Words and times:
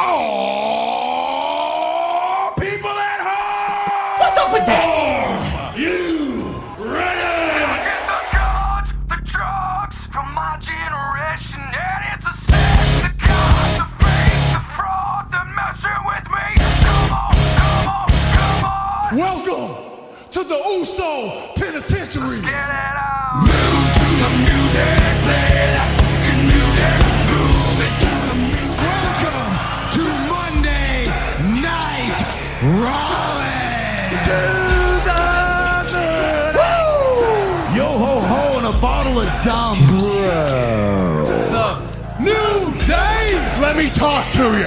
Oh, 0.00 1.34
people 2.56 2.88
at 2.88 3.18
home! 3.18 4.20
What's 4.20 4.38
up 4.38 4.52
with 4.52 4.64
that? 4.64 5.74
You 5.76 6.54
ready? 6.78 7.18
Get 7.82 8.06
the 8.06 8.20
guns, 8.30 8.94
the 9.10 9.18
drugs 9.26 9.96
from 10.14 10.32
my 10.34 10.54
generation, 10.62 11.58
and 11.58 12.14
it's 12.14 12.26
a 12.30 12.34
sin. 12.46 13.10
The 13.10 13.10
cops, 13.26 13.74
the 13.82 13.90
fake, 13.98 14.54
the 14.54 14.62
fraud, 14.78 15.34
the 15.34 15.42
messing 15.50 16.02
with 16.06 16.30
me. 16.30 16.46
Come 16.62 17.10
on, 17.18 17.34
come 17.58 17.90
on, 17.90 18.06
come 18.38 18.70
on. 18.70 19.18
Welcome 19.18 19.74
to 20.30 20.40
the 20.46 20.62
Uso 20.78 21.10
Penitentiary. 21.56 22.38
Get 22.38 22.54
it 22.54 22.96
out. 23.02 23.42
Move 23.42 23.90
to 23.98 24.06
the 24.14 24.30
music, 24.46 24.94
play 25.26 25.77
a 39.18 39.26
of 39.26 39.42
dumb. 39.42 39.78
The 41.50 41.68
new 42.22 42.70
day. 42.86 43.34
Let 43.60 43.76
me 43.76 43.90
talk 43.90 44.30
to 44.34 44.44
you. 44.54 44.66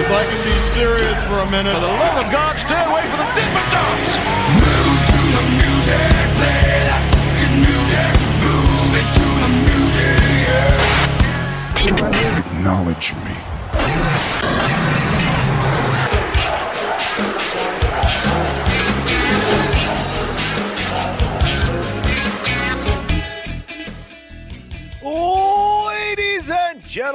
If 0.00 0.08
I 0.08 0.24
can 0.24 0.40
be 0.44 0.56
serious 0.72 1.20
for 1.28 1.38
a 1.40 1.50
minute. 1.50 1.74
For 1.74 1.80
the 1.80 1.88
love 1.88 2.24
of 2.24 2.32
God, 2.32 2.56
stay 2.56 2.80
away 2.80 3.02
from 3.04 3.18
the 3.20 3.28
Dippin' 3.36 3.68
Dots. 3.68 4.16
Move 4.56 4.98
to 5.12 5.20
the 5.36 5.44
music, 5.60 6.08
play 6.40 6.88
that 6.88 7.02
fucking 7.12 7.56
music. 7.68 8.12
Move 8.40 8.96
it 8.96 9.08
to 9.18 9.26
the 9.44 9.50
music, 9.68 10.16
yeah. 10.48 12.38
Acknowledge 12.38 13.12
me. 13.24 13.29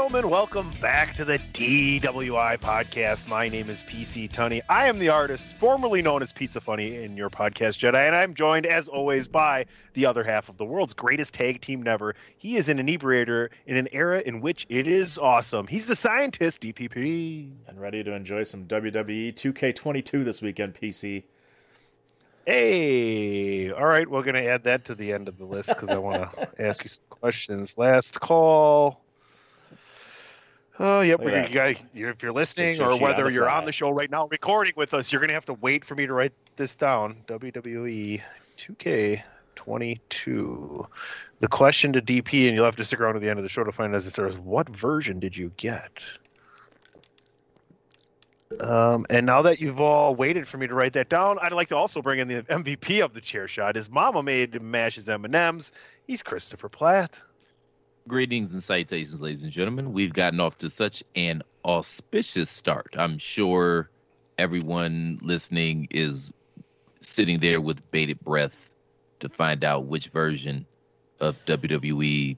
Gentlemen, 0.05 0.29
welcome 0.29 0.71
back 0.79 1.15
to 1.15 1.25
the 1.25 1.39
DWI 1.53 2.59
podcast. 2.59 3.27
My 3.27 3.49
name 3.49 3.71
is 3.71 3.81
PC 3.85 4.31
Tunney. 4.31 4.61
I 4.69 4.87
am 4.87 4.99
the 4.99 5.09
artist 5.09 5.47
formerly 5.59 6.03
known 6.03 6.21
as 6.21 6.31
Pizza 6.31 6.61
Funny 6.61 7.03
in 7.03 7.17
your 7.17 7.31
podcast, 7.31 7.79
Jedi, 7.79 8.05
and 8.05 8.15
I'm 8.15 8.35
joined, 8.35 8.67
as 8.67 8.87
always, 8.87 9.27
by 9.27 9.65
the 9.95 10.05
other 10.05 10.23
half 10.23 10.47
of 10.47 10.57
the 10.57 10.63
world's 10.63 10.93
greatest 10.93 11.33
tag 11.33 11.59
team 11.59 11.81
never. 11.81 12.13
He 12.37 12.55
is 12.55 12.69
an 12.69 12.77
inebriator 12.77 13.49
in 13.65 13.77
an 13.77 13.87
era 13.91 14.21
in 14.23 14.41
which 14.41 14.67
it 14.69 14.85
is 14.85 15.17
awesome. 15.17 15.65
He's 15.65 15.87
the 15.87 15.95
scientist, 15.95 16.61
DPP. 16.61 17.49
and 17.67 17.81
ready 17.81 18.03
to 18.03 18.13
enjoy 18.13 18.43
some 18.43 18.65
WWE 18.65 19.33
2K22 19.33 20.23
this 20.23 20.39
weekend, 20.39 20.75
PC. 20.75 21.23
Hey, 22.45 23.71
all 23.71 23.87
right, 23.87 24.07
we're 24.07 24.21
gonna 24.21 24.43
add 24.43 24.65
that 24.65 24.85
to 24.85 24.93
the 24.93 25.11
end 25.11 25.27
of 25.27 25.39
the 25.39 25.45
list 25.45 25.69
because 25.69 25.89
I 25.89 25.97
want 25.97 26.31
to 26.31 26.49
ask 26.59 26.83
you 26.83 26.89
some 26.91 27.05
questions. 27.09 27.75
Last 27.75 28.21
call. 28.21 29.04
Oh, 30.79 31.01
yep. 31.01 31.19
Look 31.19 31.31
We're, 31.31 31.37
at 31.37 31.49
you 31.49 31.55
guys, 31.55 31.77
if 31.93 32.21
you're 32.21 32.33
listening 32.33 32.81
or 32.81 32.91
on 32.91 32.99
whether 32.99 33.29
you're 33.29 33.45
fly. 33.45 33.57
on 33.57 33.65
the 33.65 33.71
show 33.71 33.91
right 33.91 34.11
now 34.11 34.27
recording 34.27 34.73
with 34.75 34.93
us, 34.93 35.09
you're 35.11 35.21
gonna 35.21 35.33
have 35.33 35.45
to 35.45 35.53
wait 35.53 35.85
for 35.85 35.95
me 35.95 36.05
to 36.05 36.13
write 36.13 36.33
this 36.57 36.75
down. 36.75 37.15
WWE 37.27 38.21
2K22. 38.57 40.87
The 41.39 41.47
question 41.47 41.93
to 41.93 42.01
DP, 42.01 42.47
and 42.47 42.55
you'll 42.55 42.65
have 42.65 42.75
to 42.75 42.83
stick 42.83 42.99
around 42.99 43.13
to 43.13 43.19
the 43.19 43.29
end 43.29 43.39
of 43.39 43.43
the 43.43 43.49
show 43.49 43.63
to 43.63 43.71
find 43.71 43.95
out 43.95 44.03
there 44.03 44.27
is 44.27 44.37
what 44.37 44.67
version 44.69 45.19
did 45.19 45.37
you 45.37 45.51
get? 45.57 46.01
Um, 48.59 49.05
and 49.09 49.25
now 49.25 49.41
that 49.41 49.59
you've 49.59 49.81
all 49.81 50.15
waited 50.15 50.47
for 50.47 50.57
me 50.57 50.67
to 50.67 50.73
write 50.73 50.93
that 50.93 51.09
down, 51.09 51.37
I'd 51.41 51.51
like 51.51 51.69
to 51.69 51.75
also 51.75 52.01
bring 52.01 52.19
in 52.19 52.27
the 52.27 52.43
MVP 52.43 53.03
of 53.03 53.13
the 53.13 53.21
chair 53.21 53.47
shot. 53.47 53.75
His 53.75 53.89
mama 53.89 54.23
made 54.23 54.61
mashes 54.61 55.09
M 55.09 55.25
and 55.25 55.35
M's. 55.35 55.71
He's 56.05 56.21
Christopher 56.21 56.69
Platt. 56.69 57.17
Greetings 58.07 58.53
and 58.53 58.61
salutations, 58.61 59.19
ladies 59.19 59.41
and 59.41 59.51
gentlemen. 59.51 59.91
We've 59.91 60.13
gotten 60.13 60.39
off 60.39 60.59
to 60.59 60.69
such 60.69 61.03
an 61.15 61.41
auspicious 61.63 62.51
start. 62.51 62.93
I'm 62.95 63.17
sure 63.17 63.89
everyone 64.37 65.17
listening 65.23 65.87
is 65.89 66.31
sitting 66.99 67.39
there 67.39 67.59
with 67.59 67.89
bated 67.89 68.19
breath 68.19 68.75
to 69.21 69.29
find 69.29 69.63
out 69.63 69.85
which 69.85 70.09
version 70.09 70.67
of 71.19 71.43
WWE. 71.45 72.37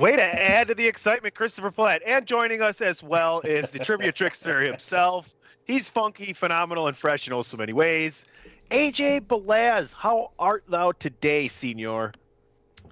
Way 0.00 0.16
to 0.16 0.24
add 0.24 0.66
to 0.66 0.74
the 0.74 0.88
excitement, 0.88 1.36
Christopher 1.36 1.70
Platt. 1.70 2.02
And 2.04 2.26
joining 2.26 2.60
us 2.60 2.80
as 2.80 3.00
well 3.00 3.40
is 3.42 3.70
the 3.70 3.78
trivia 3.78 4.10
trickster 4.10 4.60
himself. 4.60 5.28
He's 5.64 5.88
funky, 5.88 6.32
phenomenal, 6.32 6.88
and 6.88 6.96
fresh 6.96 7.28
in 7.28 7.32
oh 7.32 7.42
so 7.42 7.56
many 7.56 7.72
ways. 7.72 8.24
AJ 8.72 9.28
Belaz, 9.28 9.92
how 9.92 10.32
art 10.40 10.64
thou 10.68 10.90
today, 10.90 11.46
senor? 11.46 12.12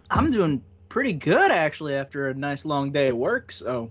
I'm 0.09 0.31
doing 0.31 0.63
pretty 0.97 1.13
good 1.13 1.51
actually 1.51 1.95
after 1.95 2.29
a 2.29 2.35
nice 2.35 2.65
long 2.65 2.91
day 2.91 3.09
at 3.09 3.15
work. 3.15 3.53
So 3.53 3.91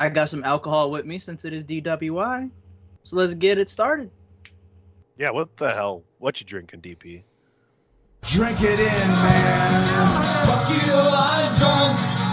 I 0.00 0.08
got 0.08 0.28
some 0.28 0.42
alcohol 0.42 0.90
with 0.90 1.06
me 1.06 1.20
since 1.20 1.44
it 1.44 1.52
is 1.52 1.64
DWI. 1.64 2.50
So 3.04 3.14
let's 3.14 3.32
get 3.34 3.58
it 3.58 3.70
started. 3.70 4.10
Yeah, 5.16 5.30
what 5.30 5.56
the 5.56 5.72
hell? 5.72 6.02
What 6.18 6.40
you 6.40 6.46
drinking, 6.46 6.80
DP? 6.80 7.22
Drink 8.22 8.58
it 8.60 8.80
in, 8.80 9.08
man. 9.08 10.46
Fuck 10.46 10.68
you, 10.70 10.92
I'm 10.92 11.54
drunk. 11.58 12.23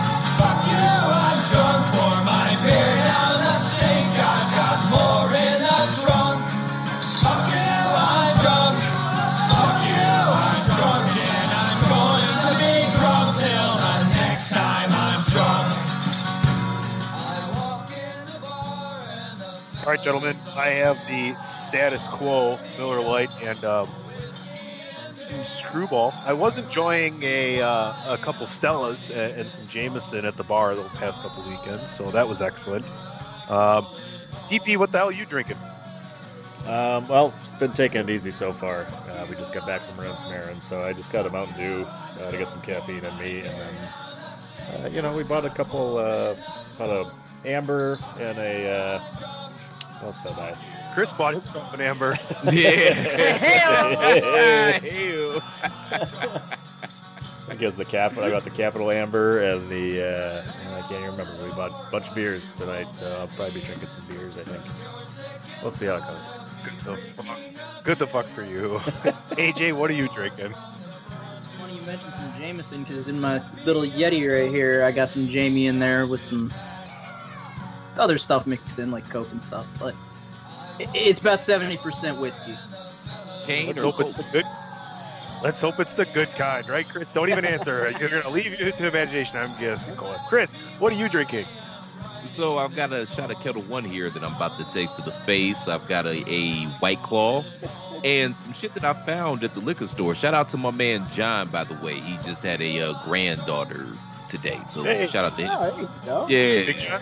All 19.82 19.88
right, 19.88 20.04
gentlemen, 20.04 20.36
I 20.56 20.68
have 20.70 20.96
the 21.08 21.34
status 21.68 22.06
quo 22.10 22.60
Miller 22.78 23.02
Lite 23.02 23.32
and 23.44 23.66
um, 23.66 23.90
some 25.16 25.44
Screwball. 25.44 26.14
I 26.24 26.34
was 26.34 26.60
enjoying 26.60 27.20
a 27.24 27.62
uh, 27.64 28.14
a 28.14 28.18
couple 28.18 28.46
Stellas 28.46 29.10
and, 29.10 29.40
and 29.40 29.48
some 29.48 29.68
Jameson 29.70 30.24
at 30.24 30.38
the 30.38 30.44
bar 30.44 30.76
the 30.76 30.84
past 31.00 31.24
couple 31.24 31.44
weekends, 31.50 31.90
so 31.90 32.12
that 32.12 32.28
was 32.28 32.42
excellent. 32.42 32.86
Um, 33.50 33.84
DP, 34.52 34.78
what 34.78 34.92
the 34.92 35.00
hell 35.00 35.10
are 35.10 35.14
you 35.14 35.26
drinking? 35.26 35.58
Um, 36.68 37.08
well, 37.08 37.34
it's 37.36 37.60
been 37.60 37.72
taking 37.72 38.02
it 38.02 38.10
easy 38.12 38.30
so 38.30 38.54
far. 38.54 38.86
Uh, 39.10 39.26
we 39.28 39.36
just 39.36 39.52
got 39.52 39.66
back 39.66 39.82
from 39.82 40.06
Rents 40.06 40.30
Marin, 40.30 40.62
so 40.62 40.82
I 40.82 40.94
just 40.94 41.12
got 41.12 41.26
a 41.26 41.32
Mountain 41.32 41.58
Dew 41.58 41.86
uh, 41.88 42.30
to 42.30 42.38
get 42.38 42.50
some 42.50 42.62
caffeine 42.62 43.04
in 43.04 43.18
me, 43.18 43.40
and 43.40 43.50
then 43.50 44.86
uh, 44.86 44.90
you 44.92 45.02
know 45.02 45.18
we 45.18 45.24
bought 45.24 45.44
a 45.44 45.50
couple, 45.50 45.98
uh, 45.98 46.36
bought 46.78 46.90
a 46.90 47.12
amber 47.44 47.98
and 48.20 48.38
a 48.38 49.02
what 50.02 50.08
else 50.08 50.24
did 50.24 50.32
I 50.34 50.52
buy? 50.52 50.58
Chris 50.94 51.12
bought 51.12 51.34
himself 51.34 51.74
an 51.74 51.82
amber. 51.82 52.18
Yeah. 52.52 53.74
Ew. 54.84 55.40
I 57.50 57.56
guess 57.56 57.76
the 57.76 57.86
cap. 57.86 58.18
I 58.18 58.30
got 58.30 58.44
the 58.44 58.50
Capital 58.50 58.92
Amber 58.92 59.42
and 59.42 59.68
the. 59.70 60.02
Uh, 60.04 60.44
I 60.78 60.82
can't 60.88 61.02
even 61.02 61.12
remember. 61.12 61.32
We 61.44 61.50
bought 61.52 61.72
a 61.72 61.92
bunch 61.92 62.08
of 62.10 62.16
beers 62.16 62.54
tonight, 62.54 62.88
so 62.94 63.06
I'll 63.20 63.28
probably 63.28 63.60
be 63.60 63.66
drinking 63.66 63.90
some 63.90 64.06
beers. 64.08 64.38
I 64.38 64.44
think. 64.44 65.62
We'll 65.62 65.72
see 65.72 65.86
how 65.88 65.96
it 65.96 66.04
goes. 66.08 66.34
Good 66.64 66.96
the 67.18 67.24
fuck. 67.24 67.84
Good 67.84 67.98
the 67.98 68.08
fuck 68.08 68.26
for 68.26 68.44
you. 68.44 68.78
AJ, 69.38 69.74
what 69.74 69.90
are 69.90 69.94
you 69.94 70.08
drinking? 70.10 70.54
It's 71.38 71.56
funny 71.56 71.76
you 71.76 71.82
mentioned 71.82 72.14
some 72.14 72.34
Jameson 72.40 72.84
because 72.84 73.08
in 73.08 73.20
my 73.20 73.42
little 73.66 73.84
Yeti 73.84 74.30
right 74.32 74.50
here, 74.50 74.84
I 74.84 74.92
got 74.92 75.10
some 75.10 75.28
Jamie 75.28 75.68
in 75.68 75.80
there 75.80 76.08
with 76.08 76.24
some 76.24 76.54
other 77.98 78.18
stuff 78.18 78.48
mixed 78.48 78.80
in, 78.80 78.92
like 78.92 79.08
Coke 79.10 79.32
and 79.32 79.42
stuff. 79.42 79.66
But 79.80 79.94
i- 80.80 80.88
it's 80.94 81.20
about 81.20 81.40
70% 81.40 82.20
whiskey. 82.20 82.58
Cane 83.46 83.68
Let's 83.68 83.78
or 83.80 83.82
hope 83.84 84.02
it's 84.02 84.16
Coke? 84.16 84.26
the 84.26 84.32
good. 84.32 84.46
Let's 85.44 85.60
hope 85.60 85.80
it's 85.80 85.94
the 85.96 86.06
good 86.06 86.30
kind, 86.34 86.68
right, 86.70 86.88
Chris? 86.88 87.12
Don't 87.12 87.30
even 87.30 87.46
answer. 87.46 87.92
You're 88.00 88.10
gonna 88.10 88.30
leave 88.30 88.60
you 88.60 88.72
to 88.72 88.88
imagination. 88.88 89.38
I'm 89.38 89.50
guessing. 89.60 89.96
Chris, 90.30 90.52
what 90.80 90.94
are 90.94 90.96
you 90.96 91.10
drinking? 91.10 91.46
So 92.30 92.60
I've 92.60 92.76
got 92.76 92.94
a 92.94 93.06
shot 93.08 93.32
of 93.32 93.40
Ketel 93.42 93.64
One 93.64 93.84
here 93.84 94.10
that 94.10 94.24
I'm 94.24 94.36
about 94.36 94.58
to 94.60 94.72
take 94.72 94.94
to 94.96 95.02
the 95.02 95.12
face. 95.12 95.68
I've 95.68 95.86
got 95.88 96.06
a, 96.06 96.24
a 96.32 96.66
White 96.80 97.02
Claw 97.02 97.44
and 98.06 98.36
some 98.38 98.54
shit 98.54 98.74
that 98.76 98.84
I 98.84 98.94
found 98.94 99.44
at 99.44 99.54
the 99.56 99.60
liquor 99.62 99.88
store. 99.88 100.14
Shout 100.16 100.34
out 100.36 100.50
to 100.50 100.58
my 100.58 100.72
man 100.72 101.06
John, 101.12 101.48
by 101.50 101.64
the 101.64 101.74
way. 101.84 102.00
He 102.00 102.18
just 102.24 102.44
had 102.44 102.62
a 102.62 102.82
uh, 102.82 102.94
granddaughter 103.06 103.88
today. 104.30 104.60
So 104.68 104.84
Hey. 104.84 105.08
shout 105.08 105.26
out 105.26 105.36
to 105.38 105.42
him. 105.44 105.50
Oh, 105.52 105.70
there 105.72 105.82
you 105.82 105.90
go. 106.06 106.28
Yeah, 106.30 106.66
Big 106.66 106.78
John? 106.78 107.02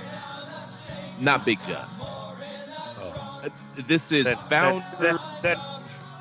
Not 1.20 1.46
Big 1.46 1.60
John. 1.64 1.88
Uh, 2.02 3.50
This 3.88 4.12
is 4.12 4.26
Then, 4.26 4.36
Founder. 4.36 4.86
then, 5.00 5.18
then, 5.42 5.58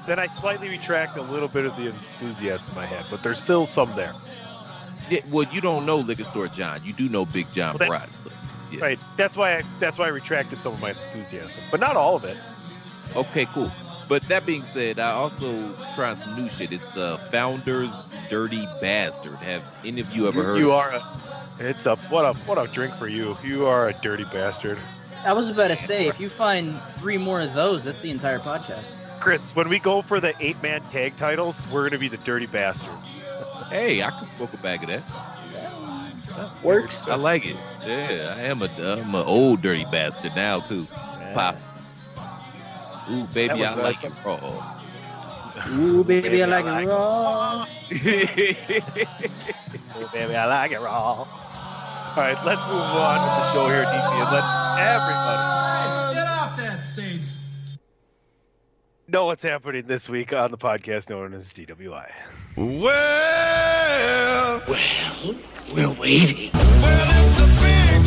then 0.07 0.19
I 0.19 0.27
slightly 0.27 0.69
retract 0.69 1.17
a 1.17 1.23
little 1.23 1.49
bit 1.49 1.67
of 1.67 1.77
the 1.77 1.87
enthusiasm 1.89 2.79
I 2.79 2.87
had, 2.87 3.05
but 3.11 3.23
there's 3.23 3.39
still 3.43 3.67
some 3.67 3.91
there. 3.97 4.13
Yeah, 5.11 5.21
well, 5.33 5.47
you 5.53 5.61
don't 5.61 5.87
know 5.87 5.97
liquor 5.99 6.25
store 6.25 6.49
John. 6.49 6.81
You 6.85 6.93
do 6.93 7.09
know 7.09 7.25
Big 7.25 7.51
John 7.53 7.77
Well, 7.79 7.89
that- 7.91 8.09
yeah. 8.71 8.81
Right. 8.83 8.99
That's 9.17 9.35
why 9.35 9.57
I 9.57 9.63
that's 9.81 9.97
why 9.97 10.05
I 10.05 10.09
retracted 10.09 10.59
some 10.59 10.75
of 10.75 10.81
my 10.83 10.91
enthusiasm, 10.91 11.65
but 11.71 11.81
not 11.81 11.97
all 11.97 12.17
of 12.17 12.25
it. 12.25 12.37
Okay, 13.17 13.47
cool. 13.47 13.73
But 14.11 14.23
that 14.25 14.45
being 14.45 14.63
said, 14.63 14.99
I 14.99 15.13
also 15.13 15.73
tried 15.95 16.19
some 16.19 16.37
new 16.43 16.51
shit. 16.51 16.73
It's 16.73 16.95
uh, 16.97 17.17
Founder's 17.31 18.15
Dirty 18.29 18.67
Bastard. 18.83 19.37
Have 19.37 19.65
any 19.87 20.03
of 20.03 20.15
you 20.15 20.29
ever 20.29 20.43
heard? 20.43 20.59
You 20.59 20.73
of 20.73 20.79
are 20.79 20.93
a. 20.93 21.01
It's 21.61 21.87
a 21.87 21.97
what 21.97 22.25
a 22.25 22.33
what 22.41 22.59
a 22.59 22.73
drink 22.73 22.95
for 22.95 23.09
you. 23.09 23.37
You 23.43 23.67
are 23.67 23.89
a 23.89 23.93
dirty 23.95 24.25
bastard, 24.25 24.79
I 25.25 25.33
was 25.33 25.51
about 25.51 25.69
to 25.69 25.77
say, 25.77 26.07
if 26.07 26.21
you 26.21 26.29
find 26.29 26.79
three 26.95 27.19
more 27.19 27.41
of 27.41 27.53
those, 27.55 27.85
that's 27.85 28.01
the 28.01 28.11
entire 28.11 28.39
podcast. 28.39 28.95
Chris. 29.21 29.51
When 29.57 29.69
we 29.69 29.81
go 29.81 30.01
for 30.01 30.21
the 30.21 30.33
eight 30.41 30.63
man 30.63 30.81
tag 30.83 31.17
titles, 31.17 31.61
we're 31.73 31.89
gonna 31.89 31.99
be 31.99 32.09
the 32.09 32.19
dirty 32.19 32.47
bastards. 32.47 33.25
Hey, 33.69 34.03
I 34.03 34.11
can 34.11 34.25
smoke 34.25 34.53
a 34.55 34.57
bag 34.59 34.83
of 34.85 34.89
that. 34.91 35.03
Works. 36.63 37.07
I 37.09 37.17
like 37.17 37.45
it. 37.47 37.57
Yeah, 37.85 38.35
I 38.37 38.43
am 38.43 38.63
a 38.63 38.67
I'm 38.79 39.15
an 39.15 39.25
old 39.27 39.61
dirty 39.61 39.85
bastard 39.91 40.37
now 40.37 40.61
too. 40.61 40.85
Pop. 41.35 41.57
Ooh, 43.11 43.25
baby, 43.35 43.65
I 43.65 43.75
like 43.75 44.05
awesome. 44.05 44.13
it 44.13 44.25
raw. 44.25 44.75
Ooh, 45.71 46.05
baby, 46.05 46.29
Baby, 46.29 46.43
I 46.45 46.47
I 46.47 46.49
like 46.51 46.65
like 46.65 46.85
it 46.85 46.87
it. 46.87 46.89
raw. 46.89 47.67
Oh, 50.01 50.09
baby, 50.13 50.37
I 50.37 50.47
like 50.47 50.71
it 50.71 50.81
raw. 50.81 51.27
All 52.19 52.25
right, 52.25 52.37
let's 52.45 52.61
move 52.67 52.81
on 52.81 53.21
with 53.23 53.31
the 53.39 53.45
show 53.53 53.67
here, 53.69 53.85
DP, 53.85 54.11
and 54.19 54.33
let 54.33 54.43
everybody 54.81 56.15
Get 56.17 56.27
off 56.27 56.57
that 56.57 56.79
stage. 56.81 57.23
know 59.07 59.27
what's 59.27 59.45
happening 59.45 59.87
this 59.87 60.09
week 60.09 60.33
on 60.33 60.51
the 60.51 60.59
podcast 60.59 61.11
known 61.11 61.33
as 61.33 61.53
DWI. 61.53 62.11
Well, 62.57 62.91
Well, 64.67 65.37
we're 65.73 65.91
waiting. 66.01 66.51
well, 66.55 67.09
it's 67.09 67.41
the 67.41 67.47
big 67.63 68.03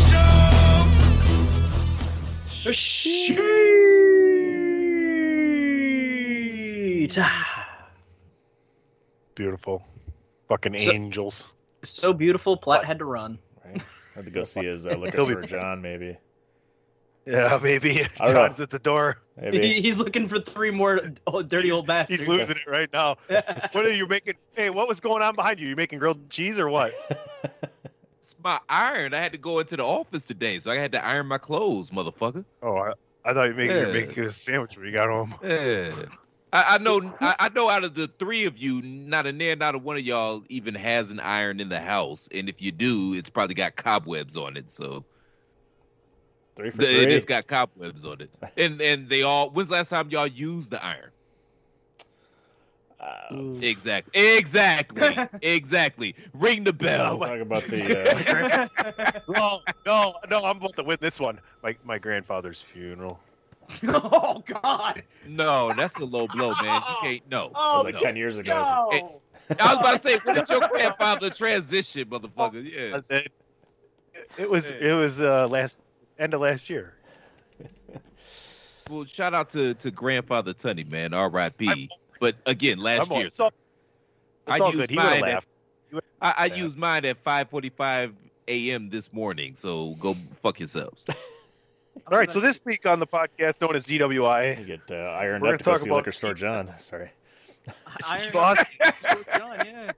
show. 2.65 2.71
Sheet. 2.73 3.37
Beautiful, 9.35 9.83
fucking 10.49 10.77
So- 10.79 10.91
angels. 10.91 11.47
So 11.83 12.11
beautiful, 12.11 12.57
Platt 12.57 12.83
had 12.83 12.99
to 12.99 13.05
run. 13.05 13.39
Right? 13.65 13.81
Had 14.15 14.25
to 14.25 14.31
go 14.31 14.43
see 14.43 14.65
his 14.65 14.85
uh, 14.85 14.89
liquor 14.97 15.17
He'll 15.17 15.25
be- 15.25 15.31
store 15.33 15.59
John, 15.59 15.81
maybe. 15.81 16.17
Yeah, 17.25 17.59
maybe 17.61 18.01
I 18.19 18.25
don't 18.25 18.33
know. 18.33 18.47
John's 18.47 18.59
at 18.61 18.71
the 18.71 18.79
door. 18.79 19.19
Maybe. 19.39 19.61
He, 19.61 19.81
he's 19.81 19.99
looking 19.99 20.27
for 20.27 20.39
three 20.39 20.71
more 20.71 21.11
dirty 21.47 21.71
old 21.71 21.85
bastards. 21.85 22.21
He's 22.21 22.27
losing 22.29 22.55
it 22.55 22.67
right 22.67 22.89
now. 22.91 23.17
What 23.27 23.75
are 23.85 23.93
you 23.93 24.07
making? 24.07 24.35
Hey, 24.53 24.69
what 24.71 24.87
was 24.87 24.99
going 24.99 25.21
on 25.21 25.35
behind 25.35 25.59
you? 25.59 25.67
You 25.67 25.75
making 25.75 25.99
grilled 25.99 26.29
cheese 26.29 26.57
or 26.57 26.67
what? 26.67 26.93
It's 28.17 28.35
my 28.43 28.59
iron. 28.69 29.13
I 29.13 29.19
had 29.19 29.31
to 29.33 29.37
go 29.37 29.59
into 29.59 29.77
the 29.77 29.85
office 29.85 30.25
today, 30.25 30.57
so 30.59 30.71
I 30.71 30.77
had 30.77 30.91
to 30.93 31.05
iron 31.05 31.27
my 31.27 31.37
clothes, 31.37 31.91
motherfucker. 31.91 32.43
Oh, 32.63 32.77
I, 32.77 32.93
I 33.23 33.33
thought 33.33 33.43
you 33.43 33.51
were 33.51 33.57
making, 33.57 33.77
you 33.77 33.87
were 33.87 33.93
making 33.93 34.23
a 34.23 34.31
sandwich 34.31 34.75
when 34.77 34.85
you 34.87 34.91
got 34.91 35.07
home. 35.09 35.35
Yeah. 35.43 35.91
I, 36.53 36.75
I 36.75 36.77
know 36.79 37.13
I, 37.21 37.35
I 37.39 37.49
know 37.49 37.69
out 37.69 37.83
of 37.83 37.93
the 37.93 38.07
three 38.07 38.45
of 38.45 38.57
you, 38.57 38.81
not 38.81 39.25
a 39.25 39.31
near 39.31 39.55
not 39.55 39.75
a 39.75 39.77
one 39.79 39.95
of 39.95 40.03
y'all 40.03 40.43
even 40.49 40.75
has 40.75 41.11
an 41.11 41.19
iron 41.19 41.59
in 41.59 41.69
the 41.69 41.79
house. 41.79 42.27
And 42.33 42.49
if 42.49 42.61
you 42.61 42.71
do, 42.71 43.13
it's 43.15 43.29
probably 43.29 43.55
got 43.55 43.75
cobwebs 43.75 44.35
on 44.35 44.57
it. 44.57 44.69
So 44.69 45.05
Three 46.57 46.71
for 46.71 46.77
the, 46.77 46.85
three. 46.85 47.13
it's 47.13 47.25
got 47.25 47.47
cobwebs 47.47 48.05
on 48.05 48.21
it. 48.21 48.29
And 48.57 48.81
and 48.81 49.09
they 49.09 49.21
all 49.23 49.49
when's 49.49 49.69
the 49.69 49.75
last 49.75 49.89
time 49.89 50.09
y'all 50.09 50.27
used 50.27 50.71
the 50.71 50.83
iron? 50.83 51.11
Uh, 52.99 53.59
Exactly. 53.61 54.37
Exactly. 54.37 55.17
exactly. 55.41 56.15
Ring 56.33 56.63
the 56.63 56.73
bell. 56.73 57.19
talk 57.19 57.39
about 57.39 57.63
the. 57.63 58.69
Uh, 58.81 59.21
no, 59.27 59.59
no, 59.85 60.13
no. 60.29 60.43
I'm 60.43 60.57
about 60.57 60.75
to 60.75 60.83
win 60.83 60.97
this 60.99 61.19
one. 61.19 61.39
My 61.63 61.75
my 61.83 61.97
grandfather's 61.97 62.61
funeral. 62.73 63.19
oh 63.87 64.43
God! 64.45 65.03
No, 65.27 65.73
that's 65.75 65.97
a 65.99 66.05
low 66.05 66.27
blow, 66.27 66.53
man. 66.61 66.81
You 66.89 66.95
can't 67.01 67.29
no. 67.29 67.47
that 67.49 67.53
Oh 67.55 67.75
was 67.77 67.85
like 67.85 67.93
no. 67.95 67.99
ten 67.99 68.15
years 68.15 68.37
ago. 68.37 68.53
no! 68.53 68.89
Hey, 68.91 69.55
I 69.59 69.73
was 69.73 69.79
about 69.79 69.91
to 69.93 69.97
say, 69.99 70.17
when 70.23 70.35
did 70.35 70.49
your 70.49 70.67
grandfather 70.67 71.29
transition, 71.29 72.05
motherfucker? 72.05 72.63
Yeah. 73.11 73.17
It, 73.17 73.31
it 74.37 74.49
was 74.49 74.71
it 74.71 74.93
was 74.93 75.21
uh, 75.21 75.47
last 75.47 75.81
end 76.19 76.33
of 76.33 76.41
last 76.41 76.69
year. 76.69 76.93
Well, 78.89 79.05
shout 79.05 79.33
out 79.33 79.49
to 79.51 79.73
to 79.75 79.91
grandfather 79.91 80.53
Tunney, 80.53 80.89
man. 80.91 81.13
R.I.P. 81.13 81.89
But 82.19 82.35
again, 82.45 82.77
last 82.77 83.09
I'm 83.11 83.17
year, 83.17 83.27
it's 83.27 83.39
all, 83.39 83.51
I 84.47 84.57
used 84.57 84.73
good. 84.73 84.89
He 84.89 84.95
would 84.97 85.03
have 85.03 85.19
mine 85.21 85.29
at- 85.29 85.33
laughed. 85.35 85.47
I, 86.21 86.33
I 86.37 86.45
used 86.55 86.77
mine 86.77 87.05
at 87.05 87.23
5:45 87.23 88.13
a.m. 88.47 88.89
this 88.89 89.11
morning. 89.13 89.55
So 89.55 89.95
go 89.95 90.15
fuck 90.31 90.59
yourselves. 90.59 91.05
All 92.11 92.17
right, 92.17 92.31
so 92.31 92.39
this 92.39 92.63
week 92.65 92.85
on 92.85 92.99
the 92.99 93.07
podcast 93.07 93.61
known 93.61 93.75
as 93.75 93.85
DWI, 93.85 94.59
You 94.59 94.65
get 94.65 94.81
uh, 94.89 94.95
ironed 94.95 95.43
up 95.45 95.57
to 95.59 95.63
gonna 95.63 95.63
go 95.63 95.71
talk 95.71 95.79
see 95.81 95.89
about 95.89 95.97
liquor 95.97 96.11
store 96.11 96.33
John. 96.33 96.73
Sorry. 96.79 97.09
Iron 98.11 98.31
Boss- 98.31 98.57
John, 99.37 99.55
yeah. 99.65 99.91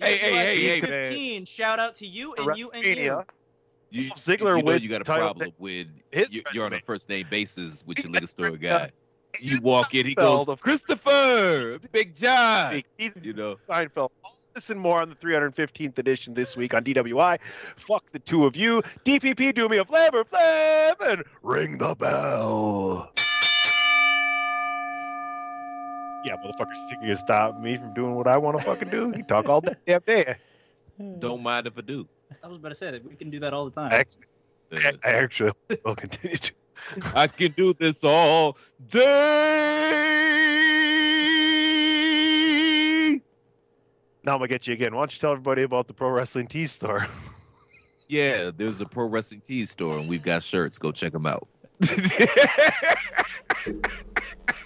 Hey, 0.00 0.16
hey, 0.16 0.32
hey, 0.32 0.80
hey, 0.80 0.80
man. 0.80 1.04
15, 1.06 1.44
Shout 1.44 1.78
out 1.78 1.94
to 1.96 2.06
you 2.06 2.34
and 2.34 2.56
you 2.56 2.70
and 2.70 2.84
you. 2.84 3.20
You, 3.90 4.10
Ziggler 4.12 4.56
you 4.56 4.62
know 4.64 4.72
with 4.72 4.82
you 4.82 4.88
got 4.88 5.02
a 5.02 5.04
problem 5.04 5.52
with 5.58 5.86
his 6.10 6.32
you, 6.32 6.42
you're 6.52 6.64
on 6.66 6.72
a 6.72 6.80
first 6.80 7.08
name 7.08 7.26
basis 7.30 7.84
with 7.86 7.98
your 7.98 8.06
He's 8.08 8.14
liquor 8.14 8.26
store 8.26 8.50
got- 8.50 8.60
guy. 8.60 8.90
You 9.40 9.60
walk 9.60 9.94
in, 9.94 10.06
he 10.06 10.14
goes, 10.14 10.46
Christopher, 10.60 11.78
Big 11.92 12.14
John. 12.14 12.82
You 12.98 13.32
know, 13.32 13.56
Seinfeld. 13.68 14.10
All 14.24 14.32
this 14.54 14.70
and 14.70 14.80
more 14.80 15.00
on 15.02 15.08
the 15.08 15.16
315th 15.16 15.98
edition 15.98 16.34
this 16.34 16.56
week 16.56 16.74
on 16.74 16.84
DWI. 16.84 17.38
Fuck 17.76 18.04
the 18.12 18.18
two 18.20 18.44
of 18.46 18.56
you. 18.56 18.82
DPP, 19.04 19.54
do 19.54 19.68
me 19.68 19.78
a 19.78 19.84
flavor, 19.84 20.24
flav, 20.24 20.94
and 21.00 21.24
ring 21.42 21.78
the 21.78 21.94
bell. 21.94 23.10
Yeah, 26.24 26.36
motherfuckers 26.36 26.88
think 26.88 27.02
you 27.02 27.08
can 27.08 27.16
stop 27.16 27.60
me 27.60 27.76
from 27.76 27.92
doing 27.94 28.14
what 28.14 28.26
I 28.26 28.38
want 28.38 28.58
to 28.58 28.64
fucking 28.64 28.88
do? 28.88 29.12
You 29.14 29.22
talk 29.24 29.48
all 29.48 29.60
day, 29.60 29.74
damn 29.86 30.00
day. 30.06 30.36
don't 31.18 31.42
mind 31.42 31.66
if 31.66 31.76
I 31.76 31.82
do. 31.82 32.08
I 32.42 32.46
was 32.48 32.58
about 32.58 32.70
to 32.70 32.74
say 32.74 32.90
that 32.90 33.04
we 33.04 33.14
can 33.14 33.30
do 33.30 33.40
that 33.40 33.52
all 33.52 33.66
the 33.66 33.70
time. 33.72 33.92
Actually, 33.92 34.24
Uh, 34.72 34.92
I 35.04 35.10
actually 35.10 35.52
will 35.84 35.94
continue 35.94 36.38
to. 36.38 36.52
I 37.14 37.26
can 37.26 37.52
do 37.52 37.74
this 37.74 38.04
all 38.04 38.56
day. 38.88 39.00
Now 44.22 44.32
I'm 44.32 44.38
gonna 44.38 44.48
get 44.48 44.66
you 44.66 44.74
again. 44.74 44.94
Why 44.94 45.02
don't 45.02 45.14
you 45.14 45.20
tell 45.20 45.32
everybody 45.32 45.62
about 45.62 45.86
the 45.86 45.94
Pro 45.94 46.10
Wrestling 46.10 46.46
Tea 46.46 46.66
Store? 46.66 47.06
Yeah, 48.06 48.50
there's 48.54 48.80
a 48.80 48.86
pro 48.86 49.06
wrestling 49.06 49.40
tees 49.40 49.70
store 49.70 49.98
and 49.98 50.08
we've 50.08 50.22
got 50.22 50.42
shirts. 50.42 50.78
Go 50.78 50.92
check 50.92 51.12
them 51.12 51.26
out. 51.26 51.48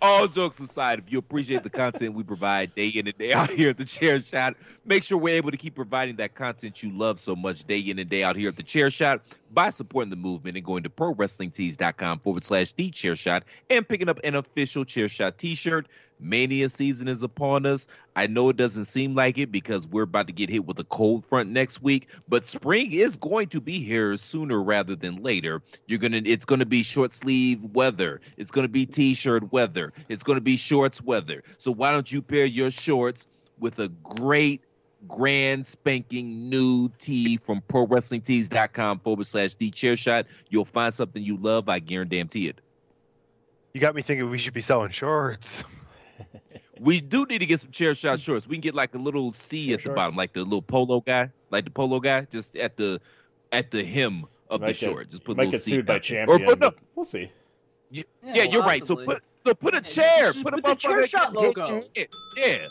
All 0.00 0.26
jokes 0.26 0.60
aside, 0.60 0.98
if 0.98 1.12
you 1.12 1.18
appreciate 1.18 1.62
the 1.62 1.70
content 1.70 2.14
we 2.14 2.22
provide 2.22 2.74
day 2.74 2.88
in 2.88 3.06
and 3.06 3.16
day 3.18 3.32
out 3.32 3.50
here 3.50 3.70
at 3.70 3.78
the 3.78 3.84
Chair 3.84 4.20
Shot, 4.20 4.56
make 4.84 5.02
sure 5.02 5.18
we're 5.18 5.36
able 5.36 5.50
to 5.50 5.56
keep 5.56 5.74
providing 5.74 6.16
that 6.16 6.34
content 6.34 6.82
you 6.82 6.90
love 6.92 7.20
so 7.20 7.36
much 7.36 7.64
day 7.64 7.78
in 7.78 7.98
and 7.98 8.08
day 8.08 8.22
out 8.24 8.36
here 8.36 8.48
at 8.48 8.56
the 8.56 8.62
Chair 8.62 8.90
Shot 8.90 9.22
by 9.52 9.70
supporting 9.70 10.10
the 10.10 10.16
movement 10.16 10.56
and 10.56 10.64
going 10.64 10.82
to 10.82 10.90
prowrestlingtees.com 10.90 12.20
forward 12.20 12.44
slash 12.44 12.72
the 12.72 12.90
chair 12.90 13.14
shot 13.14 13.44
and 13.70 13.86
picking 13.86 14.08
up 14.08 14.18
an 14.24 14.34
official 14.34 14.84
chair 14.84 15.08
shot 15.08 15.38
t-shirt. 15.38 15.86
Mania 16.22 16.68
season 16.68 17.08
is 17.08 17.22
upon 17.22 17.66
us. 17.66 17.86
I 18.14 18.26
know 18.26 18.48
it 18.48 18.56
doesn't 18.56 18.84
seem 18.84 19.14
like 19.14 19.38
it 19.38 19.50
because 19.50 19.88
we're 19.88 20.02
about 20.02 20.28
to 20.28 20.32
get 20.32 20.50
hit 20.50 20.64
with 20.64 20.78
a 20.78 20.84
cold 20.84 21.26
front 21.26 21.50
next 21.50 21.82
week, 21.82 22.08
but 22.28 22.46
spring 22.46 22.92
is 22.92 23.16
going 23.16 23.48
to 23.48 23.60
be 23.60 23.80
here 23.80 24.16
sooner 24.16 24.62
rather 24.62 24.94
than 24.94 25.22
later. 25.22 25.62
You're 25.86 25.98
gonna 25.98 26.22
it's 26.24 26.44
gonna 26.44 26.66
be 26.66 26.82
short 26.82 27.12
sleeve 27.12 27.64
weather. 27.64 28.20
It's 28.36 28.50
gonna 28.50 28.68
be 28.68 28.86
t-shirt 28.86 29.52
weather. 29.52 29.92
It's 30.08 30.22
gonna 30.22 30.40
be 30.40 30.56
shorts 30.56 31.02
weather. 31.02 31.42
So 31.58 31.72
why 31.72 31.92
don't 31.92 32.10
you 32.10 32.22
pair 32.22 32.44
your 32.44 32.70
shorts 32.70 33.26
with 33.58 33.78
a 33.78 33.88
great 33.88 34.62
grand 35.08 35.66
spanking 35.66 36.48
new 36.48 36.90
tee 36.98 37.36
from 37.36 37.60
prowrestlingtees.com 37.62 39.00
forward 39.00 39.26
slash 39.26 39.54
the 39.54 39.70
chair 39.70 39.96
shot. 39.96 40.26
You'll 40.48 40.64
find 40.64 40.94
something 40.94 41.22
you 41.22 41.36
love. 41.36 41.68
I 41.68 41.78
guarantee 41.80 42.48
it. 42.48 42.60
You 43.72 43.80
got 43.80 43.94
me 43.94 44.02
thinking 44.02 44.28
we 44.30 44.38
should 44.38 44.54
be 44.54 44.60
selling 44.60 44.90
shorts. 44.90 45.64
We 46.80 47.00
do 47.00 47.24
need 47.26 47.38
to 47.38 47.46
get 47.46 47.60
some 47.60 47.70
chair 47.70 47.94
shot 47.94 48.18
mm-hmm. 48.18 48.32
shorts. 48.32 48.48
We 48.48 48.56
can 48.56 48.60
get 48.60 48.74
like 48.74 48.94
a 48.94 48.98
little 48.98 49.32
C 49.32 49.72
at 49.72 49.78
the 49.78 49.82
shorts. 49.84 49.96
bottom, 49.96 50.16
like 50.16 50.32
the 50.32 50.42
little 50.42 50.62
polo 50.62 51.00
guy, 51.00 51.30
like 51.50 51.64
the 51.64 51.70
polo 51.70 52.00
guy, 52.00 52.22
just 52.22 52.56
at 52.56 52.76
the 52.76 53.00
at 53.52 53.70
the 53.70 53.84
hem 53.84 54.26
of 54.50 54.60
Might 54.60 54.66
the 54.68 54.72
get- 54.72 54.76
short. 54.76 55.08
Just 55.10 55.24
put 55.24 55.32
a 55.32 55.36
might 55.36 55.42
little 55.44 55.52
get 55.52 55.62
C 55.62 55.70
sued 55.72 55.86
by 55.86 55.94
down. 55.94 56.00
champion. 56.02 56.42
Or 56.42 56.44
put 56.44 56.60
no, 56.60 56.72
we'll 56.94 57.04
see. 57.04 57.30
yeah, 57.90 58.02
Yeah, 58.22 58.42
you're 58.44 58.62
right. 58.62 58.86
So 58.86 58.96
put 58.96 59.22
so 59.44 59.54
put 59.54 59.74
a 59.74 59.80
chair. 59.80 60.32
just 60.32 60.42
Put 60.44 60.54
a 60.54 60.56
put 60.56 60.64
the 60.64 60.74
chair 60.74 61.06
shot 61.06 61.32
getting 61.34 61.48
logo. 61.48 61.84
the. 61.94 62.08
Yeah, 62.36 62.66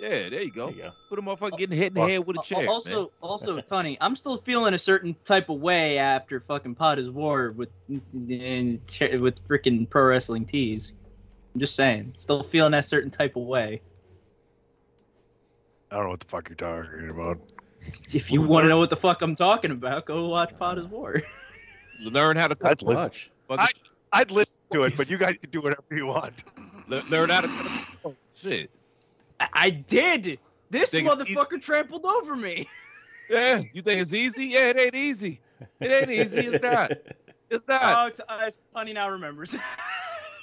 yeah. 0.00 0.28
There 0.28 0.42
you 0.42 0.50
go. 0.52 0.66
There 0.66 0.76
you 0.76 0.82
go. 0.84 0.90
Put 1.08 1.18
a 1.18 1.22
motherfucker 1.22 1.52
oh, 1.54 1.56
getting 1.56 1.76
hit 1.76 1.88
in 1.88 1.94
the 1.94 2.00
Well, 2.00 2.08
head 2.08 2.26
with 2.26 2.36
a 2.36 2.40
oh, 2.40 2.42
chair. 2.42 2.68
also, 2.68 3.00
man. 3.00 3.08
also, 3.22 3.60
Tony, 3.66 3.96
I'm 4.00 4.14
still 4.14 4.38
feeling 4.38 4.74
a 4.74 4.78
certain 4.78 5.16
type 5.24 5.48
of 5.48 5.60
way 5.60 5.98
after 5.98 6.40
fucking 6.40 6.74
Pod 6.74 6.98
is 6.98 7.08
War 7.08 7.52
with 7.52 7.70
with 7.88 9.48
freaking 9.48 9.88
pro 9.88 10.04
wrestling 10.04 10.44
tees. 10.44 10.94
I'm 11.56 11.60
just 11.60 11.74
saying, 11.74 12.12
still 12.18 12.42
feeling 12.42 12.72
that 12.72 12.84
certain 12.84 13.10
type 13.10 13.34
of 13.34 13.44
way. 13.44 13.80
I 15.90 15.94
don't 15.94 16.04
know 16.04 16.10
what 16.10 16.20
the 16.20 16.26
fuck 16.26 16.50
you're 16.50 16.54
talking 16.56 17.08
about. 17.08 17.38
If 18.12 18.30
you 18.30 18.42
want 18.42 18.64
to 18.64 18.68
know 18.68 18.76
what 18.76 18.90
the 18.90 18.96
fuck 18.96 19.22
I'm 19.22 19.34
talking 19.34 19.70
about, 19.70 20.04
go 20.04 20.28
watch 20.28 20.52
Pod 20.58 20.78
is 20.78 20.84
War. 20.84 21.22
learn 22.04 22.36
how 22.36 22.48
to 22.48 22.56
I'd 22.62 22.78
cut. 22.78 22.82
listen. 22.82 23.30
Much. 23.48 23.80
I'd 24.12 24.30
listen 24.30 24.60
to 24.74 24.82
it, 24.82 24.98
but 24.98 25.08
you 25.08 25.16
guys 25.16 25.36
can 25.40 25.48
do 25.48 25.62
whatever 25.62 25.82
you 25.92 26.04
want. 26.04 26.34
Learn 26.88 27.30
how 27.30 27.40
to 27.40 27.48
cut. 27.48 27.66
Oh, 28.04 28.14
shit. 28.30 28.70
I, 29.40 29.48
I 29.54 29.70
did. 29.70 30.38
This 30.68 30.90
motherfucker 30.90 31.62
trampled 31.62 32.04
over 32.04 32.36
me. 32.36 32.68
Yeah, 33.30 33.62
you 33.72 33.80
think 33.80 34.02
it's 34.02 34.12
easy? 34.12 34.44
Yeah, 34.48 34.68
it 34.68 34.78
ain't 34.78 34.94
easy. 34.94 35.40
It 35.80 35.90
ain't 35.90 36.10
easy. 36.10 36.40
It's 36.40 36.62
not. 36.62 36.92
It's 37.48 37.68
not. 37.68 37.82
Oh, 38.06 38.10
t- 38.10 38.22
uh, 38.28 38.50
Tony 38.74 38.92
now 38.92 39.08
remembers. 39.08 39.54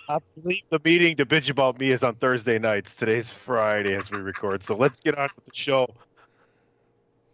I 0.10 0.20
believe 0.42 0.64
the 0.70 0.82
meeting 0.84 1.16
to 1.18 1.26
bitch 1.26 1.50
about 1.50 1.80
me 1.80 1.92
is 1.92 2.04
on 2.04 2.16
Thursday 2.16 2.60
nights. 2.60 2.94
Today's 2.94 3.30
Friday 3.30 3.96
as 3.96 4.12
we 4.12 4.18
record. 4.18 4.62
So 4.64 4.76
let's 4.76 5.00
get 5.00 5.18
on 5.18 5.30
with 5.36 5.46
the 5.46 5.52
show. 5.54 5.88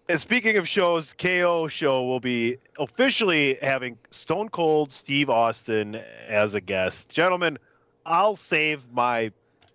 And 0.08 0.20
speaking 0.20 0.58
of 0.58 0.68
shows, 0.68 1.16
KO 1.18 1.68
show 1.68 2.04
will 2.04 2.20
be 2.20 2.58
officially 2.78 3.58
having 3.62 3.98
Stone 4.12 4.50
Cold 4.50 4.92
Steve 4.92 5.32
Austin 5.32 6.00
as 6.28 6.54
a 6.54 6.62
guest. 6.62 7.10
Gentlemen, 7.10 7.58
I'll 8.06 8.36
save 8.36 8.84
my 8.92 9.32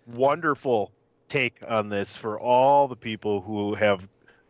wonderful 0.07 0.91
take 1.27 1.57
on 1.67 1.89
this 1.89 2.15
for 2.15 2.39
all 2.39 2.87
the 2.87 2.95
people 2.95 3.41
who 3.41 3.75
have 3.75 4.07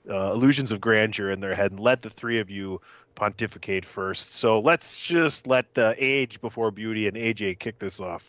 uh, 0.07 0.33
illusions 0.33 0.71
of 0.71 0.79
grandeur 0.79 1.31
in 1.31 1.39
their 1.39 1.55
head 1.55 1.71
and 1.71 1.79
let 1.79 2.03
the 2.03 2.11
three 2.11 2.39
of 2.39 2.51
you 2.51 2.79
pontificate 3.15 3.85
first. 3.85 4.33
So 4.33 4.59
let's 4.59 4.95
just 4.95 5.47
let 5.47 5.73
the 5.73 5.95
age 5.97 6.41
before 6.41 6.69
beauty 6.69 7.07
and 7.07 7.17
AJ 7.17 7.57
kick 7.57 7.79
this 7.79 7.99
off. 7.99 8.23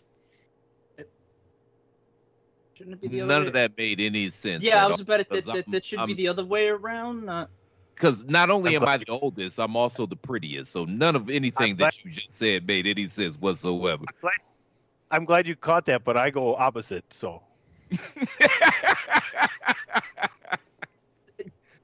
Shouldn't 2.76 2.94
it 2.94 3.00
be 3.00 3.08
the 3.08 3.22
other 3.22 3.28
None 3.28 3.42
way? 3.42 3.46
of 3.48 3.52
that 3.54 3.78
made 3.78 4.00
any 4.00 4.28
sense. 4.28 4.62
Yeah, 4.62 4.84
I 4.84 4.86
was 4.86 4.98
all, 4.98 5.02
about 5.02 5.20
to 5.20 5.26
that, 5.30 5.44
that, 5.46 5.64
that 5.70 5.84
should 5.84 5.96
be 5.96 6.12
I'm- 6.12 6.16
the 6.16 6.28
other 6.28 6.44
way 6.44 6.68
around. 6.68 7.24
Not... 7.24 7.48
Because 7.94 8.26
not 8.26 8.50
only 8.50 8.76
I'm 8.76 8.84
I 8.84 8.98
the 8.98 9.08
oldest, 9.08 9.58
I'm 9.58 9.74
also 9.74 10.04
the 10.04 10.16
prettiest. 10.16 10.70
So 10.70 10.84
none 10.84 11.16
of 11.16 11.30
anything 11.30 11.70
I'm 11.70 11.76
that 11.76 12.04
you 12.04 12.10
just 12.10 12.30
said 12.32 12.66
made 12.66 12.86
any 12.86 13.06
sense 13.06 13.38
whatsoever. 13.38 14.04
I'm 15.10 15.24
glad 15.24 15.46
you 15.46 15.56
caught 15.56 15.86
that, 15.86 16.04
but 16.04 16.18
I 16.18 16.28
go 16.28 16.54
opposite. 16.54 17.06
So 17.10 17.42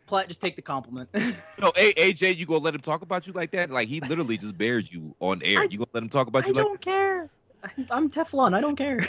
Platt, 0.07 0.29
just 0.29 0.43
take 0.43 0.57
the 0.57 0.63
compliment. 0.63 1.09
no, 1.15 1.73
A- 1.75 1.95
AJ, 1.95 2.37
you 2.37 2.45
gonna 2.45 2.59
let 2.59 2.75
him 2.75 2.81
talk 2.81 3.01
about 3.01 3.27
you 3.27 3.33
like 3.33 3.53
that? 3.53 3.71
Like 3.71 3.89
he 3.89 4.01
literally 4.01 4.37
just 4.37 4.59
bared 4.59 4.91
you 4.91 5.17
on 5.21 5.41
air. 5.43 5.61
I- 5.61 5.69
you 5.71 5.79
gonna 5.79 5.89
let 5.95 6.03
him 6.03 6.11
talk 6.11 6.27
about 6.27 6.45
I 6.45 6.49
you 6.49 6.53
like 6.53 6.65
don't 6.65 6.81
care. 6.83 7.31
I'm- 7.63 7.87
I'm 7.91 8.11
Teflon. 8.11 8.53
I 8.55 8.61
don't 8.61 8.77
care. 8.77 9.09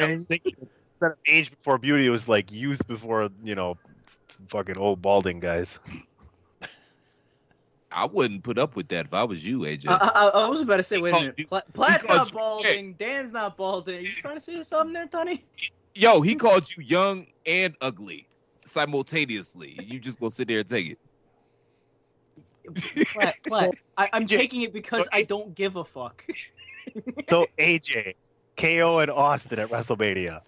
I 1.02 1.06
instead 1.06 1.12
of 1.12 1.18
age 1.26 1.50
before 1.50 1.78
beauty, 1.78 2.06
it 2.06 2.10
was 2.10 2.28
like 2.28 2.50
youth 2.52 2.86
before 2.86 3.28
you 3.42 3.54
know, 3.54 3.76
fucking 4.48 4.76
old 4.76 5.02
balding 5.02 5.40
guys. 5.40 5.78
I 7.92 8.06
wouldn't 8.06 8.42
put 8.42 8.58
up 8.58 8.74
with 8.74 8.88
that 8.88 9.06
if 9.06 9.14
I 9.14 9.22
was 9.22 9.46
you, 9.46 9.60
AJ. 9.60 9.86
I, 9.88 9.94
I, 9.94 10.26
I 10.28 10.48
was 10.48 10.60
about 10.60 10.78
to 10.78 10.82
say, 10.82 10.98
wait 10.98 11.14
a 11.14 11.18
minute. 11.20 11.34
you- 11.38 11.46
Pla- 11.46 11.60
Platt's 11.74 12.04
called 12.04 12.18
not 12.18 12.30
you- 12.30 12.36
balding. 12.36 12.94
Dan's 12.94 13.30
not 13.30 13.56
balding. 13.56 13.98
Are 13.98 14.00
you 14.00 14.12
trying 14.16 14.34
to 14.34 14.40
say 14.40 14.60
something 14.62 14.92
there, 14.92 15.06
Tony? 15.06 15.44
Yo, 15.94 16.20
he 16.20 16.34
called 16.34 16.68
you 16.76 16.82
young 16.82 17.24
and 17.46 17.76
ugly 17.80 18.26
simultaneously. 18.66 19.78
You 19.80 20.00
just 20.00 20.18
gonna 20.18 20.32
sit 20.32 20.48
there 20.48 20.58
and 20.60 20.68
take 20.68 20.90
it. 20.90 20.98
Platt, 23.12 23.36
Platt. 23.46 23.74
I, 23.96 24.08
I'm 24.12 24.26
taking 24.26 24.62
it 24.62 24.72
because 24.72 25.06
I 25.12 25.22
don't 25.22 25.54
give 25.54 25.76
a 25.76 25.84
fuck. 25.84 26.24
So 27.28 27.46
AJ, 27.58 28.14
KO 28.56 28.98
and 28.98 29.10
Austin 29.10 29.60
at 29.60 29.68
WrestleMania. 29.68 30.40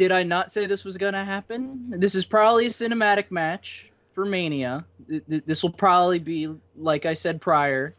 Did 0.00 0.12
I 0.12 0.22
not 0.22 0.50
say 0.50 0.64
this 0.64 0.82
was 0.82 0.96
gonna 0.96 1.26
happen? 1.26 1.90
This 1.90 2.14
is 2.14 2.24
probably 2.24 2.64
a 2.64 2.70
cinematic 2.70 3.30
match 3.30 3.90
for 4.14 4.24
Mania. 4.24 4.86
Th- 5.06 5.22
th- 5.28 5.42
This 5.44 5.62
will 5.62 5.74
probably 5.74 6.18
be, 6.18 6.48
like 6.74 7.04
I 7.04 7.12
said 7.12 7.42
prior, 7.42 7.94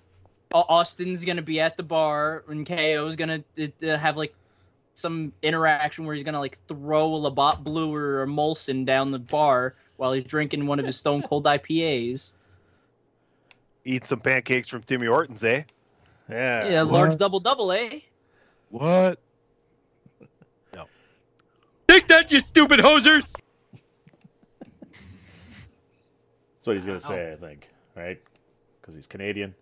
Austin's 0.52 1.24
gonna 1.24 1.44
be 1.44 1.60
at 1.60 1.78
the 1.78 1.84
bar, 1.84 2.44
and 2.48 2.66
KO 2.66 3.06
is 3.06 3.16
gonna 3.18 3.44
uh, 3.56 3.86
uh, 3.86 3.98
have 4.00 4.18
like 4.18 4.34
some 4.96 5.32
interaction 5.44 6.06
where 6.06 6.16
he's 6.16 6.24
gonna 6.24 6.40
like 6.40 6.58
throw 6.68 7.14
a 7.14 7.18
Labatt 7.18 7.64
Blue 7.64 7.94
or 7.94 8.24
a 8.24 8.26
Molson 8.26 8.84
down 8.84 9.12
the 9.12 9.20
bar 9.20 9.76
while 9.98 10.12
he's 10.12 10.24
drinking 10.24 10.66
one 10.66 10.80
of 10.80 10.88
his 10.88 10.98
Stone 10.98 11.22
Cold 11.22 11.44
IPAs. 11.46 12.32
Eat 13.86 14.08
some 14.08 14.22
pancakes 14.22 14.70
from 14.70 14.82
Timmy 14.82 15.06
Hortons, 15.06 15.44
eh? 15.44 15.66
Yeah. 16.28 16.68
Yeah, 16.68 16.82
large 16.82 17.20
double 17.20 17.42
double, 17.42 17.72
eh? 17.72 18.00
What? 18.70 19.20
Take 21.92 22.08
that, 22.08 22.32
you 22.32 22.40
stupid 22.40 22.80
hosers! 22.80 23.26
That's 26.56 26.64
what 26.64 26.78
he's 26.78 26.86
gonna 26.86 27.02
say, 27.02 27.34
I 27.34 27.36
think, 27.36 27.68
right? 27.98 28.18
Because 28.80 28.96
he's 28.96 29.08
Canadian. 29.08 29.54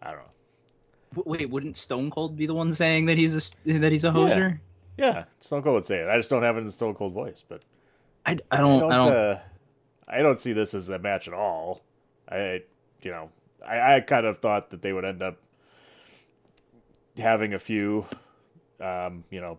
I 0.00 0.12
don't 0.12 0.20
know. 0.20 1.22
Wait, 1.26 1.50
wouldn't 1.50 1.76
Stone 1.76 2.10
Cold 2.12 2.34
be 2.34 2.46
the 2.46 2.54
one 2.54 2.72
saying 2.72 3.04
that 3.06 3.18
he's 3.18 3.34
a 3.34 3.38
s- 3.38 3.50
that 3.66 3.92
he's 3.92 4.04
a 4.04 4.10
hoser? 4.10 4.58
Yeah, 4.96 5.24
Stone 5.40 5.64
Cold 5.64 5.74
would 5.74 5.84
say 5.84 5.98
it. 5.98 6.08
I 6.08 6.16
just 6.16 6.30
don't 6.30 6.42
have 6.42 6.56
it 6.56 6.60
in 6.60 6.64
the 6.66 6.72
Stone 6.72 6.94
Cold 6.94 7.12
voice, 7.12 7.44
but 7.46 7.62
I, 8.24 8.38
I 8.50 8.56
don't 8.56 8.90
I 8.90 8.96
don't. 8.96 9.12
Uh, 9.12 9.38
I 10.08 10.22
don't 10.22 10.38
see 10.38 10.54
this 10.54 10.72
as 10.72 10.88
a 10.88 10.98
match 10.98 11.28
at 11.28 11.34
all. 11.34 11.82
I, 12.30 12.62
you 13.02 13.10
know, 13.10 13.28
I, 13.66 13.96
I 13.96 14.00
kind 14.00 14.24
of 14.24 14.38
thought 14.38 14.70
that 14.70 14.80
they 14.80 14.94
would 14.94 15.04
end 15.04 15.22
up 15.22 15.36
having 17.18 17.52
a 17.52 17.58
few, 17.58 18.06
um, 18.80 19.24
you 19.30 19.42
know, 19.42 19.58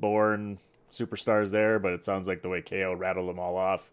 Texas-born 0.00 0.58
superstars 0.92 1.50
there, 1.50 1.78
but 1.78 1.92
it 1.92 2.04
sounds 2.04 2.26
like 2.26 2.42
the 2.42 2.48
way 2.48 2.62
KO 2.62 2.94
rattled 2.94 3.28
them 3.28 3.38
all 3.38 3.56
off, 3.56 3.90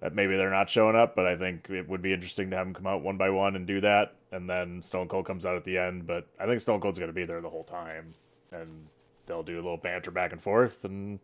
that 0.00 0.14
maybe 0.14 0.36
they're 0.36 0.50
not 0.50 0.70
showing 0.70 0.96
up. 0.96 1.14
But 1.16 1.26
I 1.26 1.36
think 1.36 1.68
it 1.70 1.88
would 1.88 2.02
be 2.02 2.12
interesting 2.12 2.50
to 2.50 2.56
have 2.56 2.66
them 2.66 2.74
come 2.74 2.86
out 2.86 3.02
one 3.02 3.16
by 3.16 3.30
one 3.30 3.56
and 3.56 3.66
do 3.66 3.80
that, 3.80 4.14
and 4.32 4.48
then 4.48 4.82
Stone 4.82 5.08
Cold 5.08 5.26
comes 5.26 5.44
out 5.44 5.56
at 5.56 5.64
the 5.64 5.78
end. 5.78 6.06
But 6.06 6.26
I 6.38 6.46
think 6.46 6.60
Stone 6.60 6.80
Cold's 6.80 6.98
going 6.98 7.10
to 7.10 7.14
be 7.14 7.24
there 7.24 7.40
the 7.40 7.50
whole 7.50 7.64
time, 7.64 8.14
and 8.52 8.86
they'll 9.26 9.42
do 9.42 9.54
a 9.54 9.56
little 9.56 9.76
banter 9.76 10.10
back 10.10 10.32
and 10.32 10.42
forth, 10.42 10.84
and 10.84 11.18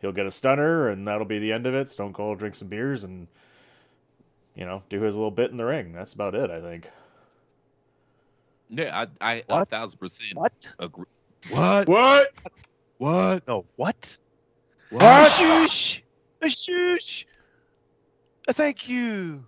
he'll 0.00 0.12
get 0.12 0.26
a 0.26 0.30
stunner, 0.30 0.88
and 0.88 1.06
that'll 1.06 1.24
be 1.26 1.38
the 1.38 1.52
end 1.52 1.66
of 1.66 1.74
it. 1.74 1.88
Stone 1.88 2.12
Cold 2.12 2.28
will 2.28 2.36
drink 2.36 2.54
some 2.54 2.68
beers 2.68 3.04
and 3.04 3.26
you 4.54 4.64
know 4.64 4.82
do 4.90 5.00
his 5.00 5.14
little 5.16 5.30
bit 5.30 5.50
in 5.50 5.56
the 5.56 5.64
ring. 5.64 5.92
That's 5.92 6.12
about 6.12 6.34
it, 6.34 6.50
I 6.50 6.60
think. 6.60 6.88
Yeah, 8.70 9.06
I, 9.22 9.32
I 9.34 9.44
a 9.48 9.60
What? 9.60 9.68
thousand 9.68 9.98
percent 9.98 10.34
What? 10.34 10.52
agree. 10.78 11.06
What? 11.48 11.88
What? 11.88 12.32
What? 12.98 13.46
No, 13.46 13.64
what? 13.76 14.18
What? 14.90 15.32
Shush! 15.32 16.02
A 16.42 16.50
shush! 16.50 17.26
A 18.46 18.52
thank 18.52 18.88
you. 18.88 19.44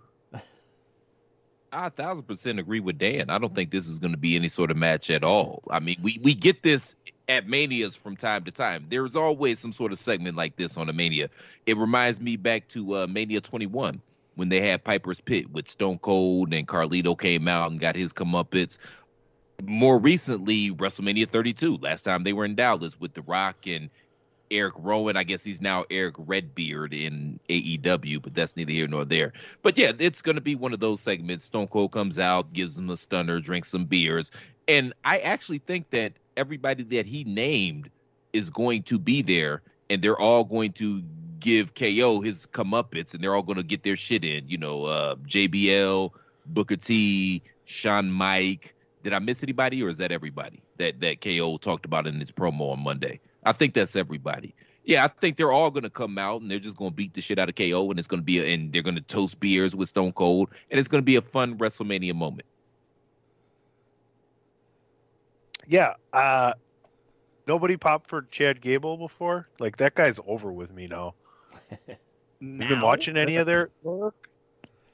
I 1.73 1.87
a 1.87 1.89
thousand 1.89 2.25
percent 2.25 2.59
agree 2.59 2.81
with 2.81 2.97
Dan. 2.97 3.29
I 3.29 3.37
don't 3.37 3.55
think 3.55 3.71
this 3.71 3.87
is 3.87 3.99
going 3.99 4.11
to 4.11 4.17
be 4.17 4.35
any 4.35 4.49
sort 4.49 4.71
of 4.71 4.77
match 4.77 5.09
at 5.09 5.23
all. 5.23 5.63
I 5.69 5.79
mean, 5.79 5.97
we 6.01 6.19
we 6.21 6.33
get 6.33 6.63
this 6.63 6.95
at 7.29 7.47
manias 7.47 7.95
from 7.95 8.17
time 8.17 8.43
to 8.43 8.51
time. 8.51 8.87
There's 8.89 9.15
always 9.15 9.59
some 9.59 9.71
sort 9.71 9.91
of 9.91 9.97
segment 9.97 10.35
like 10.35 10.57
this 10.57 10.75
on 10.77 10.89
a 10.89 10.93
mania. 10.93 11.29
It 11.65 11.77
reminds 11.77 12.19
me 12.19 12.35
back 12.35 12.67
to 12.69 12.97
uh, 12.97 13.07
Mania 13.07 13.39
21 13.39 14.01
when 14.35 14.49
they 14.49 14.59
had 14.59 14.83
Piper's 14.83 15.19
Pit 15.21 15.51
with 15.51 15.67
Stone 15.67 15.99
Cold 15.99 16.53
and 16.53 16.67
Carlito 16.67 17.17
came 17.17 17.47
out 17.47 17.71
and 17.71 17.79
got 17.79 17.95
his 17.95 18.11
comeuppance. 18.13 18.77
More 19.63 19.97
recently, 19.97 20.71
WrestleMania 20.71 21.27
32. 21.27 21.77
Last 21.77 22.03
time 22.03 22.23
they 22.23 22.33
were 22.33 22.45
in 22.45 22.55
Dallas 22.55 22.99
with 22.99 23.13
The 23.13 23.21
Rock 23.21 23.67
and 23.67 23.89
Eric 24.51 24.73
Rowan. 24.77 25.17
I 25.17 25.23
guess 25.23 25.43
he's 25.43 25.61
now 25.61 25.85
Eric 25.89 26.15
Redbeard 26.17 26.93
in 26.93 27.39
AEW, 27.49 28.21
but 28.21 28.35
that's 28.35 28.55
neither 28.55 28.71
here 28.71 28.87
nor 28.87 29.05
there. 29.05 29.33
But 29.61 29.77
yeah, 29.77 29.93
it's 29.97 30.21
going 30.21 30.35
to 30.35 30.41
be 30.41 30.55
one 30.55 30.73
of 30.73 30.79
those 30.79 31.01
segments. 31.01 31.45
Stone 31.45 31.67
Cold 31.67 31.91
comes 31.91 32.19
out, 32.19 32.53
gives 32.53 32.77
him 32.77 32.89
a 32.89 32.97
stunner, 32.97 33.39
drinks 33.39 33.69
some 33.69 33.85
beers. 33.85 34.31
And 34.67 34.93
I 35.03 35.19
actually 35.19 35.59
think 35.59 35.89
that 35.91 36.13
everybody 36.37 36.83
that 36.83 37.05
he 37.05 37.23
named 37.23 37.89
is 38.33 38.49
going 38.49 38.83
to 38.83 38.99
be 38.99 39.21
there, 39.21 39.61
and 39.89 40.01
they're 40.01 40.19
all 40.19 40.43
going 40.43 40.73
to 40.73 41.01
give 41.39 41.73
KO 41.73 42.21
his 42.21 42.45
comeuppance, 42.45 43.13
and 43.13 43.23
they're 43.23 43.35
all 43.35 43.41
going 43.41 43.57
to 43.57 43.63
get 43.63 43.83
their 43.83 43.95
shit 43.95 44.23
in. 44.23 44.47
You 44.47 44.57
know, 44.57 44.85
uh, 44.85 45.15
JBL, 45.15 46.11
Booker 46.45 46.75
T, 46.75 47.41
Shawn 47.65 48.11
Mike. 48.11 48.75
Did 49.03 49.13
I 49.13 49.19
miss 49.19 49.43
anybody, 49.43 49.81
or 49.83 49.89
is 49.89 49.97
that 49.97 50.11
everybody 50.11 50.61
that 50.77 50.99
that 51.01 51.21
KO 51.21 51.57
talked 51.57 51.85
about 51.85 52.07
in 52.07 52.19
his 52.19 52.31
promo 52.31 52.71
on 52.71 52.83
Monday? 52.83 53.19
I 53.43 53.51
think 53.51 53.73
that's 53.73 53.95
everybody. 53.95 54.53
Yeah, 54.83 55.03
I 55.03 55.07
think 55.07 55.37
they're 55.37 55.51
all 55.51 55.69
going 55.69 55.83
to 55.83 55.89
come 55.91 56.17
out 56.17 56.41
and 56.41 56.49
they're 56.49 56.57
just 56.59 56.75
going 56.75 56.91
to 56.91 56.95
beat 56.95 57.13
the 57.13 57.21
shit 57.21 57.37
out 57.37 57.49
of 57.49 57.55
KO, 57.55 57.89
and 57.89 57.99
it's 57.99 58.07
going 58.07 58.19
to 58.19 58.25
be, 58.25 58.39
a, 58.39 58.53
and 58.53 58.73
they're 58.73 58.81
going 58.81 58.95
to 58.95 59.01
toast 59.01 59.39
beers 59.39 59.75
with 59.75 59.87
Stone 59.89 60.13
Cold, 60.13 60.49
and 60.71 60.79
it's 60.79 60.87
going 60.87 61.01
to 61.01 61.05
be 61.05 61.15
a 61.17 61.21
fun 61.21 61.57
WrestleMania 61.57 62.15
moment. 62.15 62.47
Yeah. 65.67 65.93
Uh, 66.11 66.53
nobody 67.47 67.77
popped 67.77 68.09
for 68.09 68.23
Chad 68.31 68.59
Gable 68.61 68.97
before. 68.97 69.47
Like 69.59 69.77
that 69.77 69.95
guy's 69.95 70.19
over 70.25 70.51
with 70.51 70.71
me 70.73 70.87
now. 70.87 71.13
You 72.41 72.57
been 72.57 72.81
watching 72.81 73.17
any 73.17 73.35
of 73.35 73.45
their 73.45 73.69
work? 73.83 74.27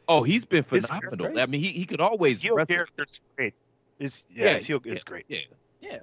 Oh, 0.10 0.22
he's 0.22 0.44
been 0.44 0.64
phenomenal. 0.64 1.40
I 1.40 1.46
mean, 1.46 1.62
he, 1.62 1.70
he 1.70 1.86
could 1.86 2.02
always 2.02 2.38
His 2.38 2.42
heel 2.42 2.56
wrestle. 2.56 2.76
character's 2.76 3.22
great. 3.38 3.54
His 4.00 4.24
yeah, 4.30 4.58
Yeah, 4.60 4.78
yeah, 4.86 4.94
is 4.94 5.04
great. 5.04 5.26
Yeah. 5.28 5.40
Yeah. 5.82 6.00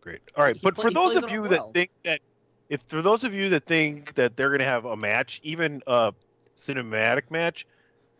Great. 0.00 0.20
All 0.36 0.44
right, 0.44 0.54
He 0.56 0.60
but 0.62 0.74
play- 0.74 0.82
for 0.82 0.90
those 0.90 1.16
of 1.16 1.30
you 1.30 1.42
that 1.48 1.50
well. 1.60 1.72
think 1.72 1.90
that 2.04 2.20
if 2.68 2.82
for 2.88 3.02
those 3.02 3.24
of 3.24 3.32
you 3.32 3.48
that 3.50 3.64
think 3.66 4.14
that 4.14 4.36
they're 4.36 4.50
gonna 4.50 4.64
have 4.64 4.84
a 4.84 4.96
match, 4.96 5.40
even 5.42 5.82
a 5.86 6.12
cinematic 6.56 7.30
match, 7.30 7.66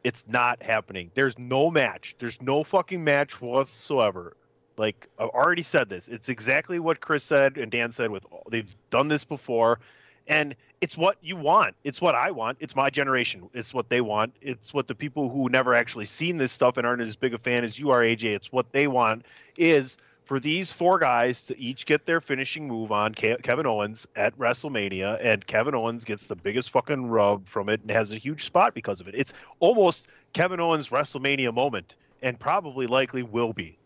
it's 0.02 0.24
not 0.26 0.62
happening. 0.62 1.10
There's 1.14 1.38
no 1.38 1.70
match. 1.70 2.14
There's 2.18 2.40
no 2.40 2.64
fucking 2.64 3.02
match 3.02 3.40
whatsoever. 3.40 4.36
Like 4.76 5.08
I've 5.18 5.28
already 5.30 5.62
said 5.62 5.88
this. 5.88 6.08
It's 6.08 6.28
exactly 6.28 6.78
what 6.78 7.00
Chris 7.00 7.24
said 7.24 7.56
and 7.58 7.70
Dan 7.70 7.92
said. 7.92 8.10
With 8.10 8.24
all, 8.30 8.42
they've 8.50 8.74
done 8.90 9.08
this 9.08 9.24
before, 9.24 9.80
and 10.26 10.54
it's 10.80 10.96
what 10.96 11.16
you 11.22 11.36
want. 11.36 11.74
It's 11.84 12.00
what 12.00 12.14
I 12.14 12.30
want. 12.30 12.58
It's 12.60 12.76
my 12.76 12.90
generation. 12.90 13.48
It's 13.54 13.72
what 13.72 13.88
they 13.88 14.00
want. 14.00 14.34
It's 14.40 14.74
what 14.74 14.88
the 14.88 14.94
people 14.94 15.30
who 15.30 15.48
never 15.48 15.74
actually 15.74 16.04
seen 16.04 16.36
this 16.36 16.52
stuff 16.52 16.76
and 16.76 16.86
aren't 16.86 17.02
as 17.02 17.16
big 17.16 17.34
a 17.34 17.38
fan 17.38 17.64
as 17.64 17.78
you 17.78 17.90
are, 17.90 18.00
AJ. 18.00 18.34
It's 18.34 18.52
what 18.52 18.72
they 18.72 18.86
want. 18.86 19.24
Is 19.56 19.96
for 20.24 20.40
these 20.40 20.72
four 20.72 20.98
guys 20.98 21.42
to 21.44 21.58
each 21.58 21.86
get 21.86 22.06
their 22.06 22.20
finishing 22.20 22.66
move 22.66 22.90
on 22.92 23.14
Kevin 23.14 23.66
Owens 23.66 24.06
at 24.16 24.36
WrestleMania, 24.38 25.18
and 25.22 25.46
Kevin 25.46 25.74
Owens 25.74 26.04
gets 26.04 26.26
the 26.26 26.36
biggest 26.36 26.70
fucking 26.70 27.06
rub 27.08 27.46
from 27.48 27.68
it 27.68 27.80
and 27.82 27.90
has 27.90 28.10
a 28.10 28.16
huge 28.16 28.44
spot 28.46 28.74
because 28.74 29.00
of 29.00 29.08
it. 29.08 29.14
It's 29.16 29.32
almost 29.60 30.08
Kevin 30.32 30.60
Owens' 30.60 30.88
WrestleMania 30.88 31.52
moment, 31.52 31.94
and 32.22 32.38
probably 32.38 32.86
likely 32.86 33.22
will 33.22 33.52
be. 33.52 33.78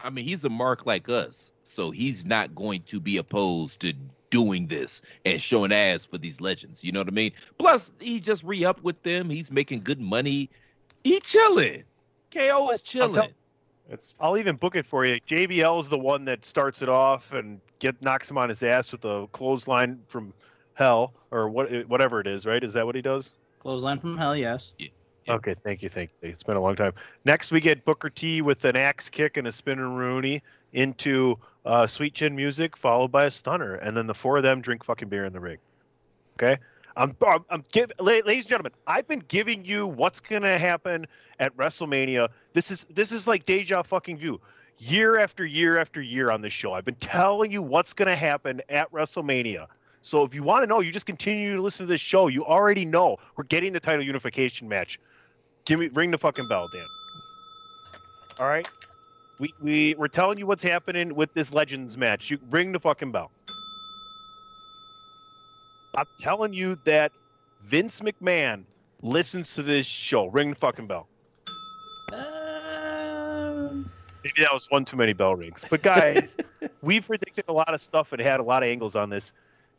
I 0.00 0.10
mean, 0.10 0.24
he's 0.24 0.44
a 0.44 0.50
mark 0.50 0.86
like 0.86 1.08
us, 1.08 1.52
so 1.62 1.90
he's 1.90 2.26
not 2.26 2.54
going 2.54 2.82
to 2.82 3.00
be 3.00 3.16
opposed 3.16 3.80
to 3.80 3.94
doing 4.36 4.66
this 4.66 5.00
and 5.24 5.40
showing 5.40 5.72
ass 5.72 6.04
for 6.04 6.18
these 6.18 6.42
legends. 6.42 6.84
You 6.84 6.92
know 6.92 7.00
what 7.00 7.08
I 7.08 7.12
mean? 7.12 7.32
Plus, 7.58 7.94
he 7.98 8.20
just 8.20 8.44
re 8.44 8.66
up 8.66 8.82
with 8.82 9.02
them. 9.02 9.30
He's 9.30 9.50
making 9.50 9.80
good 9.80 9.98
money. 9.98 10.50
He 11.04 11.20
chilling. 11.20 11.84
KO 12.30 12.68
is 12.70 12.82
chilling. 12.82 13.30
It's 13.88 14.14
I'll 14.20 14.36
even 14.36 14.56
book 14.56 14.76
it 14.76 14.84
for 14.84 15.06
you. 15.06 15.18
JBL 15.30 15.80
is 15.80 15.88
the 15.88 15.96
one 15.96 16.26
that 16.26 16.44
starts 16.44 16.82
it 16.82 16.90
off 16.90 17.32
and 17.32 17.60
get 17.78 18.02
knocks 18.02 18.30
him 18.30 18.36
on 18.36 18.50
his 18.50 18.62
ass 18.62 18.92
with 18.92 19.06
a 19.06 19.26
clothesline 19.32 20.00
from 20.06 20.34
hell 20.74 21.14
or 21.30 21.48
what 21.48 21.88
whatever 21.88 22.20
it 22.20 22.26
is. 22.26 22.44
Right? 22.44 22.62
Is 22.62 22.74
that 22.74 22.84
what 22.84 22.94
he 22.94 23.00
does? 23.00 23.30
Clothesline 23.60 24.00
from 24.00 24.18
hell, 24.18 24.36
yes. 24.36 24.72
Yeah. 24.78 24.88
Okay, 25.28 25.56
thank 25.64 25.82
you, 25.82 25.88
thank 25.88 26.10
you. 26.20 26.28
It's 26.28 26.42
been 26.42 26.56
a 26.56 26.60
long 26.60 26.76
time. 26.76 26.92
Next, 27.24 27.50
we 27.50 27.60
get 27.60 27.84
Booker 27.84 28.10
T 28.10 28.42
with 28.42 28.64
an 28.64 28.76
axe 28.76 29.08
kick 29.08 29.38
and 29.38 29.48
a 29.48 29.50
spinaroonie 29.50 30.40
into 30.72 31.36
uh, 31.66 31.86
sweet 31.86 32.14
chin 32.14 32.34
music, 32.34 32.76
followed 32.76 33.10
by 33.12 33.26
a 33.26 33.30
stunner, 33.30 33.74
and 33.74 33.96
then 33.96 34.06
the 34.06 34.14
four 34.14 34.36
of 34.36 34.42
them 34.42 34.60
drink 34.60 34.84
fucking 34.84 35.08
beer 35.08 35.24
in 35.24 35.32
the 35.32 35.40
ring. 35.40 35.58
Okay, 36.38 36.56
I'm, 36.96 37.16
I'm, 37.26 37.44
I'm 37.50 37.64
give, 37.72 37.90
ladies 37.98 38.44
and 38.44 38.48
gentlemen, 38.48 38.72
I've 38.86 39.08
been 39.08 39.22
giving 39.28 39.64
you 39.64 39.86
what's 39.86 40.20
gonna 40.20 40.58
happen 40.58 41.06
at 41.40 41.56
WrestleMania. 41.56 42.28
This 42.52 42.70
is 42.70 42.86
this 42.90 43.12
is 43.12 43.26
like 43.26 43.44
deja 43.44 43.82
fucking 43.82 44.18
vu. 44.18 44.40
Year 44.78 45.18
after 45.18 45.44
year 45.44 45.78
after 45.78 46.00
year 46.00 46.30
on 46.30 46.40
this 46.40 46.52
show, 46.52 46.72
I've 46.72 46.84
been 46.84 46.94
telling 46.96 47.50
you 47.50 47.62
what's 47.62 47.92
gonna 47.92 48.16
happen 48.16 48.62
at 48.68 48.90
WrestleMania. 48.92 49.66
So 50.02 50.22
if 50.22 50.34
you 50.34 50.44
want 50.44 50.62
to 50.62 50.68
know, 50.68 50.80
you 50.80 50.92
just 50.92 51.06
continue 51.06 51.56
to 51.56 51.62
listen 51.62 51.84
to 51.84 51.92
this 51.92 52.00
show. 52.00 52.28
You 52.28 52.44
already 52.44 52.84
know 52.84 53.16
we're 53.34 53.44
getting 53.44 53.72
the 53.72 53.80
title 53.80 54.04
unification 54.04 54.68
match. 54.68 55.00
Give 55.64 55.80
me 55.80 55.88
ring 55.88 56.12
the 56.12 56.18
fucking 56.18 56.46
bell, 56.48 56.68
Dan. 56.72 56.86
All 58.38 58.46
right. 58.46 58.68
We 59.38 59.52
we 59.60 59.94
we're 59.96 60.08
telling 60.08 60.38
you 60.38 60.46
what's 60.46 60.62
happening 60.62 61.14
with 61.14 61.32
this 61.34 61.52
Legends 61.52 61.96
match. 61.96 62.30
You 62.30 62.38
ring 62.50 62.72
the 62.72 62.80
fucking 62.80 63.12
bell. 63.12 63.30
I'm 65.96 66.06
telling 66.18 66.52
you 66.52 66.78
that 66.84 67.12
Vince 67.64 68.00
McMahon 68.00 68.64
listens 69.02 69.54
to 69.54 69.62
this 69.62 69.86
show. 69.86 70.26
Ring 70.26 70.50
the 70.50 70.56
fucking 70.56 70.86
bell. 70.86 71.08
Um, 72.12 73.90
Maybe 74.24 74.42
that 74.42 74.52
was 74.52 74.66
one 74.70 74.84
too 74.84 74.96
many 74.96 75.12
bell 75.12 75.34
rings. 75.34 75.64
But 75.68 75.82
guys, 75.82 76.36
we've 76.82 77.06
predicted 77.06 77.44
a 77.48 77.52
lot 77.52 77.72
of 77.72 77.80
stuff 77.80 78.12
and 78.12 78.20
had 78.20 78.40
a 78.40 78.42
lot 78.42 78.62
of 78.62 78.68
angles 78.68 78.96
on 78.96 79.10
this. 79.10 79.32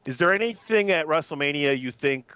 Is 0.06 0.18
there 0.18 0.34
anything 0.34 0.92
at 0.92 1.06
WrestleMania 1.06 1.80
you 1.80 1.92
think? 1.92 2.32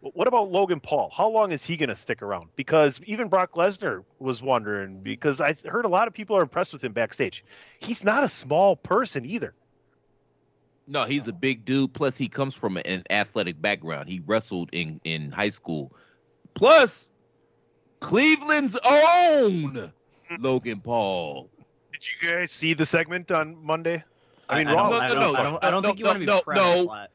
What 0.00 0.28
about 0.28 0.50
Logan 0.50 0.80
Paul? 0.80 1.12
How 1.14 1.28
long 1.28 1.52
is 1.52 1.62
he 1.62 1.76
going 1.76 1.90
to 1.90 1.96
stick 1.96 2.22
around? 2.22 2.48
Because 2.56 3.00
even 3.04 3.28
Brock 3.28 3.52
Lesnar 3.52 4.02
was 4.18 4.42
wondering. 4.42 5.00
Because 5.02 5.40
I 5.42 5.54
heard 5.64 5.84
a 5.84 5.88
lot 5.88 6.08
of 6.08 6.14
people 6.14 6.36
are 6.36 6.42
impressed 6.42 6.72
with 6.72 6.82
him 6.82 6.92
backstage. 6.92 7.44
He's 7.80 8.02
not 8.02 8.24
a 8.24 8.28
small 8.28 8.76
person 8.76 9.26
either. 9.26 9.54
No, 10.86 11.04
he's 11.04 11.28
a 11.28 11.32
big 11.32 11.66
dude. 11.66 11.92
Plus, 11.92 12.16
he 12.16 12.28
comes 12.28 12.54
from 12.54 12.78
an 12.78 13.04
athletic 13.10 13.60
background. 13.60 14.08
He 14.08 14.22
wrestled 14.24 14.70
in 14.72 15.00
in 15.04 15.30
high 15.30 15.50
school. 15.50 15.92
Plus, 16.54 17.10
Cleveland's 18.00 18.78
own 18.82 19.92
Logan 20.38 20.80
Paul. 20.80 21.50
Did 21.92 22.02
you 22.02 22.30
guys 22.30 22.50
see 22.50 22.72
the 22.72 22.86
segment 22.86 23.30
on 23.30 23.62
Monday? 23.62 24.02
I 24.48 24.58
mean, 24.58 24.68
I, 24.68 24.74
Raw. 24.74 24.88
don't, 24.88 25.00
I, 25.00 25.08
don't, 25.08 25.20
no, 25.20 25.34
I 25.34 25.42
don't, 25.42 25.64
I 25.64 25.70
don't 25.70 25.82
think 25.82 25.98
you 25.98 26.06
want 26.06 26.16
to 26.16 26.20
be 26.20 26.26
no, 26.26 26.40
proud 26.40 26.58
of 26.58 26.86
no. 26.86 27.06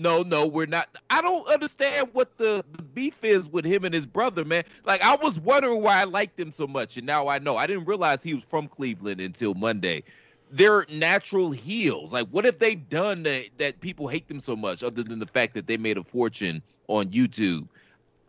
No, 0.00 0.22
no, 0.22 0.46
we're 0.46 0.66
not. 0.66 0.88
I 1.10 1.20
don't 1.20 1.48
understand 1.48 2.10
what 2.12 2.38
the, 2.38 2.64
the 2.70 2.82
beef 2.82 3.24
is 3.24 3.48
with 3.48 3.64
him 3.64 3.84
and 3.84 3.92
his 3.92 4.06
brother, 4.06 4.44
man. 4.44 4.62
Like, 4.84 5.02
I 5.02 5.16
was 5.16 5.40
wondering 5.40 5.82
why 5.82 6.00
I 6.00 6.04
liked 6.04 6.38
him 6.38 6.52
so 6.52 6.68
much, 6.68 6.96
and 6.96 7.04
now 7.04 7.26
I 7.26 7.40
know. 7.40 7.56
I 7.56 7.66
didn't 7.66 7.84
realize 7.84 8.22
he 8.22 8.32
was 8.32 8.44
from 8.44 8.68
Cleveland 8.68 9.20
until 9.20 9.54
Monday. 9.54 10.04
They're 10.52 10.86
natural 10.88 11.50
heels. 11.50 12.12
Like, 12.12 12.28
what 12.28 12.44
have 12.44 12.58
they 12.58 12.76
done 12.76 13.24
that, 13.24 13.46
that 13.58 13.80
people 13.80 14.06
hate 14.06 14.28
them 14.28 14.38
so 14.38 14.54
much, 14.54 14.84
other 14.84 15.02
than 15.02 15.18
the 15.18 15.26
fact 15.26 15.54
that 15.54 15.66
they 15.66 15.76
made 15.76 15.98
a 15.98 16.04
fortune 16.04 16.62
on 16.86 17.08
YouTube? 17.08 17.66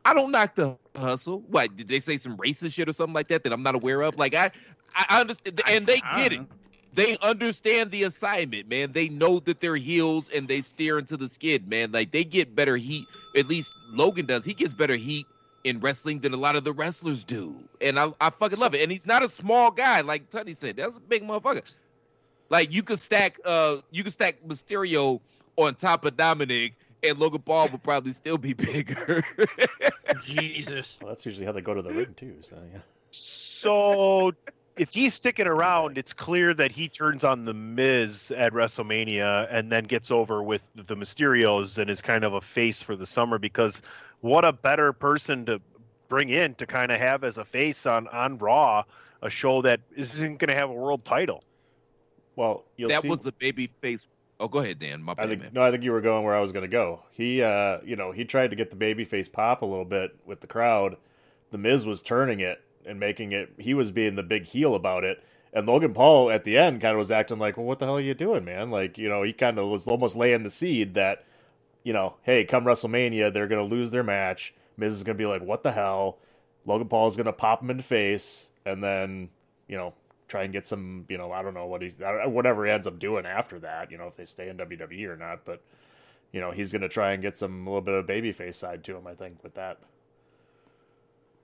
I 0.06 0.16
don't 0.16 0.32
knock 0.32 0.56
the 0.56 0.76
hustle. 0.96 1.42
What 1.50 1.76
did 1.76 1.88
they 1.88 2.00
say 2.00 2.18
some 2.18 2.36
racist 2.38 2.74
shit 2.74 2.90
or 2.90 2.94
something 2.94 3.14
like 3.14 3.28
that 3.28 3.44
that 3.44 3.54
I'm 3.54 3.62
not 3.62 3.76
aware 3.76 4.02
of? 4.02 4.18
Like, 4.18 4.34
I, 4.34 4.50
I 4.96 5.20
understand, 5.22 5.62
and 5.68 5.86
they 5.86 6.02
get 6.16 6.34
it 6.34 6.42
they 6.94 7.18
understand 7.22 7.92
the 7.92 8.04
assignment, 8.04 8.70
man. 8.70 8.92
They 8.94 9.10
know 9.10 9.40
that 9.40 9.60
they're 9.60 9.76
heels 9.76 10.30
and 10.30 10.48
they 10.48 10.62
steer 10.62 10.98
into 10.98 11.18
the 11.18 11.28
skid, 11.28 11.68
man. 11.68 11.92
Like 11.92 12.12
they 12.12 12.24
get 12.24 12.56
better 12.56 12.78
heat. 12.78 13.08
At 13.36 13.48
least 13.48 13.76
Logan 13.92 14.26
does. 14.26 14.44
He 14.44 14.54
gets 14.54 14.74
better 14.74 14.96
heat 14.96 15.28
in 15.64 15.80
wrestling 15.80 16.20
than 16.20 16.34
a 16.34 16.38
lot 16.38 16.56
of 16.56 16.64
the 16.64 16.74
wrestlers 16.74 17.24
do, 17.24 17.56
and 17.82 18.00
I, 18.00 18.12
I 18.22 18.30
fucking 18.30 18.60
love 18.60 18.74
it. 18.74 18.82
And 18.82 18.92
he's 18.92 19.06
not 19.06 19.24
a 19.24 19.28
small 19.28 19.72
guy, 19.72 20.02
like 20.02 20.30
Tony 20.30 20.54
said. 20.54 20.78
That's 20.78 20.98
a 20.98 21.02
big 21.02 21.24
motherfucker. 21.24 21.70
Like 22.50 22.74
you 22.74 22.82
could 22.82 23.00
stack, 23.00 23.38
uh, 23.46 23.78
you 23.92 24.04
could 24.04 24.14
stack 24.14 24.42
Mysterio 24.48 25.22
on 25.58 25.76
top 25.76 26.06
of 26.06 26.16
Dominik, 26.16 26.74
and 27.04 27.20
Logan 27.20 27.42
Paul 27.42 27.70
would 27.70 27.84
probably 27.84 28.14
still 28.14 28.38
be 28.38 28.54
bigger. 28.56 29.24
Jesus. 30.24 30.98
well, 31.02 31.10
that's 31.10 31.26
usually 31.26 31.46
how 31.46 31.52
they 31.52 31.62
go 31.62 31.74
to 31.74 31.82
the 31.82 31.94
ring 31.94 32.14
too. 32.16 32.38
So 32.42 32.56
yeah. 32.74 32.80
So 33.12 34.32
if 34.80 34.92
he's 34.94 35.14
sticking 35.14 35.46
around, 35.46 35.98
it's 35.98 36.14
clear 36.14 36.54
that 36.54 36.72
he 36.72 36.88
turns 36.88 37.26
on 37.26 37.44
the 37.44 37.54
Miz 37.54 38.32
at 38.32 38.54
WrestleMania 38.54 39.50
and 39.52 39.70
then 39.70 39.84
gets 39.84 40.10
over 40.10 40.42
with 40.42 40.62
the 40.74 40.96
Mysterios 40.96 41.78
and 41.78 41.90
is 41.90 42.02
kind 42.02 42.24
of 42.24 42.34
a 42.34 42.40
face 42.40 42.82
for 42.82 42.96
the 42.96 43.06
summer 43.06 43.38
because 43.38 43.82
what 44.22 44.46
a 44.46 44.54
better 44.54 44.94
person 44.94 45.46
to 45.48 45.60
bring 46.08 46.30
in 46.30 46.56
to 46.56 46.66
kind 46.66 46.94
of 46.94 46.98
have 46.98 47.26
as 47.26 47.38
a 47.38 47.44
face 47.44 47.86
on 47.86 48.08
on 48.08 48.38
Raw 48.38 48.86
a 49.22 49.30
show 49.30 49.62
that 49.64 49.82
isn't 49.98 50.38
going 50.38 50.48
to 50.48 50.56
have 50.56 50.70
a 50.70 50.74
world 50.74 51.04
title. 51.04 51.44
Well, 52.38 52.64
you'll 52.78 52.88
that 52.88 53.02
see, 53.02 53.10
was 53.10 53.26
a 53.26 53.34
baby 53.34 53.70
face. 53.82 54.08
Oh, 54.40 54.48
go 54.48 54.60
ahead, 54.60 54.80
Dan. 54.80 55.04
My 55.04 55.14
I 55.18 55.28
think 55.28 55.42
man. 55.42 55.52
no, 55.54 55.62
I 55.62 55.72
think 55.72 55.84
you 55.84 55.92
were 55.92 56.00
going 56.00 56.24
where 56.24 56.36
I 56.36 56.40
was 56.40 56.54
going 56.54 56.64
to 56.64 56.70
go. 56.70 57.04
He, 57.12 57.44
uh, 57.44 57.80
you 57.84 57.98
know, 57.98 58.14
he 58.14 58.24
tried 58.24 58.52
to 58.52 58.56
get 58.56 58.70
the 58.70 58.78
baby 58.78 59.04
face 59.04 59.28
pop 59.28 59.62
a 59.62 59.66
little 59.66 59.84
bit 59.84 60.16
with 60.26 60.40
the 60.40 60.48
crowd. 60.48 60.96
The 61.52 61.58
Miz 61.58 61.86
was 61.86 62.02
turning 62.02 62.40
it 62.40 62.64
and 62.90 63.00
making 63.00 63.32
it. 63.32 63.54
He 63.58 63.74
was 63.74 63.92
being 63.92 64.16
the 64.16 64.24
big 64.24 64.46
heel 64.46 64.76
about 64.76 65.04
it, 65.04 65.24
and 65.54 65.68
Logan 65.68 65.94
Paul 65.94 66.32
at 66.32 66.44
the 66.44 66.58
end 66.58 66.82
kind 66.82 66.94
of 66.94 66.98
was 66.98 67.12
acting 67.12 67.40
like, 67.40 67.58
"Well, 67.58 67.66
what 67.66 67.80
the 67.80 67.86
hell 67.86 67.98
are 67.98 68.02
you 68.02 68.14
doing, 68.14 68.46
man?" 68.46 68.72
Like, 68.72 68.98
you 68.98 69.10
know, 69.10 69.24
he 69.24 69.34
kind 69.34 69.58
of 69.58 69.68
was 69.68 69.88
almost 69.88 70.16
laying 70.16 70.44
the 70.44 70.50
seed 70.50 70.96
that, 70.96 71.24
you 71.84 71.94
know, 71.94 72.16
hey, 72.24 72.44
come 72.46 72.66
WrestleMania, 72.66 73.34
they're 73.34 73.48
to 73.66 73.76
lose 73.76 73.92
their 73.92 74.04
match. 74.04 74.54
Miz 74.78 74.94
is 74.94 75.04
to 75.18 75.22
be 75.22 75.26
like, 75.26 75.42
"What 75.42 75.64
the 75.64 75.72
hell?" 75.72 76.18
Logan 76.66 76.88
Paul 76.90 77.08
is 77.08 77.16
to 77.26 77.34
pop 77.34 77.62
him 77.62 77.70
in 77.70 77.78
the 77.78 77.84
face, 77.84 78.50
and 78.66 78.84
then, 78.84 79.30
you 79.68 79.78
know, 79.78 79.94
try 80.28 80.44
and 80.44 80.54
get 80.54 80.68
some, 80.68 81.06
you 81.10 81.18
know, 81.18 81.32
I 81.32 81.42
don't 81.42 81.54
know 81.54 81.66
what 81.66 81.82
he, 81.82 81.90
whatever 82.26 82.66
he 82.66 82.72
ends 82.72 82.86
up 82.86 83.00
doing 83.00 83.26
after 83.26 83.60
that, 83.60 83.92
you 83.92 83.98
know, 83.98 84.08
if 84.08 84.16
they 84.16 84.26
stay 84.26 84.50
in 84.50 84.58
WWE 84.58 85.08
or 85.08 85.16
not, 85.16 85.46
but 85.46 85.62
you 86.32 86.40
know, 86.40 86.52
he's 86.52 86.72
to 86.72 86.90
try 86.90 87.12
and 87.14 87.22
get 87.22 87.38
some 87.38 87.66
a 87.66 87.70
little 87.70 87.82
bit 87.82 87.96
of 87.96 88.06
babyface 88.06 88.56
side 88.56 88.84
to 88.86 88.96
him, 88.96 89.08
I 89.08 89.16
think, 89.16 89.44
with 89.44 89.56
that. 89.56 89.80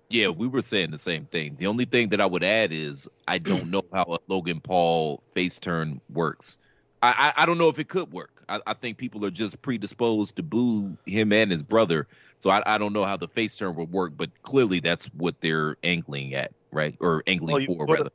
Yeah, 0.09 0.29
we 0.29 0.47
were 0.47 0.61
saying 0.61 0.91
the 0.91 0.97
same 0.97 1.25
thing. 1.25 1.55
The 1.57 1.67
only 1.67 1.85
thing 1.85 2.09
that 2.09 2.21
I 2.21 2.25
would 2.25 2.43
add 2.43 2.71
is 2.71 3.09
I 3.27 3.37
don't 3.37 3.69
know 3.71 3.83
how 3.93 4.03
a 4.03 4.17
Logan 4.27 4.61
Paul 4.61 5.23
face 5.31 5.59
turn 5.59 6.01
works. 6.09 6.57
I, 7.01 7.33
I, 7.35 7.43
I 7.43 7.45
don't 7.45 7.57
know 7.57 7.69
if 7.69 7.79
it 7.79 7.87
could 7.87 8.11
work. 8.11 8.43
I, 8.47 8.59
I 8.67 8.73
think 8.73 8.97
people 8.97 9.25
are 9.25 9.31
just 9.31 9.61
predisposed 9.61 10.35
to 10.37 10.43
boo 10.43 10.97
him 11.05 11.33
and 11.33 11.51
his 11.51 11.63
brother. 11.63 12.07
So 12.39 12.49
I, 12.49 12.61
I 12.65 12.77
don't 12.77 12.93
know 12.93 13.05
how 13.05 13.17
the 13.17 13.27
face 13.27 13.57
turn 13.57 13.75
would 13.75 13.91
work, 13.91 14.13
but 14.15 14.29
clearly 14.43 14.79
that's 14.79 15.07
what 15.07 15.39
they're 15.41 15.77
angling 15.83 16.33
at, 16.33 16.51
right? 16.71 16.95
Or 16.99 17.23
angling 17.27 17.65
Well, 17.67 17.77
for, 17.77 17.85
rather. 17.85 18.11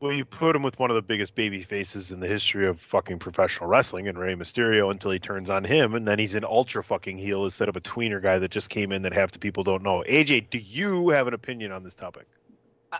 Well, 0.00 0.12
you 0.12 0.24
put 0.24 0.54
him 0.54 0.62
with 0.62 0.78
one 0.78 0.90
of 0.90 0.94
the 0.94 1.02
biggest 1.02 1.34
baby 1.34 1.62
faces 1.62 2.12
in 2.12 2.20
the 2.20 2.28
history 2.28 2.68
of 2.68 2.80
fucking 2.80 3.18
professional 3.18 3.68
wrestling, 3.68 4.06
and 4.06 4.16
Rey 4.16 4.34
Mysterio 4.34 4.92
until 4.92 5.10
he 5.10 5.18
turns 5.18 5.50
on 5.50 5.64
him, 5.64 5.94
and 5.94 6.06
then 6.06 6.20
he's 6.20 6.36
an 6.36 6.44
ultra 6.44 6.84
fucking 6.84 7.18
heel 7.18 7.44
instead 7.44 7.68
of 7.68 7.76
a 7.76 7.80
tweener 7.80 8.22
guy 8.22 8.38
that 8.38 8.52
just 8.52 8.70
came 8.70 8.92
in 8.92 9.02
that 9.02 9.12
half 9.12 9.32
the 9.32 9.40
people 9.40 9.64
don't 9.64 9.82
know. 9.82 10.04
AJ, 10.08 10.50
do 10.50 10.58
you 10.58 11.08
have 11.08 11.26
an 11.26 11.34
opinion 11.34 11.72
on 11.72 11.82
this 11.82 11.94
topic? 11.94 12.26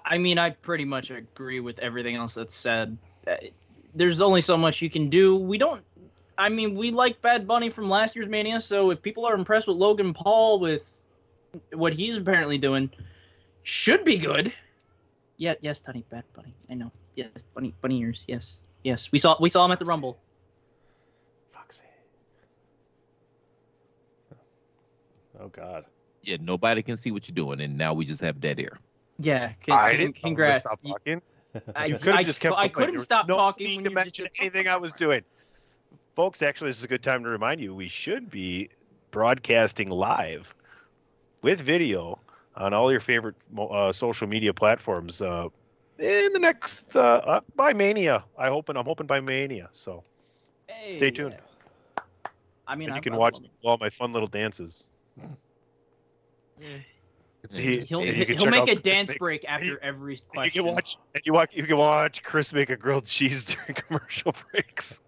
I- 0.05 0.19
mean, 0.19 0.39
I 0.39 0.51
pretty 0.51 0.85
much 0.85 1.11
agree 1.11 1.61
with 1.61 1.79
everything 1.79 2.17
else 2.17 2.35
that's 2.35 2.55
said. 2.55 2.99
Uh, 3.27 3.37
There's 3.95 4.21
only 4.21 4.41
so 4.41 4.57
much 4.57 4.83
you 4.83 4.91
can 4.91 5.09
do. 5.09 5.37
We 5.37 5.57
don't. 5.57 5.83
I 6.37 6.49
mean, 6.49 6.75
we 6.75 6.91
like 6.91 7.23
Bad 7.23 7.47
Bunny 7.47 7.71
from 7.71 7.89
last 7.89 8.17
year's 8.17 8.29
Mania, 8.29 8.61
so 8.61 8.91
if 8.91 9.01
people 9.01 9.25
are 9.25 9.35
impressed 9.35 9.69
with 9.69 9.77
Logan 9.77 10.15
Paul 10.15 10.59
with 10.61 10.83
what 11.73 11.93
he's 11.93 12.17
apparently 12.17 12.59
doing, 12.59 12.91
should 13.63 14.05
be 14.05 14.17
good. 14.17 14.53
Yeah, 15.39 15.55
yes, 15.61 15.81
Tony, 15.81 16.05
Bad 16.11 16.25
Bunny. 16.35 16.53
I 16.69 16.75
know. 16.75 16.93
Yeah, 17.15 17.27
bunny, 17.55 17.73
bunny 17.81 18.01
ears. 18.01 18.25
Yes, 18.27 18.57
yes. 18.83 19.11
We 19.13 19.19
saw 19.19 19.37
we 19.41 19.49
saw 19.49 19.65
him 19.65 19.71
at 19.73 19.79
the 19.79 19.85
Rumble. 19.85 20.19
Foxy. 21.53 21.85
Oh 25.41 25.49
God. 25.49 25.85
Yeah, 26.23 26.37
nobody 26.41 26.83
can 26.83 26.97
see 26.97 27.13
what 27.13 27.29
you're 27.29 27.35
doing, 27.35 27.61
and 27.61 27.79
now 27.79 27.95
we 27.95 28.05
just 28.05 28.21
have 28.21 28.41
dead 28.41 28.59
air. 28.59 28.77
Yeah, 29.21 29.53
con- 29.65 29.79
I 29.79 29.91
con- 29.91 30.01
didn't 30.01 30.01
tell 30.01 30.05
him 30.07 30.13
to 30.13 30.21
congrats. 30.21 30.61
Stop 30.61 30.81
talking. 30.83 31.23
I, 31.75 31.87
You 31.87 31.97
could 31.99 32.15
I, 32.15 32.17
have 32.19 32.27
just 32.27 32.41
kept. 32.41 32.55
I 32.57 32.69
going. 32.69 32.87
couldn't 32.87 33.01
stop 33.01 33.29
no 33.29 33.37
talking 33.37 33.67
need 33.69 33.77
when 33.77 33.85
to 33.85 33.91
you 33.91 33.95
mention 33.95 34.27
just 34.27 34.41
anything 34.41 34.69
I 34.69 34.77
was 34.77 34.93
doing. 34.93 35.23
Folks, 36.17 36.43
actually, 36.43 36.71
this 36.71 36.79
is 36.79 36.85
a 36.85 36.89
good 36.89 37.03
time 37.03 37.23
to 37.23 37.31
remind 37.31 37.61
you 37.61 37.75
we 37.75 37.89
should 37.89 38.29
be 38.29 38.71
broadcasting 39.13 39.89
live 39.89 40.53
with 41.43 41.61
video 41.61 42.19
on 42.59 42.75
all 42.75 42.91
your 42.91 43.01
favorite 43.01 43.37
uh, 43.59 43.93
social 43.93 44.27
media 44.27 44.53
platforms 44.53 45.23
uh, 45.23 45.49
in 45.99 46.33
the 46.33 46.39
next 46.39 46.85
uh, 46.95 47.01
uh, 47.01 47.41
by 47.57 47.73
Mania. 47.73 48.25
I 48.37 48.49
hope, 48.49 48.69
and 48.69 48.77
I'm 48.77 48.85
hoping 48.85 49.07
by 49.07 49.21
Mania. 49.21 49.71
So 49.73 50.03
Hey, 50.69 50.93
stay 50.93 51.11
tuned. 51.11 51.37
I 52.67 52.75
mean, 52.77 52.89
and 52.91 52.97
you 52.97 53.03
can 53.03 53.15
I 53.15 53.17
watch 53.17 53.39
all 53.65 53.79
my 53.79 53.89
fun 53.91 54.13
little 54.13 54.29
dances. 54.29 54.85
See, 57.49 57.81
He'll, 57.85 58.03
he'll 58.03 58.47
make 58.47 58.69
a 58.69 58.75
dance 58.75 59.11
make- 59.11 59.19
break 59.19 59.45
after 59.47 59.67
you- 59.67 59.79
every 59.81 60.21
and 60.37 60.45
You 60.45 60.51
can 60.51 60.65
watch. 60.67 60.99
And 61.15 61.23
you 61.25 61.33
watch. 61.33 61.57
You 61.57 61.63
can 61.63 61.77
watch 61.79 62.23
Chris 62.23 62.53
make 62.53 62.69
a 62.69 62.77
grilled 62.77 63.07
cheese 63.07 63.45
during 63.67 63.75
commercial 63.75 64.35
breaks. 64.51 65.01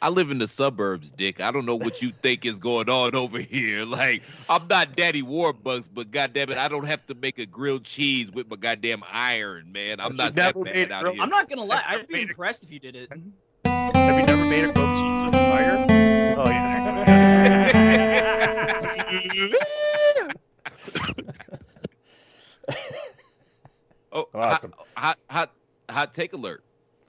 I 0.00 0.10
live 0.10 0.30
in 0.30 0.38
the 0.38 0.46
suburbs, 0.46 1.10
Dick. 1.10 1.40
I 1.40 1.50
don't 1.50 1.66
know 1.66 1.74
what 1.74 2.00
you 2.02 2.12
think 2.22 2.44
is 2.46 2.58
going 2.60 2.88
on 2.88 3.14
over 3.16 3.38
here. 3.38 3.84
Like, 3.98 4.22
I'm 4.48 4.68
not 4.68 4.94
Daddy 4.94 5.22
Warbucks, 5.22 5.88
but 5.92 6.10
goddamn 6.10 6.50
it, 6.50 6.58
I 6.58 6.68
don't 6.68 6.84
have 6.86 7.04
to 7.06 7.14
make 7.14 7.38
a 7.38 7.46
grilled 7.46 7.84
cheese 7.84 8.30
with 8.30 8.48
my 8.48 8.56
goddamn 8.56 9.02
iron, 9.10 9.72
man. 9.72 9.98
I'm 9.98 10.14
not 10.14 10.34
that 10.36 10.54
bad 10.62 10.90
a 10.90 10.94
out 10.94 11.02
grilled- 11.02 11.16
here. 11.16 11.22
I'm 11.24 11.30
not 11.30 11.48
gonna 11.48 11.64
lie. 11.64 11.82
I've 11.86 12.00
I'd 12.00 12.08
be 12.08 12.22
impressed 12.22 12.62
if 12.62 12.70
you 12.70 12.78
did 12.78 12.94
it. 12.94 13.12
Have 13.64 14.18
you 14.20 14.26
never 14.26 14.44
made 14.44 14.64
a 14.64 14.72
grilled 14.72 14.88
cheese 14.88 15.24
with 15.26 15.34
fire? 15.34 15.86
Oh 16.38 16.48
yeah. 16.48 16.98
Oh, 24.10 24.26
I 24.34 24.38
hot, 24.48 24.64
hot, 24.96 25.18
hot, 25.28 25.52
hot 25.90 26.12
take 26.14 26.32
alert. 26.32 26.64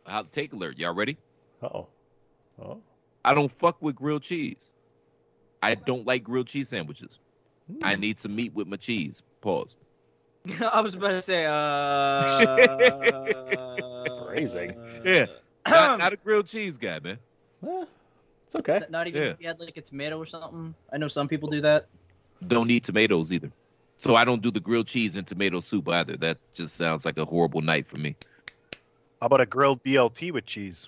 Hot 0.06 0.32
take 0.34 0.52
alert. 0.54 0.78
Y'all 0.78 0.94
ready? 0.94 1.18
Oh. 1.64 1.88
Oh. 2.62 2.82
I 3.24 3.34
don't 3.34 3.52
fuck 3.52 3.82
with 3.82 3.96
grilled 3.96 4.24
cheese. 4.24 4.72
I 5.62 5.76
don't 5.76 6.06
like 6.08 6.24
grilled 6.24 6.48
cheese 6.48 6.70
sandwiches. 6.70 7.20
I 7.84 7.94
Hmm. 7.96 8.02
need 8.02 8.20
some 8.20 8.36
meat 8.36 8.54
with 8.54 8.68
my 8.68 8.78
cheese. 8.78 9.22
Pause. 9.42 9.78
I 10.62 10.82
was 10.82 10.96
about 10.96 11.10
to 11.10 11.22
say, 11.22 11.46
uh, 11.46 12.18
Phrasing. 14.26 14.74
Yeah. 15.06 15.26
Not, 15.68 16.00
not 16.00 16.14
a 16.14 16.16
grilled 16.18 16.48
cheese 16.48 16.78
guy, 16.78 17.00
man. 17.00 17.20
Eh, 17.68 17.86
it's 18.48 18.56
okay. 18.56 18.82
Not 18.90 19.08
even 19.08 19.22
Yeah. 19.22 19.30
if 19.32 19.42
you 19.42 19.48
had 19.48 19.60
like 19.60 19.78
a 19.78 19.82
tomato 19.82 20.18
or 20.18 20.26
something. 20.26 20.74
I 20.92 20.98
know 20.98 21.08
some 21.10 21.28
people 21.28 21.50
do 21.50 21.62
that. 21.62 21.88
Don't 22.48 22.66
need 22.68 22.84
tomatoes 22.84 23.32
either. 23.32 23.52
So 23.98 24.16
I 24.16 24.24
don't 24.26 24.42
do 24.42 24.50
the 24.50 24.62
grilled 24.62 24.88
cheese 24.88 25.16
and 25.18 25.28
tomato 25.28 25.60
soup 25.60 25.88
either. 25.90 26.16
That 26.18 26.38
just 26.54 26.76
sounds 26.76 27.06
like 27.06 27.18
a 27.20 27.26
horrible 27.26 27.62
night 27.62 27.86
for 27.86 27.98
me. 27.98 28.16
How 29.20 29.28
about 29.28 29.42
a 29.42 29.46
grilled 29.46 29.84
BLT 29.84 30.32
with 30.32 30.46
cheese? 30.46 30.88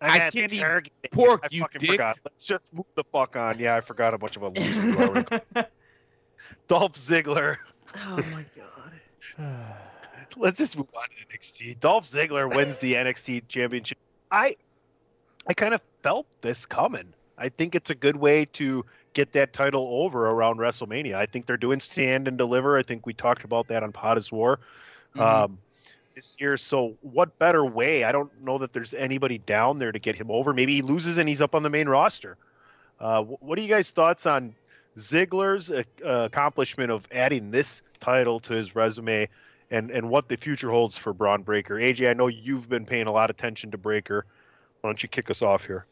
I 0.00 0.18
got 0.18 0.32
can't 0.32 0.52
eat 0.52 0.90
pork, 1.12 1.40
I 1.44 1.48
you 1.50 1.64
dick. 1.78 1.90
forgot. 1.92 2.18
Let's 2.24 2.44
just 2.46 2.72
move 2.72 2.86
the 2.94 3.04
fuck 3.04 3.36
on. 3.36 3.58
Yeah, 3.58 3.76
I 3.76 3.80
forgot 3.80 4.12
how 4.12 4.18
much 4.18 4.36
of 4.36 4.42
a 4.42 4.48
loser 4.48 4.86
you 4.86 4.98
are. 4.98 5.66
Dolph 6.68 6.94
Ziggler. 6.94 7.56
Oh 7.96 8.16
my 8.32 8.44
god. 8.56 9.00
Let's 10.36 10.58
just 10.58 10.76
move 10.76 10.86
on 10.96 11.04
to 11.04 11.36
NXT. 11.38 11.80
Dolph 11.80 12.04
Ziggler 12.08 12.54
wins 12.54 12.78
the 12.78 12.94
NXT 12.94 13.48
championship. 13.48 13.98
I 14.30 14.56
I 15.46 15.54
kind 15.54 15.74
of 15.74 15.80
felt 16.02 16.26
this 16.40 16.64
coming. 16.66 17.12
I 17.36 17.48
think 17.48 17.74
it's 17.74 17.90
a 17.90 17.94
good 17.94 18.16
way 18.16 18.44
to 18.52 18.84
get 19.14 19.32
that 19.32 19.52
title 19.52 19.88
over 19.90 20.28
around 20.28 20.58
WrestleMania. 20.58 21.14
I 21.14 21.26
think 21.26 21.46
they're 21.46 21.56
doing 21.56 21.80
stand 21.80 22.28
and 22.28 22.38
deliver. 22.38 22.78
I 22.78 22.82
think 22.82 23.06
we 23.06 23.12
talked 23.14 23.44
about 23.44 23.66
that 23.68 23.82
on 23.82 23.92
Pod 23.92 24.18
is 24.18 24.30
War 24.30 24.60
Mhm. 25.16 25.20
um, 25.20 25.58
this 26.14 26.36
year. 26.38 26.56
So 26.56 26.96
what 27.02 27.38
better 27.38 27.64
way? 27.64 28.04
I 28.04 28.12
don't 28.12 28.30
know 28.42 28.58
that 28.58 28.72
there's 28.72 28.94
anybody 28.94 29.38
down 29.38 29.78
there 29.78 29.92
to 29.92 29.98
get 29.98 30.16
him 30.16 30.30
over. 30.30 30.52
Maybe 30.52 30.74
he 30.74 30.82
loses 30.82 31.18
and 31.18 31.28
he's 31.28 31.40
up 31.40 31.54
on 31.54 31.62
the 31.62 31.70
main 31.70 31.88
roster. 31.88 32.36
Uh, 32.98 33.22
what 33.22 33.58
are 33.58 33.62
you 33.62 33.68
guys' 33.68 33.90
thoughts 33.90 34.26
on 34.26 34.54
Ziggler's 34.98 35.70
uh, 35.70 35.82
accomplishment 36.04 36.90
of 36.90 37.06
adding 37.12 37.50
this 37.50 37.82
title 38.00 38.40
to 38.40 38.54
his 38.54 38.74
resume 38.74 39.28
and, 39.70 39.90
and 39.90 40.08
what 40.10 40.28
the 40.28 40.36
future 40.36 40.70
holds 40.70 40.96
for 40.96 41.12
Bron 41.12 41.42
Breakker? 41.42 41.76
AJ, 41.76 42.10
I 42.10 42.12
know 42.12 42.26
you've 42.26 42.68
been 42.68 42.84
paying 42.84 43.06
a 43.06 43.12
lot 43.12 43.30
of 43.30 43.36
attention 43.36 43.70
to 43.70 43.78
Breakker. 43.78 44.26
Why 44.80 44.88
don't 44.88 45.02
you 45.02 45.08
kick 45.08 45.30
us 45.30 45.42
off 45.42 45.64
here? 45.64 45.86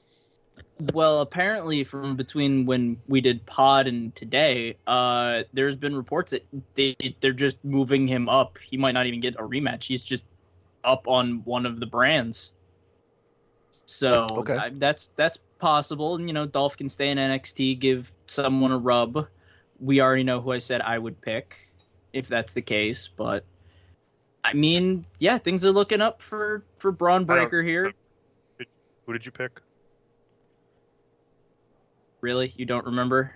Well, 0.92 1.20
apparently, 1.20 1.84
from 1.84 2.16
between 2.16 2.66
when 2.66 3.00
we 3.08 3.20
did 3.20 3.44
Pod 3.46 3.86
and 3.86 4.14
today, 4.14 4.76
uh, 4.86 5.42
there's 5.52 5.76
been 5.76 5.96
reports 5.96 6.30
that 6.30 6.46
they 6.74 6.96
they're 7.20 7.32
just 7.32 7.62
moving 7.64 8.06
him 8.06 8.28
up. 8.28 8.58
He 8.58 8.76
might 8.76 8.92
not 8.92 9.06
even 9.06 9.20
get 9.20 9.34
a 9.34 9.42
rematch. 9.42 9.84
He's 9.84 10.02
just 10.02 10.24
up 10.84 11.08
on 11.08 11.42
one 11.44 11.66
of 11.66 11.80
the 11.80 11.86
brands. 11.86 12.52
So 13.86 14.26
Okay. 14.30 14.56
I, 14.56 14.70
that's 14.70 15.08
that's 15.16 15.38
possible. 15.58 16.14
And 16.16 16.28
you 16.28 16.32
know, 16.32 16.46
Dolph 16.46 16.76
can 16.76 16.88
stay 16.88 17.10
in 17.10 17.18
NXT, 17.18 17.78
give 17.78 18.12
someone 18.26 18.72
a 18.72 18.78
rub. 18.78 19.26
We 19.80 20.00
already 20.00 20.24
know 20.24 20.40
who 20.40 20.52
I 20.52 20.58
said 20.58 20.80
I 20.80 20.98
would 20.98 21.20
pick 21.20 21.56
if 22.12 22.28
that's 22.28 22.54
the 22.54 22.62
case. 22.62 23.08
But 23.08 23.44
I 24.44 24.52
mean, 24.54 25.04
yeah, 25.18 25.38
things 25.38 25.64
are 25.64 25.72
looking 25.72 26.00
up 26.00 26.22
for 26.22 26.64
for 26.78 26.92
Bron 26.92 27.24
Breakker 27.24 27.62
here. 27.62 27.92
Who 29.06 29.12
did 29.12 29.24
you 29.24 29.32
pick? 29.32 29.60
Really, 32.20 32.52
you 32.56 32.64
don't 32.66 32.84
remember? 32.86 33.34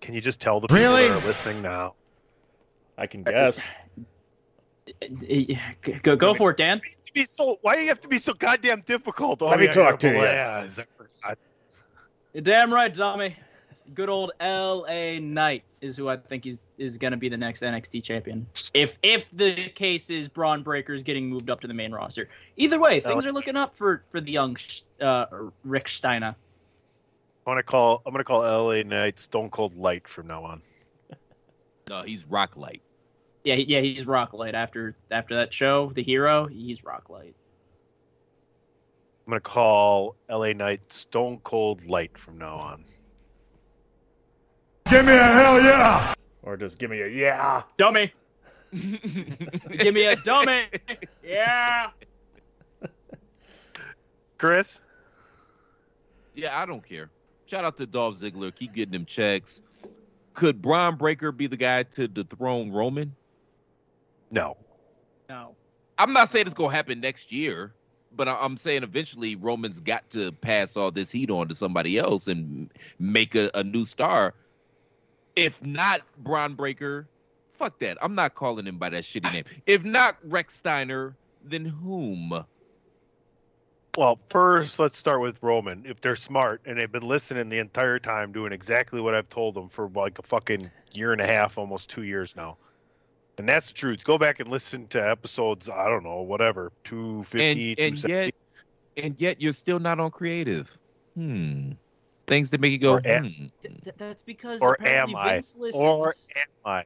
Can 0.00 0.14
you 0.14 0.20
just 0.20 0.40
tell 0.40 0.60
the 0.60 0.68
people 0.68 0.82
Really? 0.82 1.08
that 1.08 1.22
are 1.22 1.26
listening 1.26 1.62
now? 1.62 1.94
I 2.98 3.06
can 3.06 3.22
guess. 3.22 3.68
Go 6.02 6.16
go 6.16 6.34
for 6.34 6.50
it, 6.50 6.56
Dan. 6.56 6.80
To 6.80 7.12
be 7.12 7.24
so, 7.24 7.58
why 7.62 7.76
do 7.76 7.82
you 7.82 7.88
have 7.88 8.00
to 8.00 8.08
be 8.08 8.18
so 8.18 8.32
goddamn 8.32 8.82
difficult? 8.86 9.40
Oh, 9.42 9.48
Let 9.48 9.58
me 9.60 9.66
yeah, 9.66 9.72
talk 9.72 10.02
you're 10.02 10.12
to 10.12 10.18
a 10.18 10.20
you. 10.20 10.26
Boaz. 10.26 10.80
I. 11.24 11.34
You're 12.32 12.42
damn 12.42 12.72
right, 12.72 12.92
Tommy. 12.92 13.36
good 13.94 14.08
old 14.08 14.32
L.A. 14.40 15.18
Knight 15.20 15.62
is 15.80 15.96
who 15.96 16.08
I 16.08 16.16
think 16.16 16.46
is 16.46 16.60
is 16.78 16.98
gonna 16.98 17.16
be 17.16 17.28
the 17.28 17.36
next 17.36 17.62
NXT 17.62 18.02
champion. 18.02 18.46
If 18.74 18.98
if 19.02 19.30
the 19.30 19.68
case 19.70 20.10
is 20.10 20.28
Bron 20.28 20.62
Breakker's 20.62 21.02
getting 21.02 21.28
moved 21.28 21.48
up 21.50 21.60
to 21.60 21.68
the 21.68 21.74
main 21.74 21.92
roster. 21.92 22.28
Either 22.56 22.78
way, 22.80 23.00
things 23.00 23.24
are 23.26 23.32
looking 23.32 23.56
up 23.56 23.76
for 23.76 24.02
for 24.10 24.20
the 24.20 24.32
young 24.32 24.56
uh, 25.00 25.26
Rick 25.64 25.88
Steiner. 25.88 26.34
I 27.46 27.50
want 27.50 27.58
to 27.58 27.62
call. 27.62 28.02
I'm 28.06 28.12
gonna 28.12 28.24
call 28.24 28.42
LA 28.42 28.82
Knight 28.82 29.18
Stone 29.18 29.50
Cold 29.50 29.76
Light 29.76 30.06
from 30.08 30.26
now 30.26 30.44
on. 30.44 30.62
No, 31.88 32.02
he's 32.02 32.26
Rock 32.28 32.56
Light. 32.56 32.80
Yeah, 33.42 33.56
yeah, 33.56 33.80
he's 33.80 34.06
Rock 34.06 34.32
Light 34.32 34.54
after 34.54 34.94
after 35.10 35.34
that 35.34 35.52
show, 35.52 35.90
The 35.92 36.02
Hero. 36.02 36.46
He's 36.46 36.84
Rock 36.84 37.10
Light. 37.10 37.34
I'm 39.26 39.32
gonna 39.32 39.40
call 39.40 40.14
LA 40.30 40.52
Knight 40.52 40.92
Stone 40.92 41.40
Cold 41.42 41.84
Light 41.84 42.16
from 42.16 42.38
now 42.38 42.56
on. 42.56 42.84
Give 44.88 45.04
me 45.04 45.12
a 45.12 45.24
hell 45.24 45.60
yeah! 45.60 46.14
Or 46.44 46.56
just 46.56 46.78
give 46.78 46.88
me 46.88 47.00
a 47.00 47.08
yeah. 47.08 47.64
Dummy. 47.76 48.12
Give 48.72 49.92
me 49.92 50.06
a 50.06 50.16
dummy. 50.16 50.64
Yeah. 51.22 51.90
Chris, 54.38 54.80
Yeah, 56.34 56.58
I 56.58 56.64
don't 56.64 56.86
care. 56.86 57.10
Shout 57.52 57.66
out 57.66 57.76
to 57.76 57.86
Dolph 57.86 58.14
Ziggler. 58.14 58.54
Keep 58.54 58.72
getting 58.72 58.92
them 58.92 59.04
checks. 59.04 59.60
Could 60.32 60.62
Bron 60.62 60.96
Breakker 60.96 61.32
be 61.32 61.46
the 61.46 61.58
guy 61.58 61.82
to 61.82 62.08
dethrone 62.08 62.72
Roman? 62.72 63.14
no. 64.30 64.56
No. 65.28 65.54
I'm 65.98 66.14
not 66.14 66.30
saying 66.30 66.46
it's 66.46 66.54
gonna 66.54 66.74
happen 66.74 67.00
next 67.00 67.30
year, 67.30 67.74
but 68.10 68.26
I- 68.26 68.38
I'm 68.40 68.56
saying 68.56 68.84
eventually 68.84 69.36
Roman's 69.36 69.80
got 69.80 70.08
to 70.10 70.32
pass 70.32 70.78
all 70.78 70.90
this 70.90 71.10
heat 71.12 71.30
on 71.30 71.48
to 71.48 71.54
somebody 71.54 71.98
else 71.98 72.26
and 72.26 72.70
make 72.98 73.34
a, 73.34 73.50
a 73.54 73.62
new 73.62 73.84
star. 73.84 74.32
If 75.36 75.62
not 75.62 76.00
Bron 76.16 76.54
Breakker, 76.54 77.06
fuck 77.50 77.78
that. 77.80 77.98
I'm 78.00 78.14
not 78.14 78.34
calling 78.34 78.66
him 78.66 78.78
by 78.78 78.88
that 78.88 79.02
shitty 79.02 79.30
name. 79.30 79.44
If 79.66 79.84
not 79.84 80.16
Rechsteiner, 80.26 81.16
then 81.44 81.66
whom? 81.66 82.32
Well, 83.98 84.18
first, 84.30 84.78
let's 84.78 84.96
start 84.96 85.20
with 85.20 85.36
Roman. 85.42 85.84
If 85.84 86.00
they're 86.00 86.16
smart 86.16 86.62
and 86.64 86.78
they've 86.78 86.90
been 86.90 87.06
listening 87.06 87.50
the 87.50 87.58
entire 87.58 87.98
time, 87.98 88.32
doing 88.32 88.52
exactly 88.52 89.02
what 89.02 89.14
I've 89.14 89.28
told 89.28 89.54
them 89.54 89.68
for 89.68 89.90
like 89.94 90.18
a 90.18 90.22
fucking 90.22 90.70
year 90.92 91.12
and 91.12 91.20
a 91.20 91.26
half, 91.26 91.58
almost 91.58 91.90
two 91.90 92.02
years 92.02 92.34
now. 92.34 92.56
And 93.36 93.46
that's 93.46 93.68
the 93.68 93.74
truth. 93.74 94.02
Go 94.04 94.16
back 94.16 94.40
and 94.40 94.48
listen 94.48 94.86
to 94.88 94.98
episodes, 95.10 95.68
I 95.68 95.88
don't 95.88 96.04
know, 96.04 96.22
whatever, 96.22 96.72
250, 96.84 97.70
And 97.72 97.80
and 97.80 98.04
yet 98.08 98.34
and 98.96 99.20
yet 99.20 99.42
you're 99.42 99.52
still 99.52 99.78
not 99.78 100.00
on 100.00 100.10
creative. 100.10 100.78
Hmm. 101.14 101.72
Things 102.26 102.50
that 102.50 102.60
make 102.60 102.72
you 102.72 102.78
go, 102.78 102.94
Or 102.94 103.02
am- 103.06 103.24
hmm. 103.24 103.44
Th- 103.62 103.82
th- 103.82 103.96
that's 103.96 104.22
because 104.22 104.62
or 104.62 104.74
apparently 104.74 105.14
am 105.14 105.16
I? 105.18 105.32
Vince 105.34 105.56
listens. 105.56 105.84
Or 105.84 106.14
am 106.36 106.46
I? 106.64 106.84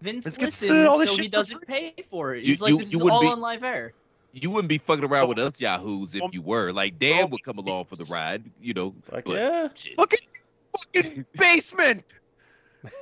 Vince 0.00 0.26
Let's 0.26 0.38
listens, 0.38 0.70
to 0.70 0.88
all 0.88 0.98
this 0.98 1.10
so 1.10 1.16
he 1.16 1.28
doesn't 1.28 1.64
pay 1.66 1.94
for 2.10 2.34
it. 2.34 2.40
You- 2.40 2.50
He's 2.52 2.60
like, 2.60 2.70
you- 2.70 2.78
this 2.78 2.92
you 2.92 2.98
is 3.04 3.10
all 3.10 3.20
be- 3.20 3.26
on 3.28 3.40
live 3.40 3.62
air. 3.62 3.92
You 4.32 4.50
wouldn't 4.50 4.68
be 4.68 4.78
fucking 4.78 5.04
around 5.04 5.28
with 5.28 5.38
us 5.38 5.60
yahoos 5.60 6.14
if 6.14 6.22
you 6.32 6.42
were. 6.42 6.72
Like 6.72 6.98
Dan 6.98 7.30
would 7.30 7.42
come 7.42 7.58
along 7.58 7.86
for 7.86 7.96
the 7.96 8.04
ride, 8.04 8.44
you 8.60 8.74
know. 8.74 8.94
Like, 9.10 9.24
but 9.24 9.36
yeah. 9.36 9.68
shit. 9.74 9.96
Look 9.98 10.12
at 10.14 10.20
this 10.32 10.56
fucking 10.94 11.26
basement. 11.34 12.04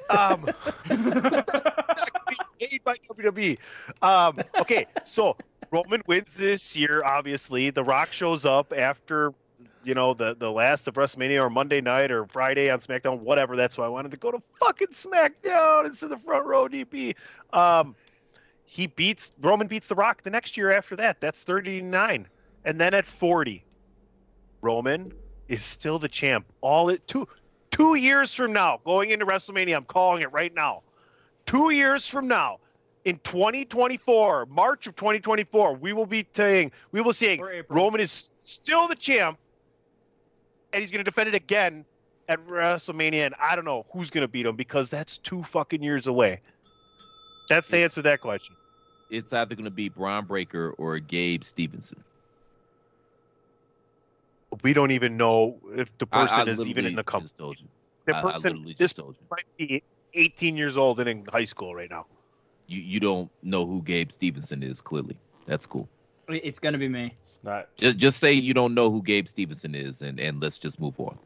Um, 0.09 0.49
made 2.61 2.81
by 2.85 2.97
WWE. 3.11 3.59
Um, 4.03 4.39
okay, 4.59 4.87
so 5.05 5.37
Roman 5.71 6.03
wins 6.07 6.33
this 6.35 6.77
year. 6.77 7.03
Obviously, 7.05 7.71
The 7.71 7.85
Rock 7.85 8.13
shows 8.13 8.45
up 8.45 8.73
after 8.77 9.33
you 9.85 9.95
know 9.95 10.15
the 10.15 10.35
the 10.35 10.51
last 10.51 10.89
of 10.89 10.95
WrestleMania 10.95 11.43
or 11.43 11.51
Monday 11.51 11.81
night 11.81 12.11
or 12.11 12.27
Friday 12.27 12.71
on 12.71 12.81
SmackDown, 12.81 13.21
whatever. 13.21 13.57
That's 13.57 13.77
why 13.79 13.87
I 13.87 13.89
wanted 13.89 14.11
to 14.13 14.17
go 14.17 14.31
to 14.31 14.43
fucking 14.59 14.89
SmackDown 14.89 15.87
instead 15.87 16.11
of 16.11 16.19
the 16.19 16.25
front 16.25 16.47
row 16.47 16.69
DP. 16.69 17.15
Um, 17.53 17.95
he 18.67 18.89
beats 18.89 19.33
Roman 19.41 19.69
beats 19.69 19.87
The 19.87 19.95
Rock 19.95 20.23
the 20.23 20.31
next 20.31 20.57
year 20.57 20.73
after 20.73 20.97
that. 20.97 21.21
That's 21.21 21.41
39, 21.43 22.29
and 22.65 22.81
then 22.81 22.93
at 22.93 23.07
40, 23.07 23.65
Roman 24.61 25.13
is 25.49 25.63
still 25.63 25.99
the 25.99 26.09
champ. 26.09 26.47
All 26.61 26.89
it 26.91 27.07
two 27.07 27.29
two 27.71 27.95
years 27.95 28.35
from 28.35 28.53
now, 28.53 28.81
going 28.85 29.11
into 29.11 29.25
WrestleMania, 29.25 29.77
I'm 29.77 29.85
calling 29.85 30.23
it 30.23 30.33
right 30.33 30.53
now. 30.53 30.83
Two 31.47 31.71
years 31.71 32.07
from 32.09 32.27
now, 32.27 32.59
in 33.05 33.21
2024, 33.23 34.47
March 34.47 34.89
of 34.89 34.97
2024, 34.97 35.75
we 35.75 35.93
will 35.93 36.07
be 36.07 36.27
saying 36.35 36.73
we 36.91 37.01
will 37.01 37.13
saying 37.13 37.41
Roman 37.69 38.01
is 38.01 38.31
still 38.37 38.89
the 38.89 38.97
champ, 38.97 39.39
and 40.73 40.81
he's 40.81 40.91
going 40.91 41.05
to 41.05 41.09
defend 41.09 41.29
it 41.29 41.37
again 41.37 41.85
at 42.29 42.45
WrestleMania. 42.49 43.27
And 43.27 43.35
I 43.41 43.55
don't 43.55 43.65
know 43.65 43.87
who's 43.93 44.11
going 44.11 44.23
to 44.23 44.29
beat 44.29 44.45
him 44.45 44.57
because 44.57 44.91
that's 44.91 45.19
two 45.19 45.45
fucking 45.45 45.85
years 45.85 46.09
away. 46.09 46.41
That's 47.49 47.69
the 47.69 47.79
answer 47.79 47.97
to 47.97 48.03
that 48.03 48.21
question. 48.21 48.57
It's 49.09 49.33
either 49.33 49.55
going 49.55 49.65
to 49.65 49.71
be 49.71 49.89
Bron 49.89 50.25
Breakker 50.25 50.71
or 50.79 50.99
Gabe 50.99 51.45
Stevenson. 51.45 52.03
We 54.63 54.73
don't 54.73 54.91
even 54.91 55.17
know 55.17 55.61
if 55.75 55.97
the 55.99 56.07
I- 56.13 56.23
I 56.23 56.27
person 56.27 56.49
is 56.49 56.67
even 56.67 56.87
in 56.87 56.95
the 56.97 57.05
company. 57.05 57.25
Just 57.25 57.37
told 57.37 57.61
you. 57.61 57.69
The 58.07 58.15
I- 58.15 58.19
I 58.19 58.23
person, 58.23 58.53
literally 58.53 58.75
this 58.75 58.91
just 58.91 58.97
told 58.97 59.17
you. 59.21 59.27
might 59.31 59.45
be 59.59 59.83
18 60.15 60.57
years 60.57 60.77
old 60.77 60.99
and 61.01 61.09
in 61.09 61.25
high 61.27 61.45
school 61.45 61.75
right 61.75 61.91
now. 61.91 62.07
You 62.69 62.81
you 62.81 63.01
don't 63.01 63.31
know 63.43 63.67
who 63.67 63.83
Gabe 63.83 64.11
Stevenson 64.11 64.63
is. 64.63 64.81
Clearly, 64.81 65.17
that's 65.47 65.67
cool. 65.67 65.89
It's 66.29 66.59
gonna 66.59 66.79
be 66.79 66.89
me. 66.89 67.15
It's 67.23 67.39
not. 67.45 67.69
Just 67.77 67.97
just 67.97 68.19
say 68.19 68.33
you 68.33 68.55
don't 68.55 68.75
know 68.75 68.91
who 68.91 69.03
Gabe 69.03 69.29
Stevenson 69.29 69.75
is, 69.75 70.03
and 70.03 70.19
and 70.19 70.43
let's 70.43 70.59
just 70.59 70.81
move 70.81 70.99
on. 70.99 71.17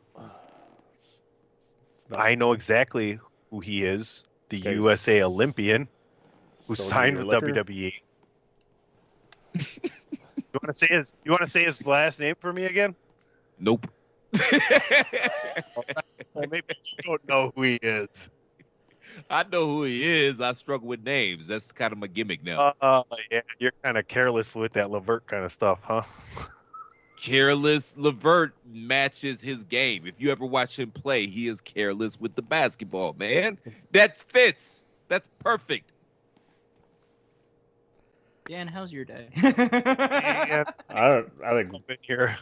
It's 1.95 2.11
not 2.11 2.21
I 2.21 2.35
know 2.35 2.53
exactly 2.53 3.19
who 3.51 3.61
he 3.61 3.85
is. 3.85 4.25
The 4.51 4.61
This 4.61 4.75
USA 4.75 5.23
Olympian 5.23 5.89
who 6.67 6.75
Soldier 6.75 6.95
signed 6.95 7.19
with 7.19 7.27
Liquor. 7.27 7.49
WWE. 7.49 7.93
you 9.55 9.91
want 10.63 10.67
to 10.67 10.75
say 10.75 10.87
his? 10.89 11.13
You 11.25 11.31
want 11.33 11.43
to 11.43 11.51
say 11.51 11.65
his 11.65 11.87
last 11.87 12.21
name 12.21 12.35
for 12.41 12.53
me 12.53 12.65
again? 12.65 12.95
Nope. 13.59 13.87
Well, 16.33 16.45
maybe 16.49 16.75
you 16.85 17.03
don't 17.05 17.29
know 17.29 17.53
who 17.55 17.63
he 17.63 17.75
is. 17.83 18.29
I 19.29 19.43
know 19.45 19.67
who 19.67 19.83
he 19.83 20.05
is. 20.05 20.41
I 20.41 20.53
struggle 20.53 20.87
with 20.89 21.03
names. 21.03 21.49
That's 21.49 21.73
kind 21.73 21.93
of 21.93 21.99
my 21.99 22.07
gimmick 22.07 22.45
now. 22.45 22.75
Uh, 22.81 23.03
yeah, 23.31 23.41
you're 23.59 23.73
kind 23.83 23.99
of 23.99 24.07
careless 24.07 24.55
with 24.55 24.73
that 24.75 24.91
Levert 24.91 25.27
kind 25.27 25.45
of 25.45 25.53
stuff, 25.53 25.81
huh? 25.83 26.03
Caris 27.21 27.97
LeVert 27.99 28.55
matches 28.65 29.43
his 29.43 29.65
game. 29.65 30.07
If 30.07 30.21
you 30.21 30.31
ever 30.31 30.47
watch 30.47 30.79
him 30.79 30.91
play, 30.91 31.27
he 31.27 31.49
is 31.49 31.61
careless 31.61 32.19
with 32.19 32.35
the 32.35 32.43
basketball, 32.43 33.15
man. 33.19 33.59
That 33.93 34.17
fits. 34.17 34.85
That's 35.09 35.29
perfect. 35.41 35.93
Dan, 38.51 38.67
how's 38.67 38.93
your 38.93 39.05
day? 39.05 39.29
And 39.37 39.47
I 40.91 41.09
don't. 41.09 41.31
I 41.47 41.51
think. 41.53 41.73
in 41.89 41.97
here, 42.03 42.37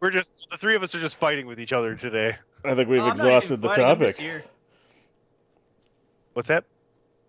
we're 0.00 0.10
just 0.10 0.48
the 0.50 0.58
three 0.58 0.74
of 0.74 0.82
us 0.82 0.92
are 0.96 1.00
just 1.00 1.14
fighting 1.14 1.46
with 1.46 1.60
each 1.60 1.72
other 1.72 1.94
today. 1.94 2.34
I 2.64 2.74
think 2.74 2.88
we've 2.88 2.98
Oh, 2.98 3.04
I'm 3.04 3.08
not 3.10 3.18
even 3.18 3.26
exhausted 3.28 3.62
the 3.62 3.68
fighting, 3.68 3.84
I'm 3.84 4.00
just 4.00 4.18
topic. 4.18 4.44
What's 6.32 6.48
that? 6.48 6.64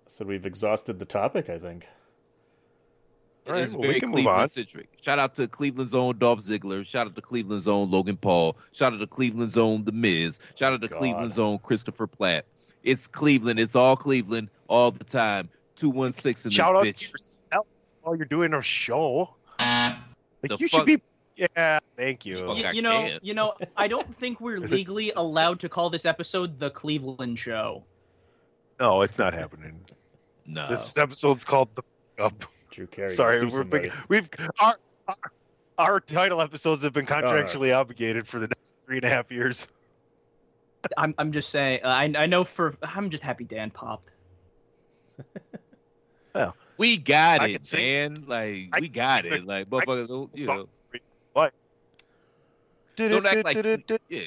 So 0.08 0.26
we've 0.26 0.44
exhausted 0.44 0.98
the 0.98 1.06
topic. 1.06 1.52
I 1.52 1.60
think. 1.60 1.86
All 3.46 3.54
right, 3.54 3.62
it's 3.62 3.74
well, 3.74 3.82
we 3.82 3.88
very 3.90 4.00
can 4.00 4.10
move 4.10 4.18
on. 4.22 4.24
Cleveland 4.24 4.52
centric. 4.52 4.90
Shout 5.00 5.20
out 5.20 5.36
to 5.36 5.48
Cleveland's 5.48 5.94
own 5.94 6.18
Dolph 6.18 6.40
Ziggler. 6.40 6.84
Shout 6.84 7.06
out 7.06 7.14
to 7.14 7.22
Cleveland's 7.22 7.68
own 7.68 7.92
Logan 7.92 8.18
Paul. 8.18 8.58
Shout 8.74 8.92
out 8.92 9.00
to 9.02 9.06
Cleveland's 9.06 9.56
own 9.56 9.84
The 9.84 9.92
Miz. 9.92 10.40
Shout 10.56 10.74
out 10.74 10.82
to 10.82 10.88
God. 10.88 10.98
Cleveland's 10.98 11.38
own 11.38 11.60
Christopher 11.60 12.08
Platt. 12.08 12.46
It's 12.82 13.06
Cleveland. 13.06 13.60
It's 13.60 13.76
all 13.76 13.96
Cleveland 13.96 14.50
all 14.68 14.90
the 14.90 15.04
time. 15.04 15.48
Two 15.76 15.92
one 15.92 16.12
six 16.12 16.44
in 16.44 16.50
this 16.50 16.56
Shout 16.56 16.76
out 16.76 16.86
bitch. 16.86 17.14
To 18.06 18.10
while 18.10 18.16
you're 18.18 18.26
doing 18.26 18.54
a 18.54 18.62
show. 18.62 19.30
Like 19.60 19.96
The 20.44 20.58
you 20.60 20.68
fuck- 20.68 20.82
should 20.82 20.86
be. 20.86 21.02
Yeah, 21.36 21.80
thank 21.98 22.26
you. 22.26 22.38
Fuck 22.48 22.48
Y- 22.48 22.64
I 22.66 22.72
you 22.72 22.82
know, 22.82 23.02
can't. 23.04 23.26
you 23.26 23.34
know, 23.34 23.56
I 23.76 23.90
don't 23.90 24.14
think 24.16 24.40
we're 24.40 24.60
legally 24.60 25.12
allowed 25.16 25.60
to 25.62 25.70
call 25.70 25.90
this 25.90 26.06
episode 26.06 26.60
the 26.60 26.70
Cleveland 26.70 27.38
Show. 27.38 27.84
No, 28.80 29.02
it's 29.02 29.18
not 29.18 29.34
happening. 29.34 29.80
No. 30.46 30.68
This 30.70 30.96
episode's 30.98 31.44
called 31.44 31.70
the 31.76 31.84
up. 32.24 32.46
Drew 32.72 32.88
Carey. 32.88 33.16
Sorry, 33.16 33.44
we're 33.46 33.64
big, 33.64 33.92
we've 34.10 34.30
our, 34.60 34.76
our 35.08 35.16
our 35.78 36.00
title 36.00 36.42
episodes 36.42 36.84
have 36.84 36.94
been 36.94 37.06
no. 37.06 37.16
contractually 37.16 37.76
obligated 37.76 38.28
for 38.28 38.40
the 38.40 38.48
next 38.48 38.74
three 38.86 38.98
and 38.98 39.06
a 39.06 39.10
half 39.10 39.30
years. 39.32 39.68
I'm, 40.98 41.16
I'm 41.18 41.32
just 41.32 41.50
saying. 41.50 41.82
uh, 41.84 41.88
I, 41.88 42.14
I 42.18 42.26
know 42.28 42.44
for. 42.44 42.74
I'm 42.82 43.10
just 43.10 43.24
happy 43.24 43.44
Dan 43.44 43.72
popped. 43.72 44.12
We 46.78 46.98
got 46.98 47.42
I 47.42 47.48
it, 47.48 47.54
can 47.54 47.64
sing- 47.64 47.80
man. 47.80 48.24
Like 48.28 48.70
I 48.74 48.80
we 48.82 48.90
got 48.90 49.24
sing 49.24 49.34
it. 49.34 49.46
Like 49.46 49.68
I 49.72 49.80
can 49.86 49.88
motherfuckers, 49.88 50.08
sing 50.08 50.16
don't, 50.16 50.34
the 50.34 50.40
you 50.40 50.46
song. 50.46 50.58
know, 50.58 51.00
What? 51.34 51.54
don't 52.96 53.26
act 53.26 53.46
like 53.46 54.00
yeah. 54.10 54.22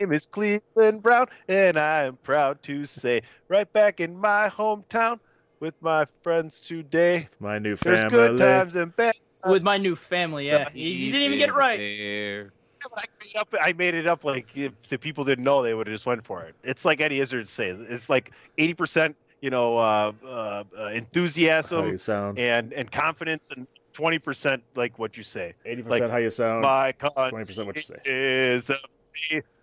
name 0.00 0.12
is 0.12 0.26
Cleveland 0.26 1.02
Brown, 1.02 1.26
and 1.48 1.78
I 1.78 2.04
am 2.04 2.16
proud 2.22 2.62
to 2.64 2.86
say, 2.86 3.22
right 3.48 3.70
back 3.72 4.00
in 4.00 4.16
my 4.16 4.48
hometown 4.48 5.18
with 5.60 5.74
my 5.80 6.06
friends 6.22 6.60
today. 6.60 7.26
My 7.40 7.58
new 7.58 7.76
There's 7.76 8.00
family. 8.00 8.10
good 8.10 8.38
times 8.38 8.76
and 8.76 8.94
bad 8.96 9.14
times. 9.14 9.52
With 9.52 9.62
my 9.62 9.76
new 9.78 9.96
family, 9.96 10.46
yeah. 10.46 10.68
You, 10.72 10.88
you 10.88 11.12
didn't 11.12 11.26
even 11.26 11.38
get 11.38 11.48
it 11.48 11.54
right. 11.54 11.78
There. 11.78 12.52
I 12.96 13.04
made, 13.20 13.36
up, 13.40 13.54
I 13.60 13.72
made 13.72 13.94
it 13.94 14.06
up 14.06 14.22
like 14.22 14.46
if 14.54 14.72
the 14.88 14.98
people 14.98 15.24
didn't 15.24 15.42
know, 15.44 15.62
they 15.64 15.74
would 15.74 15.88
have 15.88 15.94
just 15.94 16.06
went 16.06 16.24
for 16.24 16.42
it. 16.44 16.54
It's 16.62 16.84
like 16.84 17.00
Eddie 17.00 17.18
Izzard 17.20 17.48
says. 17.48 17.80
It's 17.80 18.08
like 18.08 18.30
eighty 18.56 18.74
percent, 18.74 19.16
you 19.40 19.50
know, 19.50 19.76
uh, 19.76 20.12
uh, 20.24 20.64
uh, 20.78 20.86
enthusiasm 20.88 21.86
you 21.86 21.98
sound. 21.98 22.38
and 22.38 22.72
and 22.72 22.90
confidence, 22.90 23.48
and 23.54 23.66
twenty 23.92 24.18
percent 24.18 24.62
like 24.74 24.98
what 24.98 25.16
you 25.16 25.24
say. 25.24 25.54
Eighty 25.64 25.82
like, 25.82 26.00
percent 26.00 26.12
how 26.12 26.18
you 26.18 26.30
sound. 26.30 26.62
My 26.62 26.92
Twenty 26.92 27.44
percent 27.44 27.66
what 27.66 27.76
you 27.76 27.82
say. 27.82 27.98
is 28.04 28.70
a 28.70 28.76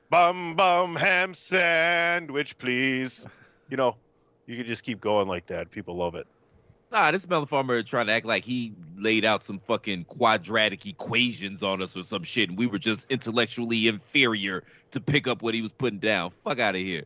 bum 0.10 0.56
bum 0.56 0.96
ham 0.96 1.34
sandwich, 1.34 2.58
please. 2.58 3.26
You 3.68 3.78
know, 3.78 3.96
you 4.46 4.58
can 4.58 4.68
just 4.68 4.84
keep 4.84 5.02
going 5.02 5.28
like 5.28 5.48
that. 5.48 5.72
People 5.72 5.98
love 5.98 6.14
it. 6.14 6.28
Nah, 6.92 7.12
this 7.12 7.28
Melon 7.28 7.48
Farmer 7.48 7.82
trying 7.82 8.06
to 8.06 8.12
act 8.12 8.26
like 8.26 8.46
he 8.46 8.74
laid 8.96 9.26
out 9.26 9.44
some 9.44 9.58
fucking 9.58 10.06
quadratic 10.06 10.86
equations 10.86 11.64
on 11.64 11.82
us 11.82 11.98
or 11.98 12.04
some 12.04 12.24
shit, 12.24 12.50
and 12.50 12.58
we 12.58 12.68
were 12.68 12.78
just 12.78 13.10
intellectually 13.12 13.88
inferior 13.88 14.64
to 14.92 15.02
pick 15.02 15.28
up 15.28 15.42
what 15.42 15.56
he 15.56 15.64
was 15.64 15.74
putting 15.74 15.98
down. 15.98 16.30
Fuck 16.44 16.60
out 16.60 16.76
of 16.76 16.82
here. 16.82 17.06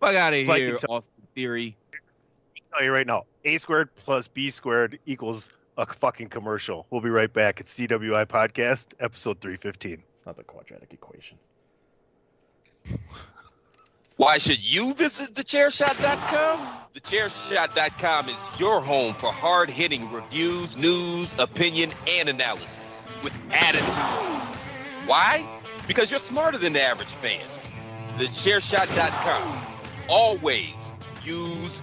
Fuck 0.00 0.16
out 0.16 0.32
of 0.32 0.40
It's 0.40 0.48
like 0.48 0.58
here, 0.58 0.70
you 0.70 0.78
Austin 0.88 1.12
Theory. 1.34 1.76
I'll 2.72 2.78
tell 2.78 2.86
you 2.86 2.92
right 2.92 3.06
now, 3.06 3.24
A 3.44 3.58
squared 3.58 3.94
plus 3.96 4.28
B 4.28 4.50
squared 4.50 4.98
equals 5.06 5.50
a 5.76 5.86
fucking 5.86 6.28
commercial. 6.28 6.86
We'll 6.90 7.00
be 7.00 7.10
right 7.10 7.32
back. 7.32 7.60
It's 7.60 7.74
DWI 7.74 8.26
Podcast, 8.26 8.86
episode 9.00 9.40
315. 9.40 10.02
It's 10.14 10.26
not 10.26 10.36
the 10.36 10.44
quadratic 10.44 10.92
equation. 10.92 11.38
Why 14.16 14.38
should 14.38 14.62
you 14.62 14.92
visit 14.94 15.34
thechairshot.com? 15.34 16.68
Thechairshot.com 16.94 18.28
is 18.28 18.36
your 18.58 18.80
home 18.82 19.14
for 19.14 19.32
hard 19.32 19.70
hitting 19.70 20.12
reviews, 20.12 20.76
news, 20.76 21.34
opinion, 21.38 21.92
and 22.06 22.28
analysis 22.28 23.04
with 23.24 23.36
attitude. 23.50 25.08
Why? 25.08 25.48
Because 25.88 26.10
you're 26.10 26.20
smarter 26.20 26.58
than 26.58 26.74
the 26.74 26.82
average 26.82 27.08
fan. 27.08 27.40
Thechairshot.com. 28.18 29.66
Always 30.08 30.92
use 31.24 31.82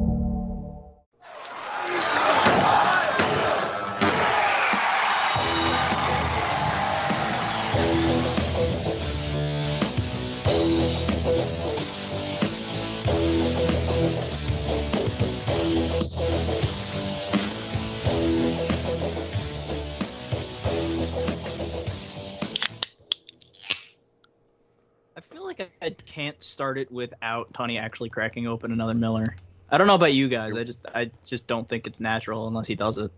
Can't 26.11 26.43
start 26.43 26.77
it 26.77 26.91
without 26.91 27.53
Tony 27.53 27.77
actually 27.77 28.09
cracking 28.09 28.45
open 28.45 28.73
another 28.73 28.93
Miller. 28.93 29.37
I 29.69 29.77
don't 29.77 29.87
know 29.87 29.95
about 29.95 30.13
you 30.13 30.27
guys. 30.27 30.57
I 30.57 30.65
just 30.65 30.79
I 30.93 31.11
just 31.25 31.47
don't 31.47 31.67
think 31.69 31.87
it's 31.87 32.01
natural 32.01 32.49
unless 32.49 32.67
he 32.67 32.75
does 32.75 32.97
it. 32.97 33.11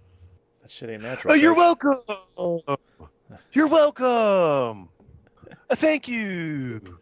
That 0.62 0.70
shit 0.70 0.92
ain't 0.92 1.02
natural. 1.02 1.34
Oh, 1.34 1.36
you're 1.36 1.56
welcome. 1.56 1.98
You're 3.52 3.66
welcome. 3.66 4.90
Uh, 5.70 5.76
Thank 5.76 6.08
you. 6.08 7.00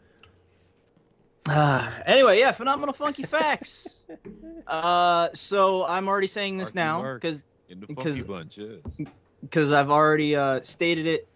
Ah, 1.45 2.01
anyway, 2.05 2.39
yeah, 2.39 2.53
phenomenal 2.53 2.93
funky 2.93 3.23
facts. 3.23 3.97
uh, 4.67 5.27
so 5.33 5.85
I'm 5.85 6.07
already 6.07 6.27
saying 6.27 6.55
this 6.55 6.73
Marky 6.73 7.03
now 7.03 7.13
because 7.15 7.45
because- 7.67 8.17
yes. 8.57 9.71
I've 9.73 9.89
already 9.89 10.37
uh, 10.37 10.61
stated 10.63 11.05
it 11.05 11.27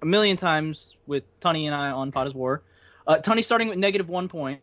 a 0.00 0.06
million 0.06 0.36
times 0.36 0.96
with 1.06 1.22
Tony 1.38 1.66
and 1.66 1.76
I 1.76 1.90
on 1.90 2.10
Pod 2.10 2.26
is 2.26 2.34
War. 2.34 2.62
Uh, 3.06 3.18
Tony 3.18 3.42
starting 3.42 3.68
with 3.68 3.78
negative 3.78 4.08
one 4.08 4.28
point. 4.28 4.60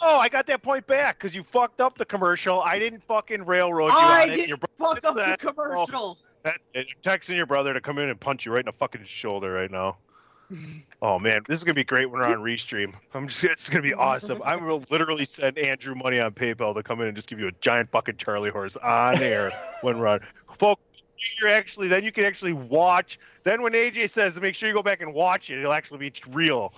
Oh, 0.00 0.18
I 0.18 0.28
got 0.28 0.46
that 0.46 0.62
point 0.62 0.86
back 0.86 1.18
because 1.18 1.34
you 1.34 1.42
fucked 1.42 1.80
up 1.80 1.96
the 1.98 2.04
commercial. 2.04 2.60
I 2.60 2.78
didn't 2.78 3.02
fucking 3.04 3.44
railroad 3.44 3.88
you 3.92 3.98
I 3.98 4.22
on 4.22 4.30
it. 4.30 4.34
didn't 4.36 4.48
Your 4.48 4.58
fuck 4.78 5.04
up 5.04 5.14
the 5.14 5.20
that. 5.20 5.40
commercials. 5.40 6.22
Oh, 6.24 6.28
that- 6.44 6.60
I'm 6.74 6.84
texting 7.04 7.36
your 7.36 7.46
brother 7.46 7.72
to 7.72 7.80
come 7.80 7.98
in 7.98 8.08
and 8.08 8.18
punch 8.18 8.44
you 8.46 8.52
right 8.52 8.60
in 8.60 8.66
the 8.66 8.72
fucking 8.72 9.04
shoulder 9.06 9.52
right 9.52 9.70
now. 9.70 9.96
Oh 11.00 11.18
man, 11.18 11.40
this 11.48 11.58
is 11.58 11.64
gonna 11.64 11.74
be 11.74 11.82
great 11.82 12.08
when 12.08 12.20
we're 12.20 12.26
on 12.26 12.36
restream. 12.36 12.94
I'm 13.12 13.26
just, 13.26 13.42
it's 13.42 13.68
gonna 13.68 13.82
be 13.82 13.94
awesome. 13.94 14.40
I 14.44 14.54
will 14.54 14.84
literally 14.88 15.24
send 15.24 15.58
Andrew 15.58 15.96
money 15.96 16.20
on 16.20 16.30
PayPal 16.32 16.74
to 16.76 16.82
come 16.82 17.00
in 17.00 17.08
and 17.08 17.16
just 17.16 17.28
give 17.28 17.40
you 17.40 17.48
a 17.48 17.52
giant 17.60 17.90
fucking 17.90 18.18
Charlie 18.18 18.50
horse 18.50 18.76
on 18.76 19.20
air 19.20 19.50
when 19.80 19.98
we're 19.98 20.06
on. 20.06 20.20
Folks, 20.60 20.82
you're 21.40 21.48
actually 21.48 21.88
then 21.88 22.04
you 22.04 22.12
can 22.12 22.24
actually 22.24 22.52
watch. 22.52 23.18
Then 23.42 23.62
when 23.62 23.72
AJ 23.72 24.10
says, 24.10 24.40
make 24.40 24.54
sure 24.54 24.68
you 24.68 24.74
go 24.74 24.82
back 24.82 25.00
and 25.00 25.12
watch 25.12 25.50
it, 25.50 25.58
it'll 25.58 25.72
actually 25.72 25.98
be 25.98 26.12
real. 26.30 26.72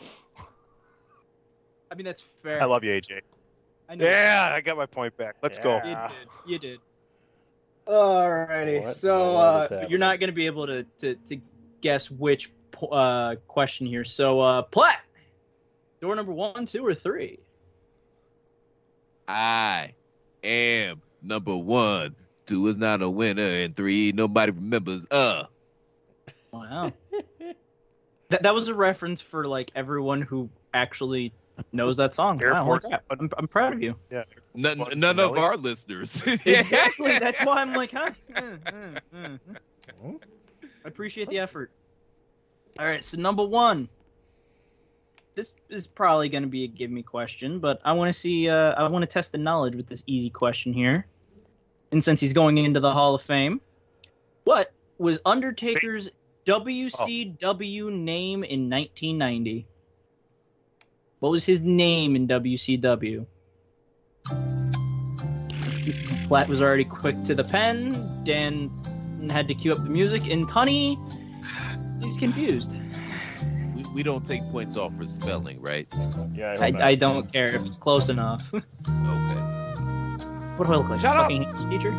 I 1.90 1.94
mean 1.94 2.04
that's 2.04 2.22
fair. 2.42 2.62
I 2.62 2.64
love 2.66 2.84
you, 2.84 2.90
AJ. 2.90 3.20
I 3.88 3.94
know. 3.94 4.04
Yeah, 4.04 4.50
I 4.52 4.60
got 4.60 4.76
my 4.76 4.86
point 4.86 5.16
back. 5.16 5.36
Let's 5.42 5.58
go. 5.58 5.76
You 5.76 5.94
did. 5.94 6.28
You 6.46 6.58
did. 6.58 6.80
Alrighty. 7.86 8.82
What? 8.82 8.96
So 8.96 9.34
What 9.34 9.72
uh, 9.72 9.86
you're 9.88 9.98
not 9.98 10.18
going 10.18 10.28
to 10.28 10.34
be 10.34 10.46
able 10.46 10.66
to, 10.66 10.84
to, 11.00 11.14
to 11.26 11.40
guess 11.82 12.10
which 12.10 12.50
uh, 12.90 13.36
question 13.46 13.86
here. 13.86 14.04
So 14.04 14.40
uh, 14.40 14.62
Platt, 14.62 15.00
door 16.00 16.16
number 16.16 16.32
one, 16.32 16.66
two, 16.66 16.84
or 16.86 16.94
three? 16.94 17.40
I 19.28 19.92
am 20.42 21.02
number 21.22 21.56
one. 21.56 22.16
Two 22.46 22.66
is 22.68 22.78
not 22.78 23.02
a 23.02 23.08
winner, 23.08 23.42
and 23.42 23.74
three 23.76 24.12
nobody 24.14 24.52
remembers. 24.52 25.06
Uh, 25.10 25.44
Wow. 26.54 26.92
that 28.28 28.44
that 28.44 28.54
was 28.54 28.68
a 28.68 28.74
reference 28.74 29.20
for 29.20 29.46
like 29.46 29.72
everyone 29.74 30.22
who 30.22 30.48
actually 30.72 31.32
knows 31.72 31.96
that 31.96 32.14
song. 32.14 32.42
Air 32.42 32.52
Wow, 32.52 32.64
Force 32.64 32.86
crap. 32.86 33.04
I'm, 33.10 33.30
I'm 33.36 33.48
proud 33.48 33.72
of 33.72 33.82
you. 33.82 33.94
Yeah. 34.10 34.24
none, 34.54 34.78
Fucking 34.78 35.00
none 35.00 35.20
of 35.20 35.36
our 35.36 35.56
listeners. 35.56 36.22
Exactly. 36.46 37.18
That's 37.18 37.44
why 37.44 37.56
I'm 37.56 37.72
like, 37.72 37.92
huh? 37.92 38.10
Mm, 38.34 38.98
mm, 39.14 39.40
mm. 40.02 40.20
I 40.84 40.88
appreciate 40.88 41.28
the 41.28 41.38
effort. 41.38 41.70
All 42.78 42.86
right, 42.86 43.04
so 43.04 43.16
number 43.16 43.44
one. 43.44 43.88
This 45.34 45.54
is 45.68 45.88
probably 45.88 46.28
going 46.28 46.44
to 46.44 46.48
be 46.48 46.62
a 46.62 46.68
give 46.68 46.92
me 46.92 47.02
question, 47.02 47.58
but 47.58 47.80
I 47.84 47.92
want 47.92 48.12
to 48.12 48.18
see. 48.18 48.48
Uh, 48.48 48.72
I 48.72 48.86
want 48.88 49.02
to 49.02 49.06
test 49.06 49.32
the 49.32 49.38
knowledge 49.38 49.74
with 49.74 49.88
this 49.88 50.02
easy 50.06 50.30
question 50.30 50.72
here. 50.72 51.06
And 51.90 52.02
since 52.02 52.20
he's 52.20 52.32
going 52.32 52.58
into 52.58 52.78
the 52.80 52.92
Hall 52.92 53.14
of 53.16 53.22
Fame, 53.22 53.60
what 54.44 54.72
was 54.98 55.18
Undertaker's 55.24 56.08
WCW 56.46 57.92
name 57.92 58.44
in 58.44 58.70
1990? 58.70 59.66
What 61.24 61.30
was 61.30 61.46
his 61.46 61.62
name 61.62 62.16
in 62.16 62.28
WCW? 62.28 63.24
Platt 66.28 66.48
was 66.48 66.60
already 66.60 66.84
quick 66.84 67.24
to 67.24 67.34
the 67.34 67.44
pen. 67.44 68.24
Dan 68.24 68.70
had 69.30 69.48
to 69.48 69.54
cue 69.54 69.72
up 69.72 69.78
the 69.78 69.88
music, 69.88 70.26
and 70.26 70.46
Tunney, 70.46 70.98
he's 72.04 72.18
confused. 72.18 72.76
we, 73.74 73.84
we 73.94 74.02
don't 74.02 74.26
take 74.26 74.42
points 74.50 74.76
off 74.76 74.94
for 74.98 75.06
spelling, 75.06 75.62
right? 75.62 75.88
Yeah, 76.34 76.56
I, 76.58 76.64
I, 76.64 76.66
hope 76.66 76.72
not. 76.74 76.82
I 76.82 76.94
don't 76.94 77.32
care 77.32 77.46
if 77.46 77.64
it's 77.64 77.78
close 77.78 78.10
enough. 78.10 78.42
Okay. 78.86 79.40
what 80.56 80.66
do 80.66 80.74
I 80.74 80.76
look 80.76 80.90
like? 80.90 81.00
Shut 81.00 81.16
a 81.16 81.20
up. 81.20 81.70
teacher? 81.70 81.92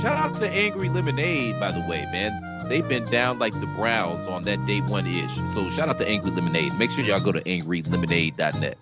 Shout 0.00 0.16
out 0.16 0.34
to 0.36 0.48
Angry 0.48 0.88
Lemonade, 0.88 1.60
by 1.60 1.70
the 1.70 1.80
way, 1.80 2.06
man. 2.10 2.53
They've 2.68 2.88
been 2.88 3.04
down 3.04 3.38
like 3.38 3.52
the 3.60 3.66
Browns 3.76 4.26
on 4.26 4.42
that 4.44 4.64
day 4.66 4.80
one 4.80 5.06
ish. 5.06 5.34
So 5.52 5.68
shout 5.70 5.88
out 5.88 5.98
to 5.98 6.06
Angry 6.08 6.30
Lemonade. 6.30 6.76
Make 6.78 6.90
sure 6.90 7.04
y'all 7.04 7.20
go 7.20 7.32
to 7.32 7.40
angrylemonade.net. 7.42 8.78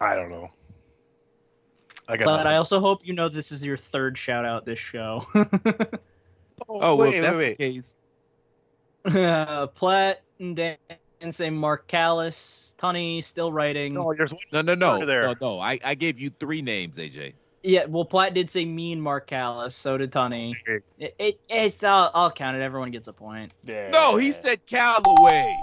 I 0.00 0.14
don't 0.14 0.30
know. 0.30 0.48
I 2.08 2.16
got. 2.16 2.24
But 2.24 2.36
nothing. 2.38 2.52
I 2.52 2.56
also 2.56 2.80
hope 2.80 3.06
you 3.06 3.12
know 3.12 3.28
this 3.28 3.52
is 3.52 3.64
your 3.64 3.76
third 3.76 4.16
shout 4.16 4.44
out 4.44 4.64
this 4.64 4.78
show. 4.78 5.26
Oh, 6.68 6.78
well, 6.78 6.98
wait, 6.98 7.14
if 7.16 7.22
that's 7.22 7.38
wait, 7.38 7.58
the 7.58 7.72
case. 7.72 7.94
uh, 9.06 9.66
Platt 9.74 10.22
and 10.38 10.54
Dan 10.54 10.76
say 11.30 11.50
Mark 11.50 11.88
Callous. 11.88 12.74
Tunney 12.78 13.24
still 13.24 13.52
writing. 13.52 13.94
No, 13.94 14.14
there's 14.16 14.30
one 14.30 14.40
No, 14.52 14.62
no, 14.62 14.74
no, 14.74 15.04
there. 15.04 15.22
no, 15.22 15.34
no. 15.40 15.58
I, 15.58 15.78
I 15.84 15.94
gave 15.94 16.18
you 16.18 16.30
three 16.30 16.62
names, 16.62 16.96
AJ. 16.96 17.32
Yeah, 17.62 17.84
well, 17.86 18.06
Platt 18.06 18.32
did 18.32 18.50
say 18.50 18.64
mean 18.64 19.00
Mark 19.00 19.26
Callous. 19.26 19.74
So 19.74 19.98
did 19.98 20.12
Tunney. 20.12 20.54
It, 20.98 21.14
it, 21.18 21.40
it 21.48 21.84
I'll, 21.84 22.10
I'll 22.14 22.30
count 22.30 22.56
it. 22.56 22.62
Everyone 22.62 22.90
gets 22.90 23.08
a 23.08 23.12
point. 23.12 23.52
Yeah. 23.64 23.90
No, 23.90 24.16
he 24.16 24.32
said 24.32 24.64
Calaway. 24.66 25.54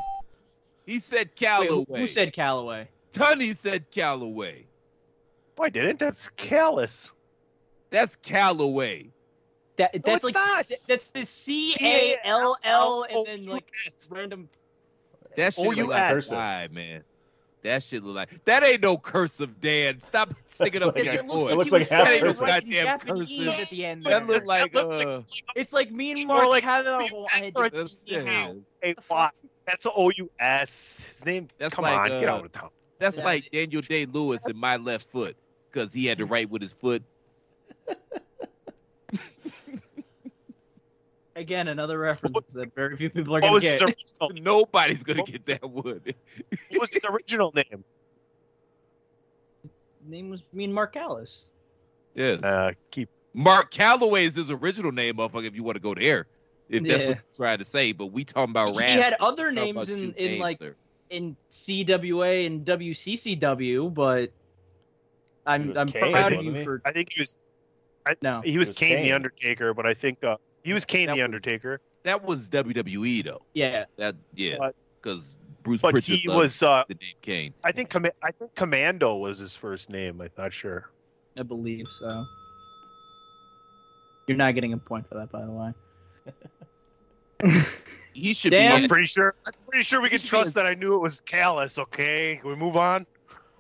He 0.86 1.00
said 1.00 1.36
Calaway. 1.36 1.68
who, 1.68 1.86
who 1.96 2.08
said 2.08 2.34
Calaway? 2.34 2.88
Tunney 3.14 3.56
said 3.56 3.90
Calaway. 3.92 4.66
Oh, 5.60 5.64
I 5.64 5.70
didn't. 5.70 6.00
That's 6.00 6.30
callous. 6.38 7.12
That's 7.90 8.16
Calaway. 8.18 9.10
That 9.78 9.94
that's 9.94 10.08
it's 10.18 10.26
like 10.26 10.36
not. 10.36 10.72
that's 10.88 11.12
the 11.12 11.24
C 11.24 11.76
A 11.80 12.18
L 12.26 12.58
L 12.64 13.06
and 13.10 13.26
then 13.26 13.46
like 13.46 13.72
random. 14.10 14.50
That's 15.36 15.56
shit 15.56 15.78
you 15.78 15.88
like 15.88 16.02
add- 16.02 16.72
man. 16.74 17.04
That 17.64 17.82
shit 17.84 18.04
look 18.04 18.16
like 18.16 18.46
that 18.46 18.64
ain't 18.64 18.82
no 18.82 18.98
cursive, 18.98 19.60
Dan. 19.60 20.00
Stop 20.00 20.34
sticking 20.46 20.84
up 20.84 20.96
like- 20.96 21.06
for 21.06 21.10
It, 21.10 21.14
your 21.14 21.24
it 21.24 21.28
looks 21.28 21.52
It 21.52 21.56
like, 21.56 21.58
looks 21.58 21.72
like 21.72 21.82
was 21.82 21.90
half 21.90 22.06
trying 22.08 22.20
to 22.20 22.26
cursive. 22.26 22.48
Goddamn 22.48 22.86
Japanese 22.86 23.28
cursive. 23.48 23.62
at 23.62 23.70
the 23.70 23.86
end. 23.86 24.02
That 24.04 24.28
there. 24.28 24.38
look 24.38 24.46
like 24.46 24.74
That 24.74 24.88
look 24.88 25.08
uh. 25.08 25.22
It's 25.56 25.74
like 25.74 25.92
mean 25.92 26.28
More 26.28 26.38
Mark 26.38 26.50
like 26.50 26.64
Calaway. 26.64 27.72
That's, 27.74 28.04
yeah. 28.08 28.54
Hey, 28.82 28.94
The 28.94 29.02
fuck? 29.02 29.10
why? 29.18 29.30
That's 29.66 29.86
a 29.86 29.92
O 29.92 30.12
U 30.16 30.30
S. 30.40 31.06
His 31.12 31.26
name. 31.26 31.48
That's 31.58 31.74
come 31.74 31.84
like, 31.84 31.98
on, 31.98 32.22
get 32.22 32.30
uh, 32.30 32.36
out 32.36 32.46
of 32.46 32.52
town. 32.54 32.70
That's 33.00 33.18
Yeah. 33.18 33.26
like 33.26 33.52
Daniel 33.52 33.82
Day 33.82 34.06
Lewis 34.06 34.48
in 34.48 34.56
my 34.56 34.78
left 34.78 35.08
foot 35.12 35.36
because 35.70 35.92
he 35.92 36.06
had 36.06 36.20
to 36.20 36.26
write 36.26 36.50
with 36.50 36.62
his 36.62 36.72
foot. 36.74 37.04
Again, 41.38 41.68
another 41.68 42.00
reference 42.00 42.34
that 42.54 42.74
very 42.74 42.98
few 42.98 43.12
people 43.12 43.36
are 43.36 43.42
gonna 43.42 43.60
get. 43.60 43.80
original? 43.80 44.32
Nobody's 44.42 45.04
gonna 45.04 45.22
get 45.22 45.46
that 45.46 45.70
wood. 45.70 46.16
What 46.72 46.82
was 46.82 46.90
his 46.90 47.02
original 47.08 47.54
name? 47.54 47.84
name 50.06 50.30
was 50.30 50.42
mean 50.54 50.74
Mark 50.74 50.94
Callous. 50.94 51.52
yes. 52.16 52.42
Uh, 52.44 52.72
keep. 52.92 53.10
Mark 53.34 53.70
Calaway 53.72 54.24
is 54.24 54.36
his 54.36 54.50
original 54.50 54.92
name, 54.92 55.18
motherfucker. 55.18 55.46
If 55.46 55.56
you 55.56 55.64
want 55.64 55.76
to 55.76 55.82
go 55.82 55.94
there, 55.94 56.26
if 56.70 56.82
that's 56.84 57.04
Yeah. 57.04 57.10
what 57.10 57.18
you're 57.22 57.46
trying 57.46 57.60
to 57.60 57.66
say, 57.66 57.92
but 57.92 58.08
we 58.08 58.24
talking 58.24 58.50
about 58.50 58.74
He 58.74 58.80
Raz. 58.80 59.00
had 59.04 59.14
other 59.20 59.52
names 59.52 59.90
in, 59.90 60.14
in 60.14 60.26
names, 60.26 60.40
like 60.42 60.58
sir. 60.58 60.76
in 61.12 61.36
CWA 61.52 62.48
and 62.48 62.66
WCCW, 62.66 63.94
but 63.94 64.32
I'm 65.46 65.62
He 65.64 65.68
was 65.70 65.78
I'm 65.78 65.88
Kane, 65.90 66.12
proud 66.12 66.32
of 66.32 66.38
wasn't 66.38 66.56
you 66.56 66.60
he? 66.60 66.66
for 66.66 66.82
I 66.84 66.92
think 66.92 67.14
he 67.14 67.22
was. 67.22 67.36
no. 68.24 68.42
He 68.42 68.58
was, 68.58 68.70
was 68.70 68.78
Kane, 68.78 69.04
the 69.04 69.12
Undertaker, 69.12 69.76
but 69.76 69.86
I 69.86 69.94
think 69.94 70.24
uh, 70.24 70.38
he 70.68 70.74
was 70.74 70.86
Kane 70.86 71.08
That 71.08 71.16
the 71.16 71.22
was- 71.22 71.26
Undertaker. 71.26 71.80
that 72.04 72.24
was 72.24 72.50
WWE 72.50 73.24
though. 73.24 73.42
Yeah, 73.54 73.86
That 73.98 74.16
yeah, 74.36 74.70
because 75.02 75.40
Bruce 75.64 75.82
But 75.82 75.92
Pritchard 75.92 76.20
he 76.20 76.28
was. 76.28 76.62
Uh, 76.62 76.84
the 76.88 76.96
name 76.96 77.14
Kane. 77.22 77.54
I 77.64 77.72
think. 77.72 77.90
Com- 77.90 78.06
I 78.22 78.32
think 78.32 78.54
Commando 78.56 79.16
was 79.18 79.38
his 79.38 79.56
first 79.56 79.90
name. 79.90 80.22
I'm 80.22 80.30
not 80.38 80.54
sure. 80.54 80.90
I 81.38 81.44
believe 81.44 81.88
so. 81.88 82.26
You're 84.28 84.38
not 84.38 84.54
getting 84.56 84.74
a 84.74 84.78
point 84.78 85.08
for 85.08 85.16
that, 85.16 85.32
by 85.32 85.46
the 85.46 85.52
way. 85.52 85.74
He 88.14 88.34
should 88.34 88.50
Dan? 88.50 88.72
I'm 88.72 88.82
be. 88.82 88.88
pretty 88.88 89.06
sure. 89.06 89.36
I'm 89.46 89.54
pretty 89.70 89.84
sure 89.84 90.02
we 90.02 90.10
can 90.10 90.18
trust 90.18 90.56
being- 90.56 90.66
that 90.66 90.66
I 90.66 90.74
knew 90.74 90.96
it 90.96 91.00
was 91.00 91.22
Callous. 91.22 91.78
Okay, 91.78 92.38
can 92.42 92.50
we 92.50 92.56
move 92.56 92.76
on? 92.76 93.06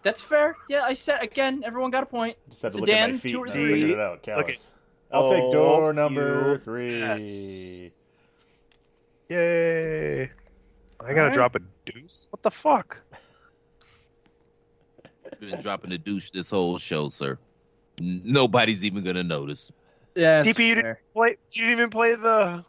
That's 0.01 0.19
fair. 0.19 0.55
Yeah, 0.67 0.81
I 0.83 0.95
said 0.95 1.21
again. 1.21 1.61
Everyone 1.63 1.91
got 1.91 2.01
a 2.01 2.07
point. 2.07 2.37
Just 2.49 2.63
had 2.63 2.71
to 2.71 2.77
So 2.77 2.79
look 2.81 2.89
at 2.89 3.11
my 3.11 3.17
feet 3.19 3.31
two 3.33 3.39
or 3.41 3.45
and 3.45 3.51
I 3.51 3.53
three? 3.53 3.71
figured 3.73 3.89
it 3.91 3.99
out. 3.99 4.11
Look 4.13 4.23
Callous. 4.47 4.67
I'll 5.11 5.29
take 5.29 5.51
door 5.51 5.93
number 5.93 6.51
you- 6.53 6.57
three. 6.57 7.91
Yay! 9.29 10.23
I 10.23 10.29
gotta 10.99 11.19
Alright. 11.19 11.33
drop 11.33 11.55
a 11.55 11.59
deuce. 11.85 12.27
What 12.31 12.41
the 12.43 12.51
fuck? 12.51 12.97
Been 15.39 15.59
dropping 15.59 15.89
the 15.91 15.97
douche 15.97 16.31
this 16.31 16.49
whole 16.49 16.77
show, 16.77 17.09
sir. 17.09 17.37
Nobody's 18.01 18.83
even 18.85 19.03
gonna 19.03 19.23
notice. 19.23 19.71
Yeah, 20.15 20.41
DP, 20.43 20.67
you 20.67 20.75
didn't 20.75 20.97
play. 21.13 21.37
You 21.51 21.61
didn't 21.63 21.71
even 21.73 21.89
play 21.89 22.15
the. 22.15 22.63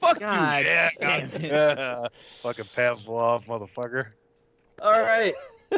Fuck 0.00 0.20
God 0.20 0.64
Yeah, 0.64 0.90
damn 1.00 1.30
it. 1.32 1.42
yeah. 1.42 2.06
Fucking 2.42 2.64
Pavlov, 2.76 3.44
motherfucker. 3.46 4.06
All 4.80 4.92
right. 4.92 5.34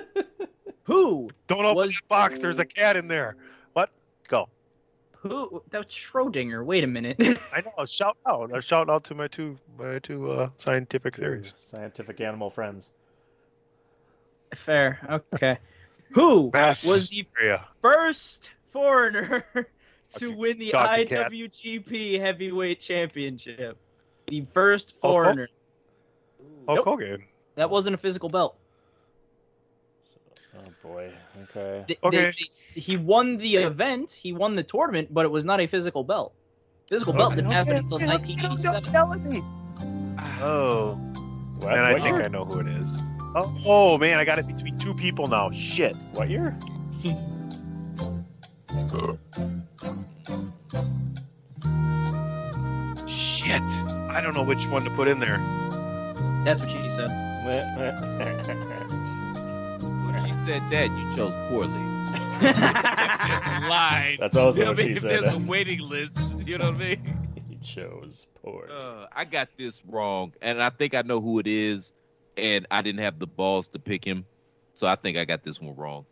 Who? 0.85 1.31
Don't 1.47 1.64
open 1.64 1.77
Was- 1.77 1.93
the 1.93 2.01
box. 2.09 2.39
There's 2.41 2.59
a 2.59 2.64
cat 2.64 2.97
in 2.97 3.09
there. 3.09 3.37
What? 3.73 3.91
Go. 4.29 4.49
Who? 5.18 5.62
That 5.71 5.79
was 5.85 5.87
Schrodinger. 5.89 6.64
Wait 6.64 6.83
a 6.85 6.87
minute. 6.87 7.16
I 7.55 7.61
know. 7.62 7.85
Shout 7.87 8.16
out. 8.27 8.51
I'm 8.55 8.61
shouting 8.62 8.93
out 8.93 9.05
to 9.05 9.14
my 9.14 9.29
two 9.29 9.59
my 9.79 9.99
two 9.99 10.31
uh, 10.31 10.49
scientific 10.57 11.16
theories. 11.16 11.53
Scientific 11.57 12.21
animal 12.21 12.49
friends. 12.51 12.91
fair. 14.55 15.21
Okay. 15.35 15.59
Who 16.12 16.51
Mass 16.53 16.85
was 16.85 17.09
the 17.11 17.18
hysteria. 17.18 17.66
first 17.83 18.51
foreigner 18.73 19.45
to 19.55 19.64
Gotcha. 20.27 20.37
win 20.37 20.59
the 20.59 20.73
Gotcha, 20.73 21.05
Cat. 21.07 21.31
IWGP 21.33 22.18
Heavyweight 22.21 22.81
Championship? 22.81 23.77
The 24.27 24.45
first 24.53 24.95
Hulk 25.03 25.14
Hogan? 25.14 25.25
foreigner. 25.25 25.49
Hulk 26.66 26.77
Nope. 26.79 26.85
Hogan. 26.85 27.25
That 27.57 27.71
wasn't 27.71 27.95
a 27.95 27.99
physical 27.99 28.29
belt. 28.29 28.57
Oh 30.57 30.62
boy. 30.82 31.12
Okay. 31.51 31.84
Th- 31.86 31.98
Okay. 32.03 32.16
they- 32.16 32.30
they- 32.32 32.80
he 32.80 32.96
won 32.96 33.36
the 33.38 33.57
event, 33.57 34.12
he 34.12 34.32
won 34.32 34.55
the 34.57 34.62
tournament, 34.62 35.09
but 35.12 35.24
it 35.24 35.30
was 35.30 35.44
not 35.44 35.61
a 35.61 35.66
physical 35.66 36.05
belt. 36.05 36.32
Physical 36.88 37.12
belt 37.12 37.34
didn't 37.34 37.53
happen 37.53 37.76
until 37.76 37.98
1987. 37.98 39.42
Oh. 40.42 40.94
What, 41.59 41.72
And 41.72 41.80
I 41.80 41.92
what 41.92 42.03
think 42.03 42.16
year? 42.16 42.24
I 42.24 42.28
know 42.28 42.44
who 42.44 42.61
it 42.61 42.66
is. 42.68 42.88
Oh, 43.36 43.55
oh 43.66 43.98
man, 43.98 44.18
I 44.18 44.24
got 44.24 44.38
it 44.38 44.46
between 44.46 44.76
two 44.78 44.94
people 44.94 45.26
now. 45.26 45.51
Shit. 45.53 45.94
What 46.14 46.30
year? 46.30 46.57
Shit. 53.07 53.61
I 54.11 54.20
don't 54.22 54.34
know 54.34 54.44
which 54.44 54.64
one 54.68 54.82
to 54.84 54.90
put 54.90 55.09
in 55.09 55.18
there. 55.20 55.38
That's 56.44 56.64
what 56.64 56.70
she 56.70 56.88
said. 56.90 58.76
When 60.21 60.29
she 60.29 60.35
said 60.35 60.62
that, 60.71 60.91
you 60.91 61.16
chose 61.16 61.35
poorly. 61.49 61.68
There's 62.41 62.59
a. 62.59 64.16
That's 64.18 64.37
also 64.37 64.59
You 64.59 64.64
know 64.64 64.71
what 64.71 64.79
what 64.79 64.85
I 64.85 64.85
mean? 64.85 64.87
she 64.89 64.93
If 64.93 65.01
said. 65.03 65.11
there's 65.23 65.35
a 65.35 65.39
waiting 65.39 65.81
list, 65.81 66.18
you 66.47 66.59
know 66.59 66.66
what 66.73 66.75
I 66.77 66.79
mean? 66.79 67.16
You 67.51 67.57
chose 67.62 68.27
poor. 68.43 68.68
Uh, 68.71 69.07
I 69.12 69.25
got 69.25 69.49
this 69.59 69.83
wrong, 69.87 70.33
and 70.41 70.62
I 70.62 70.71
think 70.71 70.95
I 70.95 71.03
know 71.03 71.21
who 71.21 71.39
it 71.41 71.47
is, 71.47 71.93
and 72.37 72.66
I 72.71 72.81
didn't 72.83 73.03
have 73.03 73.18
the 73.18 73.27
balls 73.27 73.68
to 73.68 73.79
pick 73.79 74.05
him, 74.05 74.25
so 74.73 74.87
I 74.87 74.95
think 74.97 75.18
I 75.18 75.25
got 75.27 75.43
this 75.43 75.61
one 75.61 75.77
wrong. 75.77 76.07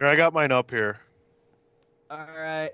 Here, 0.00 0.08
I 0.08 0.14
got 0.16 0.32
mine 0.32 0.52
up 0.52 0.70
here. 0.70 0.98
All 2.10 2.18
right. 2.18 2.70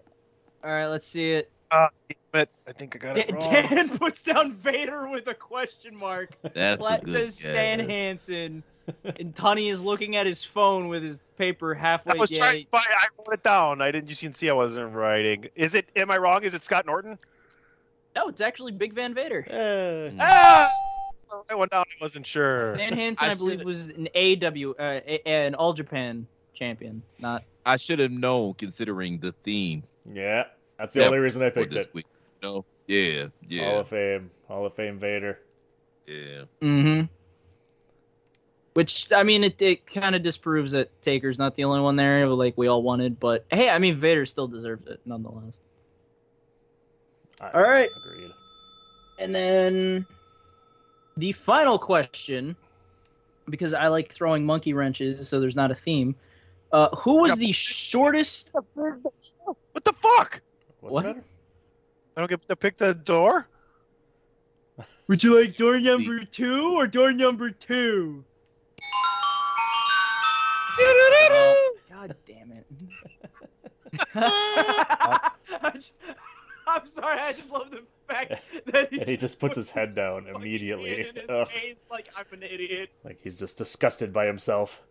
All 0.63 0.71
right, 0.71 0.87
let's 0.89 1.07
see 1.07 1.33
it. 1.33 1.51
Uh, 1.71 1.89
damn. 2.35 2.47
I 2.67 2.73
think 2.73 2.95
I 2.97 2.99
got 2.99 3.17
it 3.17 3.29
Da- 3.29 3.35
wrong. 3.35 3.53
Dan 3.69 3.89
puts 3.99 4.23
down 4.23 4.53
Vader 4.53 5.09
with 5.09 5.27
a 5.29 5.35
question 5.35 5.97
mark. 5.97 6.31
That's 6.43 6.75
a 6.75 6.77
Platt 6.87 7.05
good 7.05 7.13
says 7.13 7.35
Stan 7.39 7.79
guess. 7.79 7.89
Hansen. 7.89 8.63
And 9.05 9.35
Tunney 9.35 9.71
is 9.71 9.83
looking 9.83 10.17
at 10.17 10.27
his 10.27 10.43
phone 10.45 10.89
with 10.89 11.03
his 11.03 11.19
paper 11.39 11.75
I 11.75 11.79
halfway. 11.79 12.19
was 12.19 12.31
yeah, 12.31 12.39
trying 12.39 12.61
to 12.61 12.67
find. 12.71 12.85
I 12.89 13.07
wrote 13.19 13.35
it 13.35 13.43
down. 13.43 13.81
I 13.83 13.91
didn't. 13.91 14.11
You 14.11 14.17
can 14.17 14.35
see 14.35 14.49
I 14.51 14.53
wasn't 14.55 14.95
writing. 14.95 15.49
Is 15.55 15.75
it? 15.75 15.87
Am 15.97 16.11
I 16.11 16.19
wrong? 16.19 16.43
Is 16.45 16.55
it 16.55 16.65
Scott 16.65 16.87
Norton? 16.87 17.19
No, 18.17 18.29
it's 18.29 18.41
actually 18.41 18.73
Big 18.73 18.93
Van 18.93 19.15
Vader. 19.15 19.45
Eh, 19.49 20.11
Ah! 20.21 20.69
I 21.51 21.55
went 21.55 21.71
down. 21.71 21.85
I 22.01 22.05
wasn't 22.05 22.27
sure. 22.27 22.75
Stan 22.75 22.93
Hansen, 22.93 23.27
I 23.29 23.33
I, 23.33 23.35
believe, 23.35 23.53
should've- 23.61 23.65
was 23.65 23.89
an 23.89 24.09
AW, 24.15 24.73
uh, 24.79 25.01
a- 25.07 25.27
an 25.27 25.55
All 25.55 25.73
Japan 25.73 26.27
champion, 26.55 27.03
not. 27.19 27.43
I 27.65 27.77
should 27.77 28.01
have 28.01 28.11
known, 28.13 28.53
considering 28.55 29.19
the 29.19 29.33
theme 29.45 29.83
yeah, 30.13 30.45
that's 30.79 30.93
the 30.95 31.01
Yeah, 31.01 31.07
only 31.07 31.21
reason 31.21 31.43
I 31.43 31.49
picked 31.51 31.73
this 31.73 31.87
it. 31.87 31.95
week. 31.95 32.07
No, 32.43 32.65
yeah, 32.87 33.23
Hall 33.23 33.31
yeah, 33.49 33.71
of 33.79 33.89
Fame, 33.89 34.31
Hall 34.49 34.67
of 34.67 34.75
Fame 34.75 34.99
Vader. 34.99 35.39
yeah. 36.07 36.43
Mm-hmm. 36.61 37.07
Which 38.75 39.13
I 39.13 39.23
mean, 39.23 39.45
it, 39.45 39.61
it 39.61 39.87
kind 39.87 40.15
of 40.15 40.23
disproves 40.23 40.73
that 40.73 41.03
Taker's 41.03 41.39
not 41.39 41.57
the 41.57 41.65
only 41.65 41.81
one 41.81 41.97
there, 41.97 42.27
like 42.27 42.57
we 42.57 42.69
all 42.69 42.83
wanted. 42.83 43.21
But 43.21 43.45
hey, 43.51 43.69
I 43.69 43.79
mean, 43.79 43.97
Vader 43.97 44.25
still 44.25 44.49
deserves 44.49 44.87
it 44.87 45.01
nonetheless. 45.05 45.59
I 47.41 47.51
All 47.51 47.63
right. 47.63 47.89
Agreed. 48.07 48.31
And 49.19 49.35
then 49.35 50.07
the 51.17 51.33
final 51.33 51.79
question, 51.79 52.57
because 53.49 53.75
I 53.75 53.89
like 53.89 54.11
throwing 54.13 54.47
monkey 54.47 54.73
wrenches, 54.73 55.29
so 55.29 55.39
there's 55.39 55.57
not 55.57 55.71
a 55.71 55.75
theme. 55.75 56.15
Uh, 56.73 56.89
who 56.97 57.17
was 57.21 57.37
the 57.37 57.53
shortest? 57.53 58.53
What 58.73 59.85
the 59.85 59.93
fuck? 59.93 60.41
What's 60.81 60.95
What? 60.95 61.03
the? 61.05 61.23
I 62.17 62.21
don't 62.21 62.29
get 62.29 62.49
to 62.49 62.57
pick 62.57 62.79
the 62.79 62.95
door. 62.95 63.47
Would 65.09 65.23
you 65.23 65.39
like 65.41 65.57
door 65.57 65.79
number 65.79 66.25
two 66.25 66.75
or 66.77 66.87
door 66.87 67.13
number 67.13 67.51
two? 67.51 68.25
God 72.03 72.17
damn 72.27 72.51
it. 72.51 72.67
I'm 76.67 76.85
sorry, 76.87 77.21
I 77.21 77.33
just 77.33 77.49
love 77.51 77.71
the 77.71 77.85
fact 78.09 78.35
that 78.73 78.91
And 78.91 79.09
he 79.09 79.17
just 79.17 79.39
puts 79.39 79.55
his 79.55 79.71
head 79.71 79.95
down 79.95 80.25
fucking 80.25 80.35
immediately. 80.35 81.09
in 81.09 81.15
his 81.15 81.27
Ugh. 81.29 81.47
face 81.49 81.87
like 81.93 82.09
I'm 82.17 82.25
an 82.33 82.43
idiot. 82.43 82.91
Like 83.05 83.21
he's 83.23 83.39
just 83.39 83.57
disgusted 83.57 84.13
by 84.13 84.27
himself. 84.27 84.83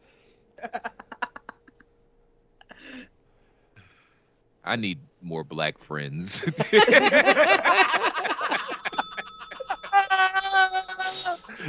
I 4.63 4.77
need 4.77 4.99
more 5.21 5.43
black 5.43 5.79
friends. 5.79 6.39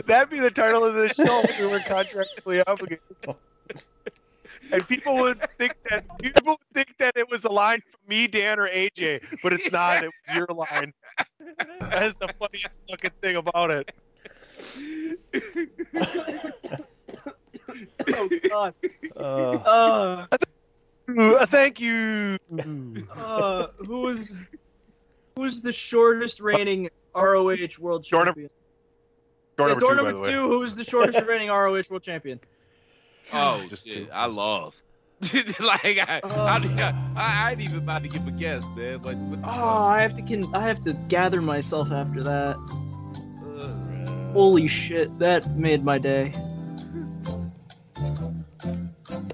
That'd 0.07 0.31
be 0.31 0.39
the 0.39 0.53
title 0.55 0.85
of 0.85 0.95
the 0.95 1.09
show 1.09 1.41
if 1.41 1.59
we 1.59 1.67
were 1.67 1.81
contractually 1.81 2.63
obligated. 2.67 3.01
And 4.71 4.87
people 4.87 5.15
would 5.15 5.41
think 5.59 5.75
that 5.91 6.05
people 6.21 6.43
would 6.47 6.59
think 6.75 6.97
that 6.99 7.17
it 7.17 7.29
was 7.29 7.45
a 7.45 7.51
line 7.51 7.81
from 7.81 8.01
me, 8.07 8.27
Dan, 8.27 8.59
or 8.59 8.69
AJ, 8.69 9.41
but 9.43 9.53
it's 9.53 9.73
not. 9.73 10.05
It 10.05 10.11
was 10.27 10.37
your 10.37 10.47
line. 10.47 10.93
That's 11.81 12.15
the 12.21 12.33
funniest 12.39 12.69
fucking 12.89 13.11
thing 13.21 13.37
about 13.37 13.71
it. 13.71 13.93
Oh 18.15 18.29
god. 18.49 18.75
Uh, 19.17 20.27
Uh, 21.19 21.47
thank 21.47 21.81
you. 21.81 22.39
uh, 23.17 23.67
who 23.87 24.01
was 24.01 24.33
who 25.35 25.43
was 25.43 25.61
the 25.63 25.73
shortest 25.73 26.41
reigning 26.41 26.89
ROH 27.15 27.57
world 27.81 28.07
Door 28.09 28.27
champion? 28.27 28.51
Door 29.57 29.69
Yeah, 29.69 29.75
number 29.75 29.81
door 29.81 29.91
two, 29.91 29.97
by 29.97 30.03
number 30.11 30.21
the 30.25 30.31
two. 30.31 30.49
Who 30.49 30.59
was 30.61 30.77
the 30.77 30.85
shortest 30.85 31.27
reigning 31.27 31.49
ROH 31.49 31.83
world 31.91 32.03
champion? 32.03 32.41
Oh 33.33 33.67
Just 33.69 33.85
shit, 33.87 34.07
two. 34.07 34.13
I 34.13 34.27
lost. 34.27 34.83
like 35.61 35.99
I, 35.99 36.21
I, 36.25 36.93
I, 37.17 37.47
I 37.47 37.51
ain't 37.53 37.61
even 37.61 37.79
about 37.79 38.03
to 38.03 38.09
give 38.09 38.27
a 38.27 38.33
guess, 38.33 38.65
man. 38.77 38.99
But, 38.99 39.15
but 39.31 39.39
Oh, 39.45 39.85
I 39.85 40.01
have 40.03 40.17
to 40.17 40.23
con- 40.23 40.53
I 40.55 40.67
have 40.67 40.83
to 40.85 40.95
gather 41.09 41.41
myself 41.41 41.93
after 41.93 42.23
that. 42.25 42.57
uh, 42.57 44.33
Holy 44.33 44.67
shit, 44.67 45.17
that 45.21 45.49
made 45.57 45.85
my 45.85 45.99
day. 45.99 46.33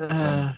Uh, 0.01 0.53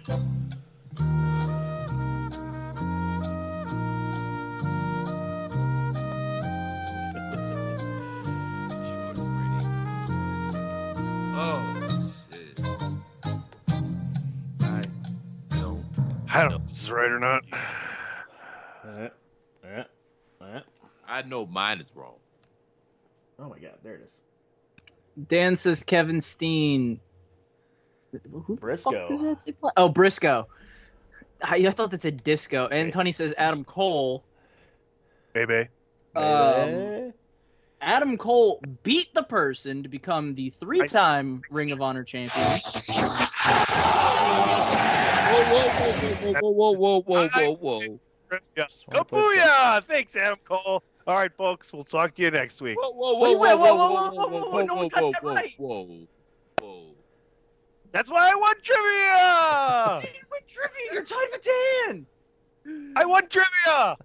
right 17.01 17.11
or 17.11 17.19
not. 17.19 17.45
eh, 18.85 19.09
eh. 19.65 20.61
I 21.09 21.23
know 21.23 21.47
mine 21.47 21.81
is 21.81 21.93
wrong. 21.95 22.15
Oh 23.39 23.49
my 23.49 23.59
god, 23.59 23.79
there 23.83 23.95
it 23.97 24.03
is. 24.05 24.21
Dan 25.29 25.57
says 25.57 25.83
Kevin 25.83 26.21
Steen. 26.21 27.01
Who 28.13 28.19
the 28.19 28.29
fuck 28.29 28.61
Briscoe. 28.61 29.09
does 29.09 29.23
that 29.23 29.43
say 29.43 29.53
play- 29.53 29.71
Oh, 29.77 29.89
Briscoe. 29.89 30.47
I, 31.43 31.57
I 31.57 31.71
thought 31.71 31.91
that's 31.91 32.05
a 32.05 32.11
disco. 32.11 32.67
And 32.67 32.93
Tony 32.93 33.13
says 33.13 33.33
Adam 33.39 33.65
Cole. 33.65 34.25
Baby. 35.33 35.69
Um, 36.15 37.13
Adam 37.81 38.19
Cole 38.19 38.61
beat 38.83 39.15
the 39.15 39.23
person 39.23 39.83
to 39.85 39.89
become 39.89 40.35
the 40.35 40.51
three-time 40.51 41.43
Ring 41.51 41.71
of 41.73 41.81
Honor 41.81 42.05
champion. 42.05 42.59
Whoa, 45.33 45.45
whoa, 45.45 45.69
whoa, 45.69 46.75
whoa, 46.75 46.75
whoa, 46.75 47.01
whoa, 47.01 47.29
whoa, 47.29 47.29
whoa, 47.29 47.81
whoa. 47.81 48.01
Yeah. 48.57 48.65
Just 48.67 48.87
wanna 48.89 49.05
put 49.05 49.19
some- 49.19 49.39
Kabooyah! 49.39 49.85
Thanks, 49.85 50.15
Adam 50.17 50.39
Cole. 50.45 50.83
All 51.07 51.17
right, 51.17 51.33
folks. 51.37 51.73
We'll 51.73 51.85
talk 51.85 52.15
to 52.15 52.23
you 52.23 52.31
next 52.31 52.61
week. 52.61 52.81
Whoa, 52.81 52.91
whoa, 52.91 53.19
Wait, 53.21 53.37
whoa, 53.37 53.41
wait, 53.41 53.59
whoa, 53.59 53.75
whoa, 53.77 53.77
whoa, 53.77 54.11
whoa, 54.11 54.29
whoa, 54.29 54.41
whoa, 54.41 54.51
whoa, 54.51 54.63
no 54.65 54.75
one 54.77 54.89
got 54.89 55.13
that 55.13 55.23
right. 55.25 55.55
whoa, 55.59 56.07
whoa. 56.61 56.87
That's 57.93 58.09
why 58.11 58.31
I 58.31 58.35
won 58.37 58.55
trivia. 58.63 59.97
You 59.97 60.13
didn't 60.13 60.31
win 60.31 60.41
trivia. 60.47 60.93
You're 60.93 61.05
tied 61.05 61.29
with 61.33 61.43
Dan. 61.43 62.07
I 62.97 63.05
won 63.05 63.27
trivia. 63.29 63.97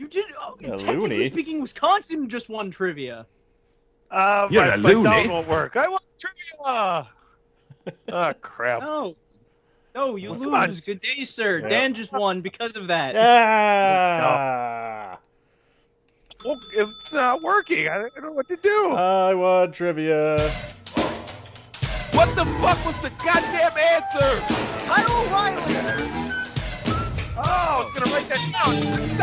You 0.00 0.08
did. 0.08 0.24
Oh, 0.40 0.56
Yeah, 0.60 0.68
technically 0.70 0.96
loony. 0.96 1.30
speaking, 1.30 1.60
Wisconsin 1.60 2.28
just 2.28 2.48
won 2.48 2.70
trivia. 2.72 3.26
Uh, 4.10 4.48
You're 4.50 4.64
my, 4.66 4.74
a 4.74 4.76
my 4.78 4.88
loony. 4.92 5.04
sound 5.04 5.30
won't 5.30 5.46
work. 5.48 5.76
I 5.76 5.86
won 5.88 6.00
trivia. 6.18 7.08
oh 8.08 8.34
crap. 8.40 8.80
No. 8.82 9.14
No, 9.94 10.16
you 10.16 10.34
Come 10.34 10.54
on. 10.54 10.70
lose. 10.70 10.84
Good 10.84 11.00
day, 11.00 11.24
sir. 11.24 11.60
Yeah. 11.60 11.68
Dan 11.68 11.94
just 11.94 12.12
won 12.12 12.40
because 12.42 12.76
of 12.76 12.86
that. 12.88 13.16
Ah! 13.16 15.18
Well, 16.44 16.58
it's 16.74 17.12
not 17.12 17.42
working. 17.42 17.88
I 17.88 17.98
don't 17.98 18.22
know 18.22 18.32
what 18.32 18.48
to 18.48 18.56
do. 18.56 18.92
I 18.92 19.34
won 19.34 19.72
trivia. 19.72 20.50
What 22.12 22.34
the 22.34 22.44
fuck 22.60 22.84
was 22.86 22.96
the 23.02 23.10
goddamn 23.24 23.76
answer? 23.76 24.40
Kyle 24.86 25.22
O'Reilly. 25.22 25.62
oh, 27.36 27.84
it's 27.86 27.92
gonna 27.98 28.12
write 28.12 28.28
that 28.28 28.40
down. 28.52 28.74
I 29.20 29.22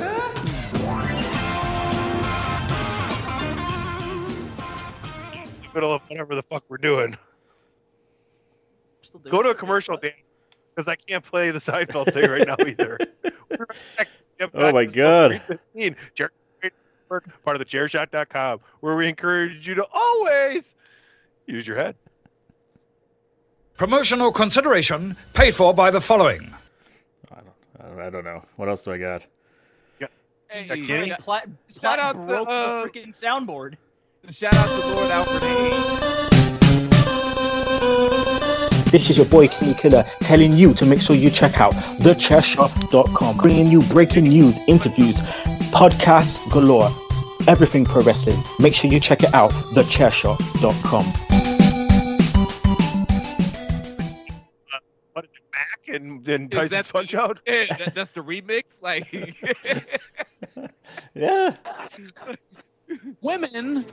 win. 0.00 0.06
Middle 5.74 5.92
of 5.92 6.02
whatever 6.08 6.34
the 6.34 6.42
fuck 6.42 6.64
we're 6.68 6.76
doing. 6.78 7.16
Still 9.02 9.20
doing 9.20 9.30
Go 9.30 9.42
to 9.42 9.50
a 9.50 9.54
commercial, 9.54 9.96
Dan, 9.96 10.12
because 10.74 10.88
I 10.88 10.96
can't 10.96 11.24
play 11.24 11.50
the 11.50 11.58
Seinfeld 11.58 12.12
thing 12.12 12.28
right 12.30 12.46
now 12.46 12.56
either. 12.66 12.98
We're 13.50 13.56
right 13.58 13.78
back. 13.96 14.08
Get 14.38 14.50
Oh 14.54 14.72
my 14.72 14.84
God. 14.84 15.30
315. 15.46 15.96
Jerry 16.14 16.30
Network, 16.62 17.42
part 17.44 17.56
of 17.56 17.58
the 17.60 17.64
chairshot.com, 17.64 18.60
where 18.80 18.96
we 18.96 19.08
encourage 19.08 19.66
you 19.66 19.74
to 19.74 19.86
always 19.92 20.74
use 21.46 21.66
your 21.66 21.76
head. 21.76 21.94
Promotional 23.76 24.32
consideration 24.32 25.16
paid 25.34 25.54
for 25.54 25.72
by 25.74 25.90
the 25.90 26.00
following. 26.00 26.54
I 27.30 27.40
don't, 27.82 28.00
I 28.00 28.10
don't, 28.10 28.24
know. 28.24 28.42
What 28.56 28.68
else 28.68 28.84
do 28.84 28.92
I 28.92 28.98
got? 28.98 29.26
Hey, 30.48 30.64
That 30.64 30.84
Kenny? 30.84 31.12
Pla- 31.20 31.40
Pla- 31.40 31.80
Shout 31.80 31.98
out 32.00 32.22
to, 32.22 32.26
broke 32.28 32.48
uh, 32.50 32.82
the 32.82 32.88
freaking 32.88 33.08
soundboard. 33.08 33.76
Shout 34.28 34.54
out 34.54 34.68
to 34.80 34.86
Lord 34.88 35.10
Alfred 35.10 35.42
Hayes. 35.42 36.10
This 38.90 39.08
is 39.08 39.16
your 39.16 39.26
boy 39.26 39.48
Kenny 39.48 39.74
Killer 39.74 40.04
telling 40.22 40.52
you 40.52 40.74
to 40.74 40.84
make 40.84 41.00
sure 41.00 41.14
you 41.14 41.30
check 41.30 41.60
out 41.60 41.72
thechairshot.com, 42.00 43.36
bringing 43.38 43.68
you 43.68 43.82
breaking 43.84 44.24
news, 44.24 44.58
interviews, 44.66 45.22
podcasts 45.72 46.38
galore, 46.50 46.90
everything 47.46 47.84
pro 47.84 48.02
wrestling. 48.02 48.42
Make 48.58 48.74
sure 48.74 48.90
you 48.90 48.98
check 48.98 49.22
it 49.22 49.32
out, 49.32 49.52
thechairshot.com. 49.74 51.04
What 55.12 55.24
is 55.24 55.30
it, 55.34 55.42
Mac 55.52 55.88
and 55.94 56.24
then 56.24 56.48
Tyson's 56.48 56.70
that 56.72 56.86
the- 56.86 56.92
Punch 56.92 57.14
Out? 57.14 57.38
Yeah, 57.46 57.66
that, 57.78 57.94
that's 57.94 58.10
the 58.10 58.22
remix. 58.22 58.82
Like, 58.82 59.06
Yeah. 61.14 61.54
Women 63.22 63.84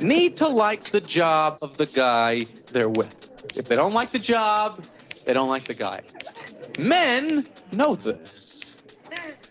need 0.00 0.36
to 0.38 0.48
like 0.48 0.90
the 0.90 1.00
job 1.00 1.58
of 1.62 1.76
the 1.76 1.86
guy 1.86 2.44
they're 2.72 2.88
with. 2.88 3.30
If 3.56 3.66
they 3.66 3.74
don't 3.74 3.94
like 3.94 4.10
the 4.10 4.18
job, 4.18 4.84
they 5.26 5.32
don't 5.32 5.48
like 5.48 5.64
the 5.64 5.74
guy. 5.74 6.02
Men 6.78 7.46
know 7.72 7.94
this, 7.94 8.76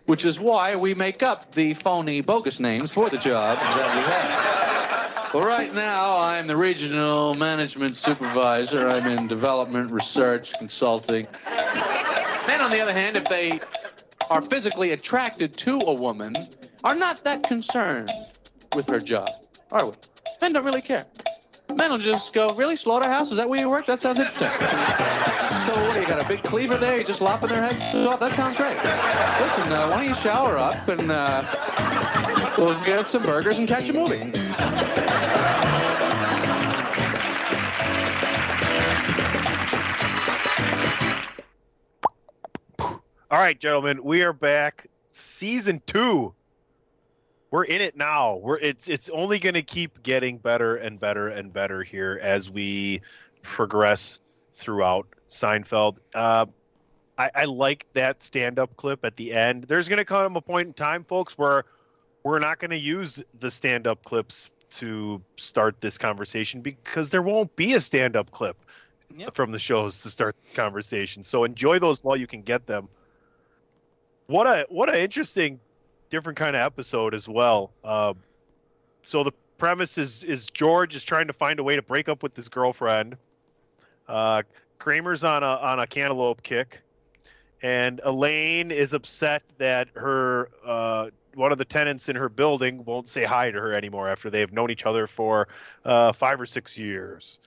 which 0.06 0.26
is 0.26 0.39
why 0.39 0.76
we 0.76 0.93
make 0.93 1.24
up 1.24 1.54
the 1.54 1.74
phony, 1.76 2.22
bogus 2.22 2.60
names 2.60 2.91
for 2.91 3.10
the 3.10 3.18
jobs 3.18 3.62
that 3.62 3.95
we 3.95 4.02
have. 4.04 5.34
Well, 5.34 5.45
right 5.45 5.74
now, 5.74 6.18
I'm 6.20 6.48
the 6.48 6.56
regional 6.56 7.34
management 7.34 7.95
supervisor. 7.95 8.88
I'm 8.88 9.06
in 9.08 9.28
development, 9.28 9.91
research, 9.91 10.54
consulting. 10.58 11.28
Men, 12.48 12.62
on 12.62 12.72
the 12.72 12.80
other 12.80 12.93
hand, 12.93 13.18
if 13.18 13.26
they 13.26 13.60
are 14.30 14.41
physically 14.41 14.91
attracted 14.91 15.58
to 15.58 15.80
a 15.86 15.93
woman, 15.93 16.34
are 16.84 16.95
not 16.95 17.24
that 17.26 17.43
concerned 17.43 18.10
with 18.76 18.89
her 18.89 18.99
job, 18.99 19.30
are 19.72 19.86
we? 19.86 19.93
Men 20.41 20.53
don't 20.53 20.65
really 20.65 20.82
care. 20.82 21.05
Men 21.76 21.91
will 21.91 21.97
just 21.97 22.34
go, 22.34 22.49
really, 22.49 22.76
slaughterhouse? 22.76 23.30
Is 23.30 23.38
that 23.38 23.49
where 23.49 23.59
you 23.59 23.70
work? 23.70 23.86
That 23.86 23.99
sounds 24.01 24.20
interesting. 24.20 24.47
So 25.68 25.88
what, 25.88 25.99
you 25.99 26.07
got 26.07 26.24
a 26.24 26.28
big 26.28 26.43
cleaver 26.43 26.78
there? 26.78 26.97
You 26.97 27.03
just 27.03 27.22
lopping 27.22 27.49
their 27.49 27.61
heads 27.61 27.84
off? 27.93 28.20
That 28.20 28.34
sounds 28.34 28.55
great. 28.55 28.78
Listen, 29.41 29.72
uh, 29.72 29.89
why 29.89 29.97
don't 29.97 30.07
you 30.07 30.15
shower 30.15 30.57
up 30.57 30.88
and 30.88 31.11
uh, 31.11 32.53
we'll 32.57 32.80
get 32.86 33.07
some 33.07 33.24
burgers 33.24 33.59
and 33.59 33.68
catch 33.68 33.89
a 33.89 33.93
movie. 33.93 34.22
All 43.30 43.39
right, 43.39 43.59
gentlemen, 43.59 44.03
we 44.05 44.22
are 44.24 44.32
back. 44.32 44.88
Season 45.11 45.82
two 45.86 46.34
we're 47.52 47.64
in 47.64 47.82
it 47.82 47.95
now. 47.95 48.36
We're 48.36 48.58
it's 48.58 48.88
it's 48.89 49.10
only 49.10 49.39
going 49.39 49.54
to 49.56 49.62
keep 49.62 50.04
getting 50.04 50.38
better 50.38 50.76
and 50.76 51.00
better 51.00 51.30
and 51.30 51.52
better 51.52 51.84
here 51.84 52.20
as 52.22 52.50
we 52.50 53.02
progress 53.41 54.20
throughout 54.56 55.08
Seinfeld. 55.30 55.98
Uh, 56.14 56.45
I, 57.18 57.32
I 57.34 57.45
like 57.45 57.86
that 57.93 58.22
stand-up 58.22 58.76
clip 58.78 59.04
at 59.04 59.16
the 59.16 59.34
end. 59.34 59.64
There's 59.64 59.88
going 59.88 59.98
to 59.98 60.06
come 60.06 60.36
a 60.36 60.41
point 60.41 60.68
in 60.68 60.74
time, 60.74 61.04
folks, 61.04 61.38
where 61.38 61.66
we're 62.24 62.39
not 62.39 62.60
going 62.60 62.72
to 62.72 62.78
use 62.78 63.22
the 63.39 63.50
stand-up 63.50 64.04
clips 64.04 64.50
to 64.70 65.22
start 65.38 65.80
this 65.80 65.98
conversation 65.98 66.62
because 66.62 67.10
there 67.10 67.22
won't 67.22 67.56
be 67.56 67.74
a 67.74 67.80
stand-up 67.80 68.30
clip 68.32 68.58
from 69.34 69.52
the 69.52 69.60
shows 69.60 70.02
to 70.02 70.10
start 70.10 70.36
this 70.43 70.54
conversation. 70.54 71.24
So 71.24 71.43
enjoy 71.45 71.80
those 71.80 72.04
while 72.04 72.18
you 72.18 72.28
can 72.28 72.41
get 72.41 72.68
them. 72.68 72.89
What 74.28 74.45
a 74.45 74.66
what 74.68 74.93
a 74.93 75.02
interesting, 75.02 75.60
different 76.10 76.38
kind 76.38 76.55
of 76.55 76.62
episode 76.62 77.14
as 77.14 77.28
well. 77.28 77.72
Uh, 77.84 78.14
so 79.03 79.24
the 79.24 79.32
premise 79.58 79.97
is 79.97 80.24
is 80.24 80.45
George 80.45 80.95
is 80.95 81.03
trying 81.03 81.28
to 81.28 81.34
find 81.34 81.60
a 81.60 81.64
way 81.64 81.76
to 81.76 81.82
break 81.82 82.10
up 82.10 82.24
with 82.24 82.36
his 82.36 82.49
girlfriend. 82.49 83.18
Uh, 84.08 84.43
Kramer's 84.80 85.24
on 85.24 85.43
a 85.43 85.47
on 85.47 85.80
a 85.80 85.88
cantaloupe 85.88 86.43
kick, 86.43 86.80
and 87.62 88.01
Elaine 88.03 88.72
is 88.72 88.93
upset 88.93 89.43
that 89.58 89.89
her 89.95 90.49
uh, 90.66 91.10
one 91.36 91.51
of 91.51 91.58
the 91.58 91.66
tenants 91.66 92.10
in 92.10 92.16
her 92.16 92.30
building 92.30 92.84
won't 92.86 93.08
say 93.08 93.24
hi 93.24 93.51
to 93.51 93.60
her 93.60 93.74
anymore 93.74 94.10
after 94.10 94.30
they've 94.30 94.51
known 94.51 94.72
each 94.72 94.86
other 94.86 95.08
for 95.08 95.47
uh, 95.86 96.12
five 96.14 96.39
or 96.41 96.45
six 96.45 96.78
years. 96.78 97.38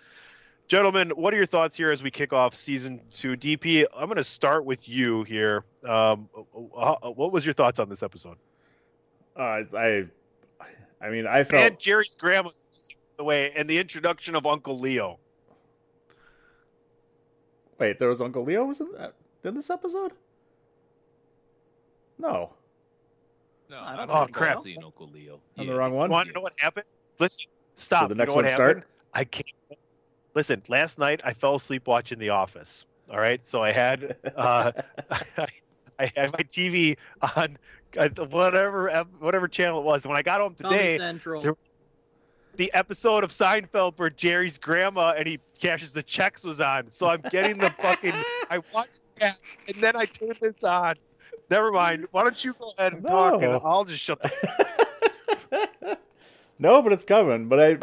Gentlemen, 0.69 1.11
what 1.11 1.35
are 1.35 1.37
your 1.37 1.47
thoughts 1.47 1.77
here 1.77 1.91
as 1.91 2.01
we 2.01 2.13
kick 2.13 2.33
off 2.33 2.55
season 2.55 3.01
two? 3.13 3.37
DP, 3.37 3.85
I'm 3.93 4.07
going 4.07 4.19
to 4.19 4.25
start 4.25 4.65
with 4.65 4.89
you 4.89 5.25
here. 5.25 5.65
Um, 5.85 6.29
uh, 6.77 7.11
what 7.11 7.33
was 7.33 7.45
your 7.45 7.55
thoughts 7.55 7.81
on 7.81 7.89
this 7.89 8.05
episode? 8.05 8.37
Uh, 9.37 9.63
I, 9.77 10.05
I 11.01 11.09
mean, 11.11 11.27
I 11.27 11.45
felt 11.45 11.63
And 11.65 11.79
Jerry's 11.79 12.17
grandma 12.19 12.51
the 13.17 13.25
way, 13.25 13.53
and 13.57 13.69
the 13.69 13.79
introduction 13.79 14.35
of 14.35 14.47
Uncle 14.47 14.79
Leo. 14.79 15.19
wait, 17.79 17.99
there 17.99 18.09
was 18.09 18.21
Uncle 18.21 18.45
Leo 18.45 18.65
was 18.65 18.81
in 18.81 18.89
that 18.99 19.15
in 19.45 19.55
this 19.55 19.71
episode. 19.71 20.13
No, 22.19 22.51
No, 23.71 23.79
I 23.79 23.93
I 23.93 23.97
don't 23.97 24.09
don't 24.09 24.17
Oh, 24.17 24.25
think 24.25 24.37
crap. 24.37 24.57
I've 24.59 24.63
seen 24.63 24.77
Uncle 24.85 25.09
Leo. 25.09 25.41
on 25.57 25.65
Yeah. 25.67 25.73
the 25.73 25.79
wrong 25.79 25.95
one. 25.95 26.11
Want 26.11 26.29
to 26.29 26.35
know 26.35 26.41
what 26.43 26.53
happened? 26.59 26.85
Listen, 27.19 27.47
stop. 27.77 28.09
the 28.09 28.15
You 28.15 28.19
next 28.19 28.31
know 28.31 28.43
one 28.43 28.49
start? 28.49 28.87
I 29.15 29.25
can't. 29.25 29.47
Listen, 30.35 30.63
last 30.69 30.99
night 30.99 31.21
I 31.25 31.33
fell 31.33 31.55
asleep 31.57 31.87
watching 31.87 32.19
The 32.19 32.29
Office. 32.31 32.85
All 33.11 33.19
right, 33.19 33.41
so 33.47 33.63
I 33.63 33.73
had 33.73 34.17
uh, 34.37 34.73
I, 35.11 35.47
I 35.99 36.13
had 36.15 36.33
my 36.33 36.45
TV 36.45 36.97
on 37.37 37.57
uh, 37.57 37.57
whatever 37.97 39.05
whatever 39.19 39.49
channel 39.49 39.81
it 39.81 39.85
was. 39.85 40.07
When 40.07 40.17
I 40.17 40.23
got 40.23 40.41
home 40.41 40.55
today, 40.55 40.99
there- 40.99 41.55
the 42.57 42.73
episode 42.75 43.25
of 43.25 43.31
Seinfeld 43.31 43.95
where 43.97 44.11
Jerry's 44.11 44.59
grandma 44.59 45.15
and 45.17 45.27
he 45.27 45.39
cashes 45.61 45.93
the 45.93 46.03
checks 46.03 46.45
was 46.45 46.61
on. 46.61 46.91
So 46.91 47.09
I'm 47.09 47.23
getting 47.31 47.59
the 47.59 47.71
fucking. 47.81 48.13
I 48.51 48.59
watched 48.75 49.03
that 49.17 49.41
and 49.67 49.77
then 49.77 49.97
I 49.97 50.05
turned 50.05 50.37
this 50.41 50.63
on. 50.65 50.95
Never 51.49 51.73
mind. 51.73 52.07
Why 52.11 52.23
don't 52.25 52.45
you 52.45 52.55
go 52.55 52.73
ahead 52.77 52.93
and 52.93 53.03
talk 53.05 53.35
and 53.35 53.53
No. 53.53 53.63
I'll 53.65 53.85
just 53.85 54.03
shut 54.03 54.21
the 54.23 55.99
no, 56.59 56.83
but 56.83 56.93
it's 56.93 57.05
coming. 57.05 57.49
But 57.49 57.61
I, 57.61 57.77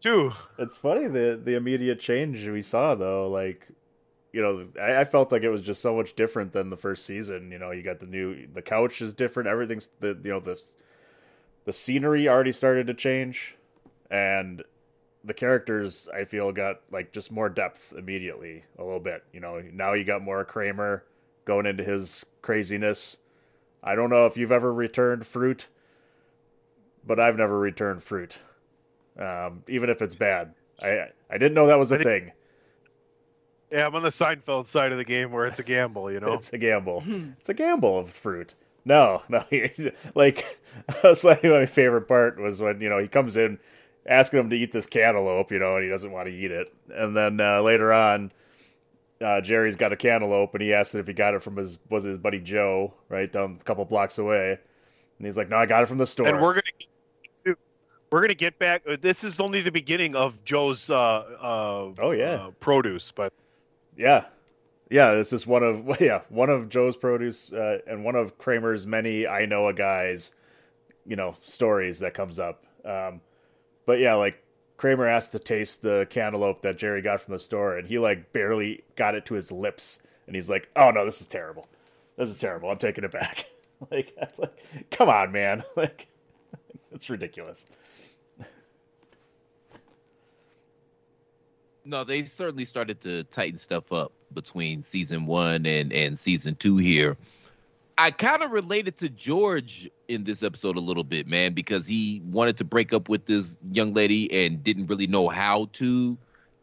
too. 0.00 0.32
it's 0.58 0.76
funny 0.76 1.08
the 1.08 1.40
the 1.42 1.54
immediate 1.56 2.00
change 2.00 2.46
we 2.46 2.62
saw 2.62 2.94
though. 2.94 3.28
Like, 3.28 3.66
you 4.32 4.42
know, 4.42 4.66
I, 4.80 5.00
I 5.00 5.04
felt 5.04 5.32
like 5.32 5.42
it 5.42 5.50
was 5.50 5.62
just 5.62 5.80
so 5.80 5.96
much 5.96 6.14
different 6.14 6.52
than 6.52 6.70
the 6.70 6.76
first 6.76 7.04
season. 7.06 7.50
You 7.50 7.58
know, 7.58 7.70
you 7.70 7.82
got 7.82 8.00
the 8.00 8.06
new 8.06 8.46
the 8.52 8.62
couch 8.62 9.00
is 9.00 9.14
different. 9.14 9.48
Everything's 9.48 9.90
the 10.00 10.18
you 10.22 10.30
know 10.30 10.40
the 10.40 10.60
the 11.64 11.72
scenery 11.72 12.28
already 12.28 12.52
started 12.52 12.86
to 12.88 12.94
change, 12.94 13.56
and 14.10 14.62
the 15.24 15.34
characters 15.34 16.08
I 16.14 16.24
feel 16.24 16.52
got 16.52 16.80
like 16.90 17.12
just 17.12 17.32
more 17.32 17.48
depth 17.48 17.94
immediately 17.96 18.64
a 18.78 18.84
little 18.84 19.00
bit. 19.00 19.24
You 19.32 19.40
know, 19.40 19.62
now 19.72 19.94
you 19.94 20.04
got 20.04 20.22
more 20.22 20.44
Kramer 20.44 21.04
going 21.44 21.66
into 21.66 21.84
his 21.84 22.24
craziness. 22.42 23.18
I 23.82 23.94
don't 23.94 24.10
know 24.10 24.26
if 24.26 24.36
you've 24.36 24.52
ever 24.52 24.72
returned 24.72 25.26
fruit, 25.26 25.66
but 27.06 27.18
I've 27.18 27.36
never 27.36 27.58
returned 27.58 28.02
fruit, 28.02 28.38
um, 29.18 29.62
even 29.68 29.88
if 29.88 30.02
it's 30.02 30.14
bad. 30.14 30.54
I 30.82 31.08
I 31.30 31.38
didn't 31.38 31.54
know 31.54 31.66
that 31.66 31.78
was 31.78 31.92
a 31.92 31.98
thing. 31.98 32.32
Yeah, 33.70 33.86
I'm 33.86 33.94
on 33.94 34.02
the 34.02 34.08
Seinfeld 34.08 34.66
side 34.66 34.92
of 34.92 34.98
the 34.98 35.04
game 35.04 35.30
where 35.30 35.46
it's 35.46 35.58
a 35.58 35.62
gamble, 35.62 36.10
you 36.10 36.20
know. 36.20 36.32
It's 36.34 36.52
a 36.52 36.58
gamble. 36.58 37.02
it's 37.38 37.48
a 37.50 37.54
gamble 37.54 37.98
of 37.98 38.10
fruit. 38.10 38.54
No, 38.84 39.22
no. 39.28 39.44
like 40.14 40.46
that's 41.02 41.24
like 41.24 41.44
my 41.44 41.66
favorite 41.66 42.08
part 42.08 42.40
was 42.40 42.60
when 42.62 42.80
you 42.80 42.88
know 42.88 42.98
he 42.98 43.08
comes 43.08 43.36
in 43.36 43.58
asking 44.06 44.40
him 44.40 44.50
to 44.50 44.56
eat 44.56 44.72
this 44.72 44.86
cantaloupe, 44.86 45.52
you 45.52 45.58
know, 45.58 45.74
and 45.76 45.84
he 45.84 45.90
doesn't 45.90 46.10
want 46.12 46.26
to 46.28 46.32
eat 46.34 46.50
it, 46.50 46.72
and 46.90 47.16
then 47.16 47.40
uh, 47.40 47.60
later 47.62 47.92
on. 47.92 48.30
Uh, 49.20 49.40
Jerry's 49.40 49.74
got 49.74 49.92
a 49.92 49.96
cantaloupe, 49.96 50.54
and 50.54 50.62
he 50.62 50.72
asked 50.72 50.94
if 50.94 51.08
he 51.08 51.12
got 51.12 51.34
it 51.34 51.42
from 51.42 51.56
his 51.56 51.80
was 51.90 52.04
it 52.04 52.10
his 52.10 52.18
buddy 52.18 52.38
Joe, 52.38 52.94
right 53.08 53.30
down 53.32 53.58
a 53.60 53.64
couple 53.64 53.84
blocks 53.84 54.18
away, 54.18 54.50
and 55.18 55.26
he's 55.26 55.36
like, 55.36 55.48
"No, 55.48 55.56
I 55.56 55.66
got 55.66 55.82
it 55.82 55.86
from 55.86 55.98
the 55.98 56.06
store." 56.06 56.28
And 56.28 56.40
we're 56.40 56.52
gonna 56.54 56.62
get, 57.44 57.56
we're 58.12 58.20
gonna 58.20 58.34
get 58.34 58.56
back. 58.60 58.82
uh, 58.88 58.96
This 59.00 59.24
is 59.24 59.40
only 59.40 59.60
the 59.60 59.72
beginning 59.72 60.14
of 60.14 60.44
Joe's 60.44 60.88
uh, 60.88 60.94
uh, 60.94 61.92
Oh, 62.00 62.12
yeah. 62.12 62.34
uh, 62.34 62.50
produce, 62.60 63.10
but 63.10 63.32
Yeah, 63.98 64.26
yeah. 64.90 65.14
This 65.14 65.32
is 65.34 65.46
one 65.46 65.62
of 65.64 66.00
yeah 66.00 66.22
one 66.30 66.50
of 66.50 66.68
Joe's 66.70 66.96
produce 66.96 67.52
uh, 67.52 67.80
and 67.86 68.04
one 68.04 68.16
of 68.16 68.38
Kramer's 68.38 68.86
many 68.86 69.26
I 69.26 69.46
know 69.46 69.68
a 69.68 69.74
guy's 69.74 70.32
you 71.06 71.16
know 71.16 71.34
stories 71.42 71.98
that 72.00 72.14
comes 72.14 72.38
up. 72.38 72.64
Um, 72.84 73.20
but 73.86 74.00
yeah, 74.00 74.14
like 74.14 74.42
Kramer 74.78 75.06
asked 75.06 75.32
to 75.32 75.40
taste 75.40 75.82
the 75.82 76.06
cantaloupe 76.10 76.62
that 76.62 76.78
Jerry 76.78 77.02
got 77.02 77.20
from 77.20 77.34
the 77.34 77.40
store, 77.40 77.78
and 77.78 77.88
he 77.88 77.98
like 77.98 78.32
barely 78.32 78.84
got 78.96 79.14
it 79.16 79.26
to 79.26 79.34
his 79.34 79.52
lips, 79.52 80.00
and 80.26 80.36
he's 80.36 80.50
like, 80.50 80.68
"Oh 80.76 80.90
no, 80.90 81.04
this 81.04 81.20
is 81.20 81.26
terrible. 81.26 81.66
This 82.16 82.30
is 82.30 82.36
terrible. 82.36 82.70
I'm 82.70 82.78
taking 82.78 83.04
it 83.04 83.12
back." 83.12 83.46
like, 83.90 84.14
like, 84.38 84.90
come 84.90 85.08
on, 85.08 85.32
man. 85.32 85.64
Like, 85.76 86.08
it's 86.92 87.10
ridiculous. 87.10 87.66
No, 91.88 92.04
they 92.04 92.26
certainly 92.26 92.66
started 92.66 93.00
to 93.00 93.24
tighten 93.24 93.56
stuff 93.56 93.92
up 93.92 94.12
between 94.34 94.82
season 94.82 95.24
one 95.24 95.64
and, 95.64 95.90
and 95.90 96.18
season 96.18 96.54
two 96.54 96.76
here. 96.76 97.16
I 97.96 98.10
kind 98.10 98.42
of 98.42 98.50
related 98.50 98.98
to 98.98 99.08
George 99.08 99.88
in 100.06 100.24
this 100.24 100.42
episode 100.42 100.76
a 100.76 100.80
little 100.80 101.02
bit, 101.02 101.26
man, 101.26 101.54
because 101.54 101.86
he 101.86 102.20
wanted 102.26 102.58
to 102.58 102.64
break 102.64 102.92
up 102.92 103.08
with 103.08 103.24
this 103.24 103.56
young 103.72 103.94
lady 103.94 104.30
and 104.44 104.62
didn't 104.62 104.88
really 104.88 105.06
know 105.06 105.28
how 105.28 105.70
to. 105.72 106.18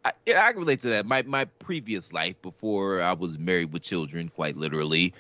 I, 0.06 0.12
yeah, 0.28 0.46
I 0.46 0.52
can 0.52 0.60
relate 0.60 0.82
to 0.82 0.90
that. 0.90 1.08
My 1.08 1.24
my 1.24 1.46
previous 1.46 2.14
life 2.14 2.40
before 2.44 3.02
I 3.02 3.14
was 3.14 3.40
married 3.40 3.74
with 3.74 3.82
children, 3.82 4.30
quite 4.30 4.56
literally, 4.56 5.12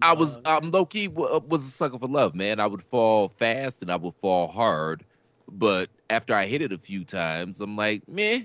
I 0.00 0.14
was 0.14 0.38
um 0.46 0.70
low 0.70 0.86
key 0.86 1.08
w- 1.08 1.42
was 1.46 1.66
a 1.66 1.70
sucker 1.70 1.98
for 1.98 2.08
love, 2.08 2.34
man. 2.34 2.60
I 2.60 2.66
would 2.66 2.82
fall 2.84 3.28
fast 3.28 3.82
and 3.82 3.92
I 3.92 3.96
would 3.96 4.14
fall 4.22 4.48
hard, 4.48 5.04
but 5.50 5.90
after 6.08 6.34
I 6.34 6.46
hit 6.46 6.62
it 6.62 6.72
a 6.72 6.78
few 6.78 7.04
times, 7.04 7.60
I'm 7.60 7.76
like, 7.76 8.08
meh. 8.08 8.44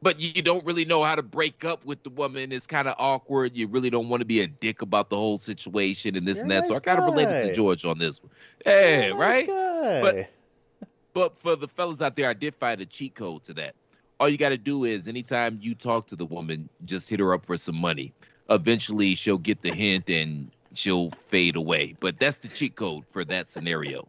But 0.00 0.20
you 0.20 0.42
don't 0.42 0.64
really 0.64 0.84
know 0.84 1.02
how 1.02 1.16
to 1.16 1.22
break 1.22 1.64
up 1.64 1.84
with 1.84 2.02
the 2.04 2.10
woman. 2.10 2.52
It's 2.52 2.68
kind 2.68 2.86
of 2.86 2.94
awkward. 2.98 3.56
You 3.56 3.66
really 3.66 3.90
don't 3.90 4.08
want 4.08 4.20
to 4.20 4.24
be 4.24 4.40
a 4.40 4.46
dick 4.46 4.80
about 4.82 5.10
the 5.10 5.16
whole 5.16 5.38
situation 5.38 6.16
and 6.16 6.26
this 6.26 6.36
You're 6.38 6.44
and 6.44 6.50
that. 6.52 6.66
so 6.66 6.74
I 6.74 6.76
nice 6.76 6.82
kind 6.84 6.98
of 7.00 7.04
related 7.06 7.40
to 7.48 7.52
George 7.52 7.84
on 7.84 7.98
this 7.98 8.22
one. 8.22 8.30
Hey, 8.64 9.10
Nice 9.10 9.18
right? 9.18 9.46
guy. 9.46 10.00
But 10.00 10.30
but 11.14 11.38
for 11.40 11.56
the 11.56 11.66
fellas 11.66 12.00
out 12.00 12.14
there, 12.14 12.28
I 12.28 12.34
did 12.34 12.54
find 12.54 12.80
a 12.80 12.86
cheat 12.86 13.16
code 13.16 13.42
to 13.44 13.54
that. 13.54 13.74
All 14.20 14.28
you 14.28 14.36
got 14.36 14.50
to 14.50 14.58
do 14.58 14.84
is 14.84 15.08
anytime 15.08 15.58
you 15.60 15.74
talk 15.74 16.06
to 16.08 16.16
the 16.16 16.26
woman, 16.26 16.68
just 16.84 17.08
hit 17.10 17.18
her 17.18 17.34
up 17.34 17.44
for 17.44 17.56
some 17.56 17.76
money. 17.76 18.12
Eventually, 18.50 19.14
she'll 19.16 19.38
get 19.38 19.62
the 19.62 19.72
hint 19.72 20.08
and 20.10 20.50
she'll 20.74 21.10
fade 21.10 21.56
away. 21.56 21.96
But 21.98 22.20
that's 22.20 22.38
the 22.38 22.48
cheat 22.48 22.76
code 22.76 23.04
for 23.08 23.24
that 23.24 23.48
scenario. 23.48 24.06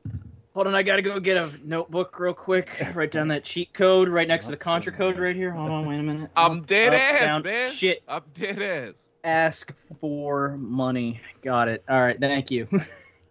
Hold 0.59 0.67
on, 0.67 0.75
I 0.75 0.83
gotta 0.83 1.01
go 1.01 1.21
get 1.21 1.37
a 1.37 1.49
notebook 1.63 2.19
real 2.19 2.33
quick. 2.33 2.67
Write 2.93 3.11
down 3.11 3.29
that 3.29 3.45
cheat 3.45 3.73
code 3.73 4.09
right 4.09 4.27
next 4.27 4.47
to 4.47 4.51
the 4.51 4.57
contra 4.57 4.91
code 4.91 5.17
right 5.17 5.33
here. 5.33 5.51
Hold 5.51 5.71
on, 5.71 5.87
wait 5.87 5.99
a 5.99 6.03
minute. 6.03 6.29
I'm 6.35 6.63
dead 6.63 6.93
up, 6.93 6.99
ass, 6.99 7.19
down. 7.21 7.43
man. 7.43 7.71
Shit. 7.71 8.03
I'm 8.09 8.23
dead 8.33 8.61
ass. 8.61 9.07
Ask 9.23 9.73
for 10.01 10.57
money. 10.57 11.21
Got 11.41 11.69
it. 11.69 11.85
All 11.87 12.01
right, 12.01 12.19
thank 12.19 12.51
you. 12.51 12.67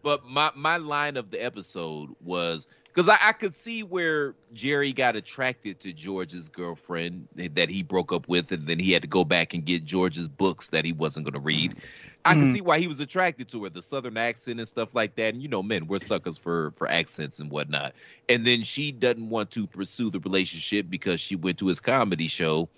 But 0.03 0.25
my 0.25 0.53
my 0.55 0.79
line 0.79 1.19
of 1.19 1.31
the 1.31 1.45
episode 1.45 2.15
was 2.23 2.67
because 2.99 3.09
I, 3.09 3.29
I 3.29 3.33
could 3.33 3.55
see 3.55 3.85
where 3.85 4.35
Jerry 4.53 4.93
got 4.93 5.15
attracted 5.15 5.79
to 5.83 5.93
George's 5.93 6.49
girlfriend 6.49 7.29
that 7.37 7.71
he 7.71 7.85
broke 7.85 8.13
up 8.13 8.27
with, 8.27 8.51
and 8.51 8.67
then 8.67 8.81
he 8.81 8.91
had 8.91 9.03
to 9.03 9.09
go 9.09 9.25
back 9.25 9.55
and 9.55 9.65
get 9.65 9.85
George's 9.85 10.27
books 10.27 10.71
that 10.71 10.85
he 10.85 10.91
wasn't 10.91 11.25
going 11.25 11.35
to 11.35 11.39
read. 11.39 11.77
I 12.25 12.35
could 12.35 12.49
Mhm. 12.49 12.53
see 12.55 12.61
why 12.61 12.81
he 12.81 12.89
was 12.89 12.99
attracted 12.99 13.49
to 13.51 13.63
her, 13.63 13.71
the 13.71 13.83
southern 13.83 14.17
accent 14.17 14.59
and 14.59 14.67
stuff 14.69 14.97
like 14.97 15.15
that. 15.15 15.33
And 15.33 15.41
you 15.41 15.47
know, 15.47 15.63
men, 15.63 15.87
we're 15.87 16.01
suckers 16.01 16.37
for 16.37 16.73
for 16.73 16.91
accents 16.91 17.39
and 17.39 17.53
whatnot. 17.53 17.95
And 18.29 18.45
then 18.45 18.65
she 18.65 18.91
doesn't 18.91 19.29
want 19.29 19.53
to 19.53 19.69
pursue 19.69 20.11
the 20.11 20.19
relationship 20.19 20.87
because 20.91 21.21
she 21.21 21.37
went 21.37 21.59
to 21.59 21.69
his 21.69 21.79
comedy 21.79 22.27
show 22.27 22.69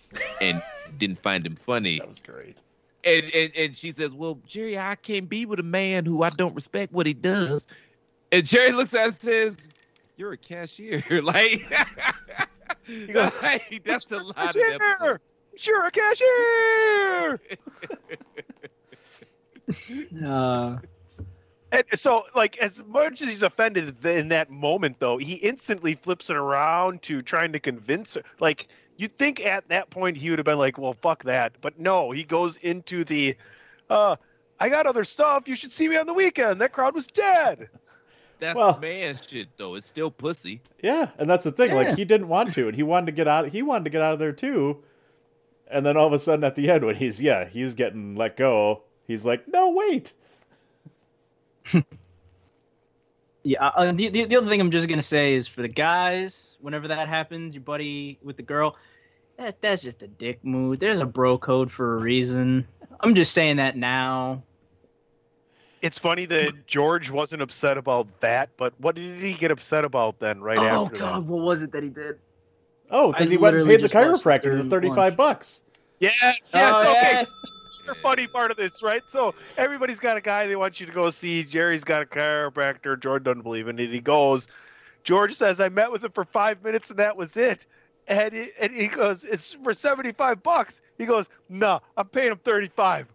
and 0.43 0.61
didn't 0.99 1.23
find 1.23 1.47
him 1.47 1.57
funny. 1.57 1.99
that 1.99 2.09
was 2.09 2.21
great. 2.21 2.59
And, 3.05 3.25
and 3.35 3.53
and 3.57 3.75
she 3.75 3.91
says, 3.91 4.15
"Well, 4.15 4.39
Jerry, 4.47 4.79
I 4.79 4.97
can't 4.97 5.31
be 5.31 5.47
with 5.47 5.61
a 5.61 5.63
man 5.63 6.05
who 6.05 6.23
I 6.23 6.29
don't 6.29 6.55
respect 6.55 6.93
what 6.93 7.07
he 7.07 7.15
does." 7.15 7.67
And 8.33 8.47
Jerry 8.47 8.73
looks 8.73 8.95
at 8.95 9.09
us 9.09 9.15
and 9.15 9.23
says, 9.23 9.71
"You're 10.21 10.33
a 10.33 10.37
cashier." 10.37 11.03
like, 11.23 11.63
He 12.87 13.07
goes, 13.07 13.33
like, 13.43 13.83
that's 13.85 14.05
the 14.05 14.19
line 14.23 14.49
of 14.49 14.53
the 14.53 14.79
episode. 14.81 15.21
Cashier! 15.57 15.75
You're 15.75 15.87
a 15.87 15.91
cashier! 15.91 17.41
Uh, 20.23 20.79
And 21.73 21.85
so, 21.95 22.25
like, 22.35 22.59
as 22.59 22.83
much 22.85 23.23
as 23.23 23.29
he's 23.29 23.43
offended 23.45 24.05
in 24.05 24.29
that 24.29 24.51
moment, 24.51 24.97
though, 24.99 25.17
he 25.17 25.35
instantly 25.35 25.95
flips 25.95 26.29
it 26.29 26.37
around 26.37 27.03
to 27.03 27.23
trying 27.23 27.53
to 27.53 27.61
convince 27.61 28.15
her. 28.15 28.23
Like, 28.41 28.69
you'd 28.97 29.17
think 29.17 29.41
at 29.41 29.69
that 29.69 29.89
point 29.89 30.17
he 30.17 30.29
would 30.31 30.39
have 30.41 30.45
been 30.47 30.59
like, 30.59 30.77
well, 30.77 30.93
fuck 30.95 31.23
that. 31.25 31.53
But 31.61 31.79
no, 31.79 32.11
he 32.11 32.25
goes 32.25 32.57
into 32.59 33.05
the, 33.05 33.37
uh, 33.89 34.17
I 34.59 34.69
got 34.69 34.87
other 34.87 35.05
stuff. 35.05 35.47
You 35.47 35.55
should 35.55 35.73
see 35.73 35.89
me 35.89 35.97
on 35.97 36.07
the 36.07 36.15
weekend. 36.15 36.61
That 36.61 36.73
crowd 36.73 36.95
was 36.95 37.07
dead. 37.07 37.71
That's 38.41 38.57
Well- 38.57 38.79
man 38.81 39.15
shit 39.15 39.49
though. 39.57 39.75
It's 39.77 39.87
still 39.87 40.11
pussy. 40.11 40.61
Yeah, 40.83 41.11
and 41.19 41.29
that's 41.29 41.45
the 41.45 41.53
thing. 41.53 41.71
Yeah. 41.71 41.77
Like 41.77 41.97
he 41.97 42.05
didn't 42.05 42.29
want 42.29 42.53
to, 42.55 42.67
and 42.69 42.75
he 42.77 42.83
wanted 42.83 43.07
to 43.07 43.13
get 43.13 43.29
out. 43.29 43.49
He 43.49 43.63
wanted 43.63 43.85
to 43.85 43.91
get 43.91 44.03
out 44.03 44.15
of 44.15 44.19
there 44.19 44.33
too. 44.33 44.83
And 45.71 45.87
then 45.87 45.97
all 45.97 46.07
of 46.07 46.13
a 46.13 46.19
sudden, 46.19 46.43
at 46.43 46.57
the 46.57 46.69
end, 46.69 46.85
when 46.85 46.97
he's 46.97 47.23
yeah, 47.23 47.47
he's 47.49 47.75
getting 47.75 48.17
let 48.17 48.37
go. 48.37 48.83
He's 49.07 49.25
like, 49.25 49.47
no, 49.47 49.71
wait. 49.71 50.13
yeah. 53.43 53.65
Uh, 53.67 53.93
the, 53.93 54.09
the 54.09 54.25
the 54.25 54.37
other 54.37 54.49
thing 54.49 54.61
I'm 54.61 54.71
just 54.71 54.89
gonna 54.89 55.03
say 55.03 55.35
is 55.35 55.47
for 55.47 55.63
the 55.63 55.69
guys, 55.69 56.57
whenever 56.61 56.89
that 56.89 57.09
happens, 57.09 57.55
your 57.55 57.63
buddy 57.63 58.19
with 58.23 58.37
the 58.37 58.43
girl, 58.43 58.77
that 59.37 59.61
that's 59.61 59.83
just 59.83 60.03
a 60.03 60.09
dick 60.09 60.45
move. 60.45 60.79
There's 60.79 61.01
a 61.01 61.07
bro 61.07 61.39
code 61.39 61.71
for 61.71 61.97
a 61.97 62.01
reason. 62.01 62.67
I'm 63.01 63.15
just 63.15 63.33
saying 63.33 63.57
that 63.57 63.77
now. 63.77 64.43
It's 65.83 65.99
funny 65.99 66.27
that 66.27 66.67
George 66.67 67.11
wasn't 67.11 67.43
upset 67.43 67.79
about 67.79 68.07
that, 68.21 68.51
but 68.57 68.75
what 68.79 68.95
did 68.95 69.23
he 69.23 69.33
get 69.33 69.51
upset 69.51 69.85
about 69.85 70.19
then, 70.19 70.41
right 70.41 70.59
oh 70.59 70.85
after 70.85 70.97
Oh 70.97 70.99
God, 70.99 71.29
what 71.29 71.43
was 71.43 71.63
it 71.63 71.73
that 71.73 71.83
he 71.83 71.89
did? 71.89 72.19
Oh, 72.91 73.13
because 73.13 73.31
he 73.31 73.37
went 73.37 73.57
and 73.57 73.67
paid 73.67 73.81
the 73.81 73.89
just 73.89 73.95
watched 73.95 74.23
the 74.23 74.29
chiropractor 74.29 74.53
the 74.53 74.63
third 74.63 74.71
thirty-five 74.71 75.17
bucks. 75.17 75.63
that? 76.01 76.07
Yes, 76.07 76.21
yes, 76.23 76.53
oh 76.55 76.81
okay. 76.83 76.93
yes. 76.93 77.43
the 77.87 77.95
funny 77.97 78.27
part 78.27 78.51
of 78.51 78.57
this, 78.57 78.83
right? 78.83 79.03
So 79.09 79.35
everybody's 79.57 79.99
got 79.99 80.17
a 80.17 80.21
guy 80.21 80.47
they 80.47 80.57
want 80.57 80.81
you 80.81 80.87
to 80.87 80.93
go 80.93 81.11
see. 81.11 81.45
Jerry's 81.45 81.85
got 81.85 82.03
a 82.03 82.07
chiropractor. 82.07 83.01
George 83.01 83.25
doesn't 83.25 83.43
believe 83.43 83.69
in 83.69 83.79
it. 83.79 83.91
He 83.91 84.01
goes. 84.01 84.49
George 85.03 85.35
says, 85.35 85.61
"I 85.61 85.69
met 85.69 85.91
with 85.91 86.05
him 86.05 86.13
for 86.13 86.25
five 86.25 86.63
minutes 86.63 86.91
and 86.91 86.99
that 86.99 87.17
was 87.17 87.37
it." 87.37 87.67
And 88.07 88.35
he, 88.35 88.51
and 88.61 88.73
he 88.73 88.89
goes, 88.89 89.25
"It's 89.25 89.57
for 89.65 89.73
seventy-five 89.73 90.43
bucks." 90.43 90.81
He 90.99 91.07
goes, 91.07 91.29
"No, 91.49 91.81
I'm 91.97 92.09
paying 92.09 92.33
him 92.33 92.39
thirty-five. 92.39 93.07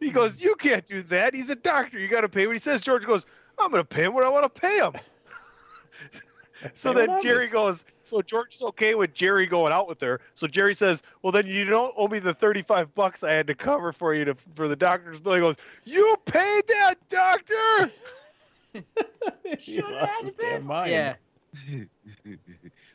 He 0.00 0.10
goes, 0.10 0.40
"You 0.40 0.54
can't 0.56 0.86
do 0.86 1.02
that. 1.04 1.34
He's 1.34 1.50
a 1.50 1.56
doctor. 1.56 1.98
You 1.98 2.08
got 2.08 2.22
to 2.22 2.28
pay 2.28 2.46
what 2.46 2.56
he 2.56 2.60
says." 2.60 2.80
George 2.80 3.04
goes, 3.04 3.26
"I'm 3.58 3.70
going 3.70 3.82
to 3.82 3.88
pay 3.88 4.04
him 4.04 4.14
what 4.14 4.24
I 4.24 4.28
want 4.28 4.44
to 4.44 4.60
pay 4.60 4.78
him." 4.78 4.92
so 6.74 6.92
Pay 6.92 7.06
then 7.06 7.20
Jerry 7.22 7.46
was. 7.46 7.50
goes, 7.50 7.84
so 8.04 8.22
George's 8.22 8.62
okay 8.62 8.94
with 8.94 9.12
Jerry 9.12 9.46
going 9.46 9.72
out 9.72 9.86
with 9.86 10.00
her. 10.00 10.20
So 10.34 10.46
Jerry 10.46 10.74
says, 10.74 11.02
"Well, 11.22 11.32
then 11.32 11.46
you 11.46 11.64
don't 11.64 11.92
owe 11.96 12.08
me 12.08 12.18
the 12.20 12.34
thirty-five 12.34 12.94
bucks 12.94 13.22
I 13.22 13.32
had 13.32 13.46
to 13.48 13.54
cover 13.54 13.92
for 13.92 14.14
you 14.14 14.24
to 14.24 14.36
for 14.54 14.68
the 14.68 14.76
doctor's 14.76 15.20
bill." 15.20 15.34
He 15.34 15.40
goes, 15.40 15.56
"You 15.84 16.16
paid 16.24 16.64
that 16.68 16.94
doctor." 17.08 17.92
he 19.58 19.82
lost 19.82 20.22
his 20.22 20.34
damn 20.34 20.64
mind. 20.64 20.90
Yeah. 20.90 21.14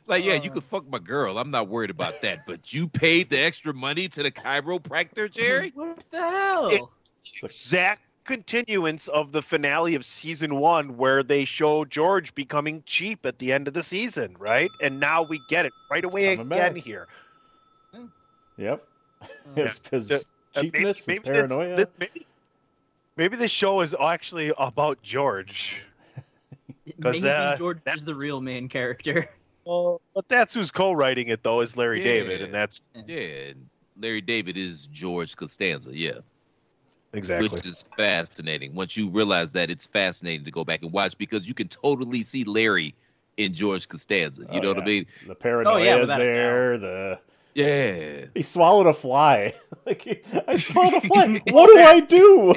like, 0.06 0.24
yeah, 0.24 0.34
Uh. 0.34 0.42
you 0.42 0.50
could 0.50 0.64
fuck 0.64 0.88
my 0.88 0.98
girl. 0.98 1.38
I'm 1.38 1.50
not 1.50 1.68
worried 1.68 1.90
about 1.90 2.20
that. 2.22 2.46
But 2.46 2.72
you 2.72 2.88
paid 2.88 3.30
the 3.30 3.38
extra 3.40 3.72
money 3.74 4.08
to 4.08 4.22
the 4.22 4.30
chiropractor, 4.30 5.30
Jerry? 5.30 5.72
What 5.74 6.02
the 6.10 6.20
hell? 6.20 6.68
It- 6.68 6.82
exact 7.42 8.02
continuance 8.24 9.08
of 9.08 9.32
the 9.32 9.42
finale 9.42 9.94
of 9.94 10.04
season 10.04 10.54
one 10.56 10.96
where 10.96 11.22
they 11.22 11.44
show 11.44 11.84
George 11.84 12.34
becoming 12.34 12.82
cheap 12.86 13.26
at 13.26 13.38
the 13.38 13.52
end 13.52 13.68
of 13.68 13.74
the 13.74 13.82
season, 13.82 14.34
right? 14.38 14.70
And 14.82 14.98
now 15.00 15.22
we 15.22 15.40
get 15.48 15.66
it 15.66 15.72
right 15.90 16.04
away 16.04 16.36
coming 16.36 16.52
again 16.52 16.74
back. 16.74 16.82
here. 16.82 17.06
Yep. 18.56 18.86
His, 19.54 19.80
his 19.90 20.12
Uh, 20.12 20.20
Uh, 20.56 20.60
cheapness, 20.62 20.72
maybe, 20.72 20.86
his 20.86 21.06
maybe 21.08 21.18
this- 21.18 21.24
paranoia. 21.48 21.76
This, 21.76 21.96
maybe, 21.98 22.26
maybe 23.16 23.36
this 23.36 23.50
show 23.50 23.80
is 23.80 23.94
actually 24.00 24.52
about 24.56 25.02
George. 25.02 25.82
'Cause, 27.02 27.14
Maybe 27.22 27.28
uh, 27.28 27.56
George 27.56 27.80
is 27.86 28.04
the 28.04 28.14
real 28.14 28.40
main 28.40 28.68
character. 28.68 29.28
Well, 29.64 30.00
but 30.14 30.28
that's 30.28 30.54
who's 30.54 30.70
co-writing 30.70 31.28
it 31.28 31.42
though 31.42 31.60
is 31.60 31.76
Larry 31.76 31.98
Yeah. 31.98 32.04
David, 32.04 32.42
and 32.42 32.54
that's 32.54 32.80
Yeah. 33.06 33.52
Larry 33.96 34.20
David 34.20 34.56
is 34.56 34.86
George 34.88 35.36
Costanza, 35.36 35.96
yeah. 35.96 36.18
exactly. 37.12 37.48
Which 37.56 37.66
is 37.66 37.84
fascinating. 37.96 38.74
Once 38.74 38.96
you 38.96 39.08
realize 39.10 39.52
that, 39.52 39.70
it's 39.70 39.86
fascinating 39.86 40.44
to 40.44 40.50
go 40.50 40.64
back 40.64 40.82
and 40.82 40.92
watch 40.92 41.16
because 41.16 41.46
you 41.46 41.54
can 41.54 41.68
totally 41.68 42.22
see 42.22 42.44
Larry 42.44 42.94
in 43.36 43.52
George 43.54 43.88
Costanza. 43.88 44.42
You 44.50 44.58
Oh, 44.58 44.62
know 44.62 44.68
what 44.68 44.78
I 44.78 44.84
mean? 44.86 45.06
The 45.26 45.34
paranoia 45.34 45.74
Oh, 45.74 45.82
yeah, 45.82 45.96
is 45.96 46.00
without 46.02 46.20
a 46.20 46.24
there. 46.24 46.78
The 46.78 47.18
Yeah. 47.54 48.26
he 48.34 48.42
swallowed 48.42 48.86
a 48.88 48.92
fly. 48.92 49.54
like 49.86 50.02
he, 50.02 50.20
I 50.48 50.56
swallowed 50.56 50.94
a 50.94 51.00
fly. 51.06 51.40
what 51.50 51.66
do 51.68 51.78
I 51.78 52.00
do? 52.00 52.54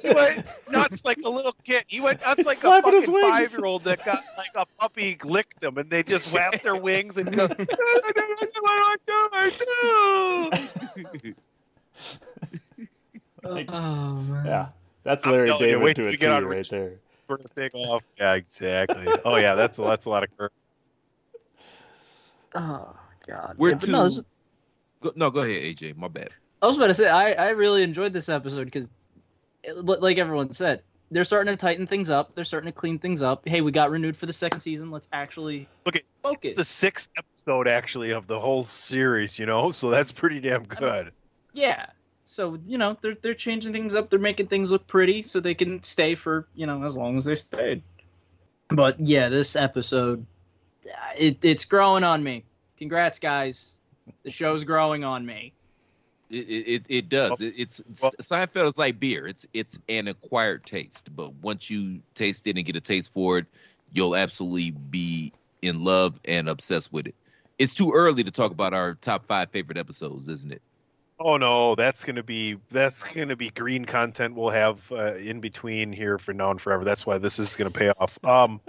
he 0.00 0.12
went 0.12 0.46
nuts 0.70 1.04
like 1.04 1.18
a 1.24 1.28
little 1.28 1.54
kid. 1.64 1.84
He 1.86 2.00
went 2.00 2.20
nuts 2.20 2.44
like 2.44 2.58
a 2.58 2.60
Flapping 2.60 2.92
his 2.92 3.06
fucking 3.06 3.14
wings. 3.14 3.30
five-year-old 3.52 3.84
that 3.84 4.04
got 4.04 4.22
like 4.36 4.50
a 4.56 4.66
puppy 4.78 5.16
licked 5.24 5.60
them, 5.60 5.78
and 5.78 5.88
they 5.88 6.02
just 6.02 6.30
whap 6.32 6.60
their 6.62 6.76
wings 6.76 7.16
and 7.16 7.34
go. 7.34 7.48
Like, 13.42 13.70
oh 13.70 14.14
man. 14.22 14.44
yeah, 14.44 14.66
that's 15.04 15.24
I'm 15.24 15.32
Larry 15.32 15.46
telling 15.48 15.62
you, 15.62 15.66
David 15.74 15.82
wait 15.84 15.96
to 15.96 16.02
till 16.02 16.04
a 16.06 16.10
we 16.10 16.16
T 16.16 16.18
get 16.18 16.30
out 16.32 16.42
of 16.42 16.48
right 16.48 16.56
Rich- 16.56 16.70
there. 16.70 16.92
Burn 17.26 17.38
the 17.54 17.70
off. 17.78 18.02
Yeah, 18.18 18.34
exactly. 18.34 19.06
Oh 19.24 19.36
yeah, 19.36 19.54
that's 19.54 19.78
that's 19.78 20.04
a 20.06 20.10
lot 20.10 20.24
of 20.24 20.36
curve. 20.36 20.50
Oh 22.54 22.94
god. 23.26 23.54
We're 23.58 23.70
Yeah, 23.70 23.78
too. 23.78 23.92
no, 23.92 24.04
this- 24.08 24.22
Go, 25.02 25.12
no, 25.14 25.30
go 25.30 25.40
ahead, 25.40 25.62
AJ. 25.62 25.96
My 25.96 26.08
bad. 26.08 26.30
I 26.62 26.66
was 26.66 26.76
about 26.76 26.86
to 26.86 26.94
say 26.94 27.08
I, 27.08 27.32
I 27.32 27.48
really 27.50 27.82
enjoyed 27.82 28.12
this 28.14 28.28
episode 28.30 28.64
because, 28.64 28.88
like 29.74 30.16
everyone 30.18 30.52
said, 30.52 30.82
they're 31.10 31.24
starting 31.24 31.52
to 31.52 31.56
tighten 31.60 31.86
things 31.86 32.08
up. 32.10 32.34
They're 32.34 32.44
starting 32.46 32.72
to 32.72 32.76
clean 32.78 32.98
things 32.98 33.20
up. 33.22 33.46
Hey, 33.46 33.60
we 33.60 33.72
got 33.72 33.90
renewed 33.90 34.16
for 34.16 34.26
the 34.26 34.32
second 34.32 34.60
season. 34.60 34.90
Let's 34.90 35.08
actually 35.12 35.68
Look 35.84 35.96
at 35.96 36.02
focus. 36.22 36.54
the 36.56 36.64
sixth 36.64 37.08
episode 37.18 37.68
actually 37.68 38.10
of 38.12 38.26
the 38.26 38.40
whole 38.40 38.64
series, 38.64 39.38
you 39.38 39.44
know, 39.46 39.70
so 39.70 39.90
that's 39.90 40.12
pretty 40.12 40.40
damn 40.40 40.64
good. 40.64 41.12
Yeah. 41.52 41.86
So 42.24 42.58
you 42.66 42.76
know 42.78 42.96
they're 43.02 43.16
they're 43.22 43.34
changing 43.34 43.72
things 43.72 43.94
up. 43.94 44.10
They're 44.10 44.18
making 44.18 44.48
things 44.48 44.70
look 44.72 44.86
pretty 44.86 45.22
so 45.22 45.38
they 45.40 45.54
can 45.54 45.82
stay 45.84 46.14
for 46.16 46.48
you 46.56 46.66
know 46.66 46.82
as 46.84 46.96
long 46.96 47.18
as 47.18 47.24
they 47.24 47.36
stayed. 47.36 47.82
But 48.68 48.98
yeah, 48.98 49.28
this 49.28 49.54
episode, 49.54 50.26
it 51.16 51.44
it's 51.44 51.64
growing 51.66 52.02
on 52.02 52.24
me. 52.24 52.44
Congrats, 52.78 53.18
guys. 53.18 53.72
The 54.22 54.30
show's 54.30 54.64
growing 54.64 55.04
on 55.04 55.24
me. 55.24 55.52
It 56.30 56.36
it, 56.48 56.68
it, 56.68 56.86
it 56.88 57.08
does. 57.08 57.40
It, 57.40 57.54
it's 57.56 57.82
well- 58.02 58.12
Seinfeld 58.20 58.68
is 58.68 58.78
like 58.78 58.98
beer. 58.98 59.26
It's 59.26 59.46
it's 59.52 59.78
an 59.88 60.08
acquired 60.08 60.64
taste, 60.64 61.08
but 61.14 61.34
once 61.34 61.70
you 61.70 62.00
taste 62.14 62.46
it 62.46 62.56
and 62.56 62.64
get 62.66 62.76
a 62.76 62.80
taste 62.80 63.12
for 63.12 63.38
it, 63.38 63.46
you'll 63.92 64.16
absolutely 64.16 64.70
be 64.70 65.32
in 65.62 65.84
love 65.84 66.20
and 66.24 66.48
obsessed 66.48 66.92
with 66.92 67.06
it. 67.06 67.14
It's 67.58 67.74
too 67.74 67.92
early 67.92 68.22
to 68.24 68.30
talk 68.30 68.52
about 68.52 68.74
our 68.74 68.94
top 68.94 69.26
five 69.26 69.50
favorite 69.50 69.78
episodes, 69.78 70.28
isn't 70.28 70.52
it? 70.52 70.62
Oh 71.18 71.38
no, 71.38 71.74
that's 71.74 72.04
gonna 72.04 72.22
be 72.22 72.58
that's 72.70 73.02
gonna 73.02 73.36
be 73.36 73.48
green 73.50 73.84
content 73.84 74.34
we'll 74.34 74.50
have 74.50 74.80
uh, 74.92 75.14
in 75.14 75.40
between 75.40 75.92
here 75.92 76.18
for 76.18 76.34
now 76.34 76.50
and 76.50 76.60
forever. 76.60 76.84
That's 76.84 77.06
why 77.06 77.18
this 77.18 77.38
is 77.38 77.56
gonna 77.56 77.70
pay 77.70 77.88
off. 77.88 78.18
Um, 78.22 78.60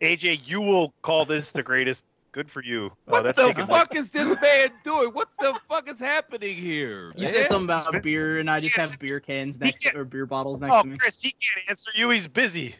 AJ, 0.00 0.46
you 0.46 0.60
will 0.60 0.94
call 1.02 1.24
this 1.24 1.50
the 1.52 1.62
greatest. 1.62 2.04
Good 2.32 2.48
for 2.50 2.62
you. 2.62 2.86
Uh, 2.86 3.10
What 3.10 3.24
that's 3.24 3.56
the 3.56 3.66
fuck 3.66 3.96
is 3.96 4.10
this 4.10 4.28
man 4.40 4.68
doing? 4.84 5.08
What 5.10 5.28
the 5.40 5.58
fuck 5.68 5.90
is 5.90 5.98
happening 5.98 6.56
here? 6.56 7.10
You 7.16 7.24
man? 7.24 7.32
said 7.32 7.48
something 7.48 7.64
about 7.74 8.02
beer, 8.04 8.38
and 8.38 8.48
I 8.48 8.60
just 8.60 8.76
have 8.76 8.96
beer 9.00 9.18
cans 9.18 9.58
next 9.58 9.80
can't- 9.82 9.96
or 9.96 10.04
beer 10.04 10.26
bottles 10.26 10.60
next 10.60 10.72
Oh, 10.72 10.82
to 10.82 10.88
me. 10.88 10.96
Chris, 10.98 11.20
he 11.20 11.32
can't 11.32 11.68
answer 11.70 11.90
you. 11.94 12.08
He's 12.10 12.28
busy. 12.28 12.76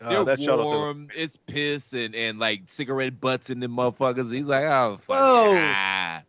Uh, 0.00 0.24
They're 0.24 0.36
that 0.36 0.56
warm. 0.58 1.08
It's 1.16 1.36
piss 1.36 1.92
and, 1.94 2.14
and 2.14 2.38
like 2.38 2.62
cigarette 2.66 3.20
butts 3.20 3.50
in 3.50 3.58
them 3.60 3.72
motherfuckers. 3.76 4.32
He's 4.32 4.48
like, 4.48 4.64
oh 4.64 4.96
fuck. 4.98 5.16
Whoa. 5.18 5.54
Ah. 5.58 6.22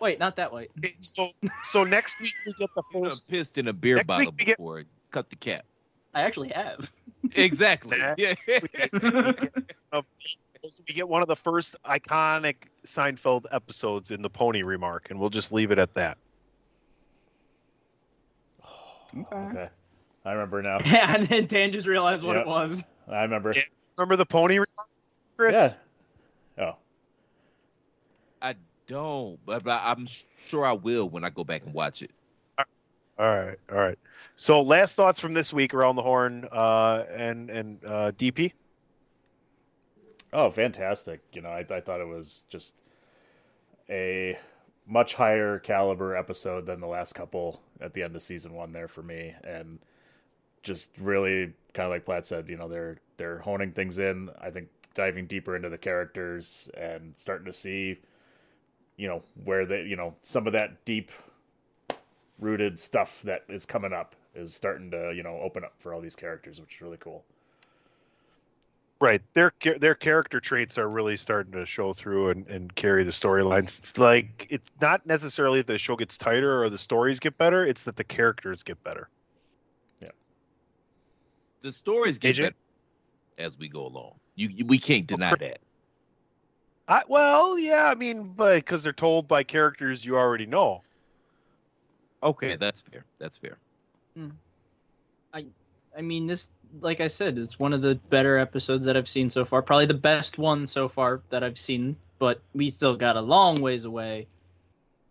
Wait, 0.00 0.18
not 0.18 0.36
that 0.36 0.52
way. 0.52 0.68
So, 1.00 1.30
so 1.70 1.82
next 1.84 2.20
week 2.20 2.34
we 2.44 2.52
get 2.58 2.68
the 2.76 2.82
He's 2.92 3.02
first. 3.04 3.30
pissed 3.30 3.58
in 3.58 3.66
a 3.68 3.72
beer 3.72 3.96
Next 3.96 4.06
bottle 4.06 4.26
week 4.26 4.34
we 4.38 4.44
get- 4.44 4.58
before. 4.58 4.84
Cut 5.12 5.30
the 5.30 5.36
cap. 5.36 5.64
I 6.14 6.22
actually 6.22 6.48
have. 6.48 6.90
Exactly. 7.34 7.98
Yeah. 8.16 8.34
of- 10.66 10.84
We 10.88 10.94
get 10.94 11.08
one 11.08 11.22
of 11.22 11.28
the 11.28 11.36
first 11.36 11.76
iconic 11.84 12.56
Seinfeld 12.86 13.46
episodes 13.52 14.10
in 14.10 14.22
the 14.22 14.30
Pony 14.30 14.62
remark, 14.62 15.08
and 15.10 15.18
we'll 15.18 15.30
just 15.30 15.52
leave 15.52 15.70
it 15.70 15.78
at 15.78 15.94
that. 15.94 16.18
Okay, 19.32 19.68
I 20.24 20.32
remember 20.32 20.62
now. 20.62 20.78
Yeah, 20.84 21.14
and 21.16 21.26
then 21.26 21.46
Dan 21.46 21.72
just 21.72 21.86
realized 21.86 22.22
what 22.24 22.36
Yep. 22.36 22.46
it 22.46 22.48
was. 22.48 22.84
I 23.08 23.22
remember. 23.22 23.52
Yeah. 23.54 23.62
Remember 23.96 24.16
the 24.16 24.26
Pony 24.26 24.54
remark, 24.54 24.88
Chris? 25.36 25.54
Yeah. 25.54 25.72
Oh, 26.58 26.76
I 28.42 28.54
don't, 28.86 29.38
but, 29.46 29.64
but 29.64 29.80
I'm 29.82 30.06
sure 30.44 30.66
I 30.66 30.72
will 30.72 31.08
when 31.08 31.24
I 31.24 31.30
go 31.30 31.44
back 31.44 31.64
and 31.64 31.72
watch 31.72 32.02
it. 32.02 32.10
All 33.18 33.24
right, 33.26 33.58
all 33.70 33.78
right. 33.78 33.98
So, 34.36 34.60
last 34.60 34.96
thoughts 34.96 35.18
from 35.18 35.32
this 35.32 35.50
week 35.50 35.72
around 35.72 35.96
the 35.96 36.02
horn, 36.02 36.46
uh, 36.52 37.04
and 37.14 37.48
and 37.48 37.78
uh, 37.86 38.12
DP. 38.18 38.52
Oh, 40.36 40.50
fantastic! 40.50 41.22
You 41.32 41.40
know, 41.40 41.48
I, 41.48 41.60
I 41.70 41.80
thought 41.80 42.02
it 42.02 42.06
was 42.06 42.44
just 42.50 42.74
a 43.88 44.38
much 44.86 45.14
higher 45.14 45.58
caliber 45.58 46.14
episode 46.14 46.66
than 46.66 46.78
the 46.78 46.86
last 46.86 47.14
couple 47.14 47.62
at 47.80 47.94
the 47.94 48.02
end 48.02 48.14
of 48.14 48.20
season 48.20 48.52
one 48.52 48.70
there 48.70 48.86
for 48.86 49.02
me, 49.02 49.34
and 49.44 49.78
just 50.62 50.90
really 50.98 51.54
kind 51.72 51.86
of 51.86 51.90
like 51.90 52.04
Platt 52.04 52.26
said, 52.26 52.50
you 52.50 52.58
know, 52.58 52.68
they're 52.68 52.98
they're 53.16 53.38
honing 53.38 53.72
things 53.72 53.98
in. 53.98 54.28
I 54.38 54.50
think 54.50 54.68
diving 54.94 55.26
deeper 55.26 55.56
into 55.56 55.70
the 55.70 55.78
characters 55.78 56.68
and 56.76 57.14
starting 57.16 57.46
to 57.46 57.52
see, 57.52 57.98
you 58.98 59.08
know, 59.08 59.22
where 59.44 59.64
they, 59.64 59.84
you 59.84 59.96
know, 59.96 60.14
some 60.20 60.46
of 60.46 60.52
that 60.52 60.84
deep 60.84 61.12
rooted 62.38 62.78
stuff 62.78 63.22
that 63.22 63.44
is 63.48 63.64
coming 63.64 63.94
up 63.94 64.14
is 64.34 64.54
starting 64.54 64.90
to, 64.90 65.14
you 65.16 65.22
know, 65.22 65.40
open 65.42 65.64
up 65.64 65.72
for 65.78 65.94
all 65.94 66.00
these 66.02 66.16
characters, 66.16 66.60
which 66.60 66.74
is 66.74 66.82
really 66.82 66.98
cool. 66.98 67.24
Right, 68.98 69.20
their 69.34 69.52
their 69.78 69.94
character 69.94 70.40
traits 70.40 70.78
are 70.78 70.88
really 70.88 71.18
starting 71.18 71.52
to 71.52 71.66
show 71.66 71.92
through 71.92 72.30
and, 72.30 72.46
and 72.48 72.74
carry 72.74 73.04
the 73.04 73.10
storylines. 73.10 73.78
It's 73.78 73.98
like 73.98 74.46
it's 74.48 74.70
not 74.80 75.04
necessarily 75.04 75.58
that 75.60 75.66
the 75.66 75.76
show 75.76 75.96
gets 75.96 76.16
tighter 76.16 76.62
or 76.62 76.70
the 76.70 76.78
stories 76.78 77.20
get 77.20 77.36
better; 77.36 77.66
it's 77.66 77.84
that 77.84 77.96
the 77.96 78.04
characters 78.04 78.62
get 78.62 78.82
better. 78.82 79.10
Yeah. 80.02 80.08
The 81.60 81.72
stories 81.72 82.18
get 82.18 82.36
AJ? 82.36 82.40
better 82.40 82.56
as 83.36 83.58
we 83.58 83.68
go 83.68 83.86
along. 83.86 84.14
You, 84.34 84.48
you 84.48 84.64
we 84.64 84.78
can't 84.78 85.06
deny 85.06 85.34
that. 85.40 85.58
I, 86.88 87.02
well, 87.08 87.58
yeah, 87.58 87.90
I 87.90 87.94
mean, 87.94 88.32
but 88.34 88.56
because 88.56 88.82
they're 88.82 88.92
told 88.92 89.28
by 89.28 89.42
characters 89.42 90.04
you 90.04 90.16
already 90.16 90.46
know. 90.46 90.82
Okay, 92.22 92.56
that's 92.56 92.80
fair. 92.80 93.04
That's 93.18 93.36
fair. 93.36 93.58
Hmm. 94.16 94.30
I 95.34 95.44
I 95.96 96.02
mean 96.02 96.26
this 96.26 96.50
like 96.80 97.00
I 97.00 97.06
said, 97.06 97.38
it's 97.38 97.58
one 97.58 97.72
of 97.72 97.82
the 97.82 97.94
better 97.94 98.38
episodes 98.38 98.86
that 98.86 98.96
I've 98.96 99.08
seen 99.08 99.30
so 99.30 99.44
far. 99.44 99.62
Probably 99.62 99.86
the 99.86 99.94
best 99.94 100.38
one 100.38 100.66
so 100.66 100.88
far 100.88 101.22
that 101.30 101.42
I've 101.42 101.58
seen, 101.58 101.96
but 102.18 102.40
we 102.54 102.70
still 102.70 102.96
got 102.96 103.16
a 103.16 103.20
long 103.20 103.60
ways 103.60 103.84
away. 103.84 104.26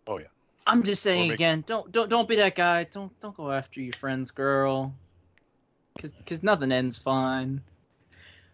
Oh 0.06 0.18
yeah. 0.18 0.26
I'm 0.66 0.82
just 0.82 1.02
saying 1.02 1.30
again, 1.30 1.64
don't 1.66 1.90
don't 1.92 2.08
don't 2.08 2.28
be 2.28 2.36
that 2.36 2.56
guy. 2.56 2.84
Don't 2.84 3.18
don't 3.20 3.36
go 3.36 3.50
after 3.50 3.80
your 3.80 3.92
friend's 3.94 4.30
girl. 4.30 4.94
Cause, 6.00 6.12
cause 6.26 6.42
nothing 6.42 6.72
ends 6.72 6.96
fine. 6.96 7.62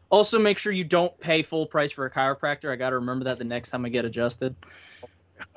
Also, 0.08 0.38
make 0.38 0.58
sure 0.58 0.72
you 0.72 0.84
don't 0.84 1.18
pay 1.18 1.42
full 1.42 1.66
price 1.66 1.90
for 1.90 2.04
a 2.04 2.10
chiropractor. 2.10 2.70
I 2.70 2.76
got 2.76 2.90
to 2.90 2.96
remember 2.96 3.24
that 3.24 3.38
the 3.38 3.44
next 3.44 3.70
time 3.70 3.84
I 3.84 3.88
get 3.88 4.04
adjusted. 4.04 4.54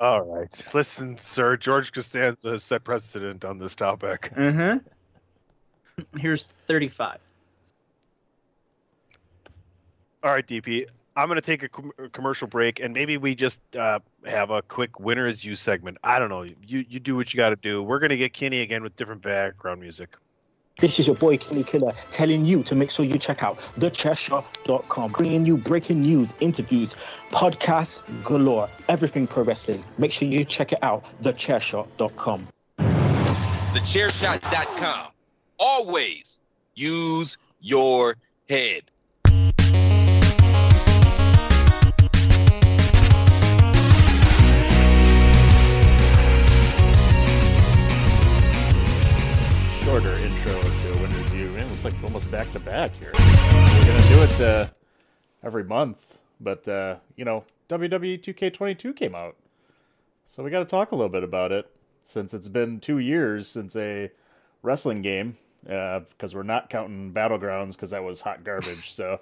All 0.00 0.22
right, 0.22 0.64
listen, 0.74 1.18
sir. 1.18 1.56
George 1.56 1.92
Costanza 1.92 2.52
has 2.52 2.64
set 2.64 2.82
precedent 2.82 3.44
on 3.44 3.58
this 3.58 3.76
topic. 3.76 4.32
Mm-hmm. 4.34 4.78
Here's 6.18 6.44
35. 6.66 7.18
All 10.22 10.32
right, 10.32 10.46
DP. 10.46 10.86
I'm 11.14 11.28
going 11.28 11.36
to 11.36 11.46
take 11.46 11.62
a 11.62 11.68
com- 11.68 11.92
commercial 12.12 12.46
break, 12.46 12.80
and 12.80 12.92
maybe 12.92 13.16
we 13.16 13.34
just 13.34 13.60
uh, 13.74 14.00
have 14.26 14.50
a 14.50 14.60
quick 14.60 15.00
"Winners 15.00 15.44
You" 15.44 15.56
segment. 15.56 15.96
I 16.04 16.18
don't 16.18 16.28
know. 16.28 16.42
You 16.42 16.84
you 16.88 17.00
do 17.00 17.16
what 17.16 17.32
you 17.32 17.38
got 17.38 17.50
to 17.50 17.56
do. 17.56 17.82
We're 17.82 18.00
going 18.00 18.10
to 18.10 18.18
get 18.18 18.34
Kenny 18.34 18.60
again 18.60 18.82
with 18.82 18.96
different 18.96 19.22
background 19.22 19.80
music. 19.80 20.10
This 20.78 20.98
is 20.98 21.06
your 21.06 21.16
boy 21.16 21.38
Kenny 21.38 21.64
Killer 21.64 21.94
telling 22.10 22.44
you 22.44 22.62
to 22.64 22.74
make 22.74 22.90
sure 22.90 23.06
you 23.06 23.18
check 23.18 23.42
out 23.42 23.58
thechairshot.com, 23.78 25.12
bringing 25.12 25.46
you 25.46 25.56
breaking 25.56 26.02
news, 26.02 26.34
interviews, 26.40 26.96
podcasts 27.30 28.02
galore, 28.22 28.68
everything 28.90 29.26
pro 29.26 29.42
wrestling. 29.42 29.82
Make 29.96 30.12
sure 30.12 30.28
you 30.28 30.44
check 30.44 30.72
it 30.72 30.80
out, 30.82 31.02
thechairshot.com. 31.22 32.48
TheChairShot.com. 32.78 35.06
Always 35.58 36.38
use 36.74 37.38
your 37.60 38.16
head. 38.48 38.82
Shorter 49.82 50.12
intro 50.18 50.52
to 50.52 50.98
Winners 51.00 51.32
U. 51.32 51.48
Man, 51.52 51.66
it's 51.72 51.84
like 51.84 51.94
almost 52.04 52.30
back 52.30 52.52
to 52.52 52.60
back 52.60 52.90
here. 52.98 53.12
We're 53.14 53.86
gonna 53.86 54.08
do 54.08 54.22
it 54.22 54.40
uh, 54.40 54.66
every 55.42 55.64
month, 55.64 56.18
but 56.38 56.68
uh, 56.68 56.96
you 57.16 57.24
know, 57.24 57.44
WWE 57.70 58.20
2K22 58.20 58.94
came 58.94 59.14
out, 59.14 59.36
so 60.26 60.42
we 60.42 60.50
got 60.50 60.58
to 60.58 60.64
talk 60.66 60.92
a 60.92 60.96
little 60.96 61.08
bit 61.08 61.22
about 61.22 61.50
it 61.50 61.70
since 62.04 62.34
it's 62.34 62.48
been 62.48 62.78
two 62.78 62.98
years 62.98 63.48
since 63.48 63.74
a 63.74 64.10
wrestling 64.62 65.00
game. 65.00 65.38
Uh, 65.68 66.00
because 66.10 66.34
we're 66.34 66.44
not 66.44 66.70
counting 66.70 67.12
Battlegrounds 67.12 67.72
because 67.72 67.90
that 67.90 68.02
was 68.02 68.20
hot 68.20 68.44
garbage. 68.44 68.92
So, 68.92 69.18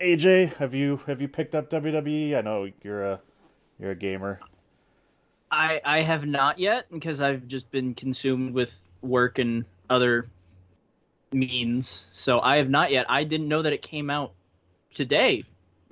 AJ, 0.00 0.54
have 0.56 0.74
you 0.74 1.00
have 1.06 1.22
you 1.22 1.28
picked 1.28 1.54
up 1.54 1.70
WWE? 1.70 2.36
I 2.36 2.40
know 2.40 2.68
you're 2.82 3.04
a 3.04 3.20
you're 3.78 3.92
a 3.92 3.96
gamer. 3.96 4.40
I 5.50 5.80
I 5.84 6.02
have 6.02 6.26
not 6.26 6.58
yet 6.58 6.86
because 6.90 7.20
I've 7.20 7.46
just 7.46 7.70
been 7.70 7.94
consumed 7.94 8.54
with 8.54 8.76
work 9.00 9.38
and 9.38 9.64
other 9.88 10.28
means. 11.32 12.06
So 12.10 12.40
I 12.40 12.56
have 12.56 12.68
not 12.68 12.90
yet. 12.90 13.06
I 13.08 13.24
didn't 13.24 13.48
know 13.48 13.62
that 13.62 13.72
it 13.72 13.82
came 13.82 14.10
out 14.10 14.32
today 14.94 15.44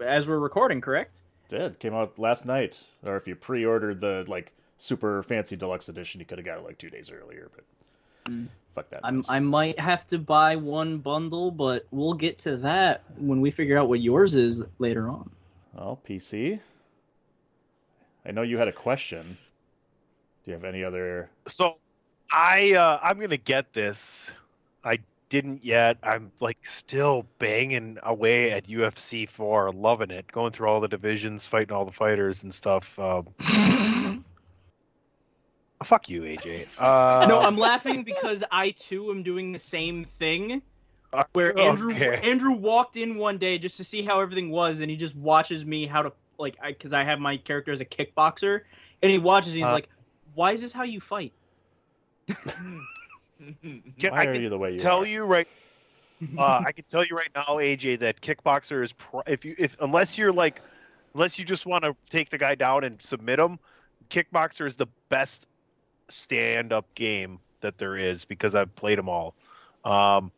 as 0.03 0.27
we're 0.27 0.39
recording, 0.39 0.81
correct? 0.81 1.23
did 1.51 1.79
came 1.81 1.95
out 1.95 2.19
last 2.19 2.47
night 2.47 2.79
or 3.07 3.17
if 3.17 3.27
you 3.27 3.35
pre-ordered 3.35 4.01
the 4.01 4.25
like 4.29 4.55
super 4.79 5.23
fancy 5.25 5.57
deluxe 5.57 5.89
edition 5.89 6.21
you 6.21 6.25
could 6.25 6.39
have 6.39 6.45
got 6.45 6.59
it 6.59 6.65
like 6.65 6.79
two 6.79 6.89
days 6.89 7.11
earlier 7.11 7.51
but 7.55 7.65
fuck 8.75 8.89
that 8.91 9.01
I'm, 9.05 9.23
I 9.29 9.41
might 9.41 9.79
have 9.79 10.07
to 10.09 10.19
buy 10.19 10.57
one 10.57 10.99
bundle, 10.99 11.51
but 11.51 11.87
we'll 11.91 12.15
get 12.15 12.39
to 12.41 12.57
that 12.59 13.03
when 13.17 13.41
we 13.41 13.51
figure 13.51 13.79
out 13.79 13.89
what 13.89 14.01
yours 14.01 14.37
is 14.37 14.63
later 14.79 15.09
on. 15.09 15.31
well 15.75 16.01
pc 16.09 16.61
i 18.27 18.31
know 18.31 18.43
you 18.43 18.59
had 18.59 18.69
a 18.69 18.73
question 18.73 19.37
do 20.45 20.51
you 20.51 20.55
have 20.55 20.65
any 20.65 20.83
other 20.85 21.29
So, 21.49 21.75
I 22.33 22.73
uh, 22.75 22.99
I'm 23.03 23.19
going 23.19 23.31
to 23.31 23.37
get 23.37 23.73
this. 23.73 24.31
I 24.85 24.99
didn't 25.29 25.65
yet. 25.65 25.99
I'm 26.03 26.33
like 26.41 26.59
still 26.67 27.27
banging 27.39 27.99
away 28.03 28.53
at 28.53 28.67
UFC 28.67 29.29
4, 29.29 29.73
loving 29.73 30.11
it, 30.11 30.31
going 30.33 30.53
through 30.53 30.69
all 30.69 30.81
the 30.81 30.89
divisions, 30.89 31.47
fighting 31.47 31.73
all 31.75 31.85
the 31.85 31.93
fighters 31.93 32.43
and 32.43 32.55
stuff. 32.55 32.99
Um, 32.99 33.27
fuck 35.85 36.09
you, 36.09 36.23
AJ. 36.23 36.67
Uh, 36.79 37.27
no, 37.29 37.41
I'm 37.41 37.57
laughing 37.57 38.05
because 38.05 38.45
I 38.51 38.71
too 38.71 39.11
am 39.11 39.23
doing 39.23 39.53
the 39.53 39.59
same 39.59 40.05
thing. 40.05 40.63
Where 41.33 41.59
Andrew 41.59 41.93
okay. 41.93 42.21
Andrew 42.23 42.53
walked 42.53 42.97
in 42.97 43.17
one 43.17 43.39
day 43.39 43.59
just 43.59 43.77
to 43.79 43.85
see 43.85 44.03
how 44.03 44.21
everything 44.21 44.51
was, 44.51 44.81
and 44.81 44.91
he 44.91 44.97
just 44.97 45.17
watches 45.17 45.65
me 45.65 45.87
how 45.87 46.03
to 46.03 46.13
like 46.39 46.57
because 46.67 46.93
I, 46.93 47.05
have 47.05 47.19
my 47.19 47.37
character 47.37 47.73
as 47.73 47.81
a 47.81 47.85
kickboxer, 47.85 48.61
and 49.03 49.11
he 49.11 49.19
watches. 49.19 49.55
And 49.55 49.59
he's 49.59 49.67
Uh. 49.67 49.73
like, 49.73 49.89
"Why 50.35 50.53
is 50.53 50.61
this 50.61 50.73
how 50.73 50.85
you 50.85 51.01
fight?" 51.01 51.33
Can, 53.99 54.13
Why 54.13 54.21
I 54.21 54.27
are 54.27 54.35
can 54.35 54.43
you 54.43 54.51
the 54.51 54.59
way 54.59 54.75
you 54.75 54.79
tell 54.79 55.03
are? 55.03 55.07
you 55.07 55.25
right. 55.25 55.49
Uh, 56.37 56.63
I 56.67 56.73
can 56.73 56.85
tell 56.91 57.05
you 57.05 57.17
right 57.17 57.31
now, 57.35 57.57
AJ, 57.57 58.01
that 58.01 58.21
kickboxer 58.21 58.85
is 58.85 58.93
pr- 58.93 59.21
if 59.27 59.45
you 59.45 59.55
if 59.59 59.77
unless 59.81 60.19
you're 60.19 60.33
like 60.33 60.61
unless 61.15 61.39
you 61.39 61.45
just 61.45 61.67
want 61.67 61.85
to 61.85 61.97
take 62.11 62.31
the 62.31 62.39
guy 62.39 62.55
down 62.55 62.85
and 62.85 63.01
submit 63.03 63.39
him, 63.39 63.59
kickboxer 64.11 64.67
is 64.67 64.77
the 64.77 64.87
best 65.09 65.47
stand-up 66.11 66.87
game 66.95 67.39
that 67.61 67.79
there 67.79 67.97
is 67.97 68.25
because 68.25 68.55
I've 68.55 68.75
played 68.77 68.99
them 68.99 69.09
all. 69.09 69.35
Um, 69.85 70.31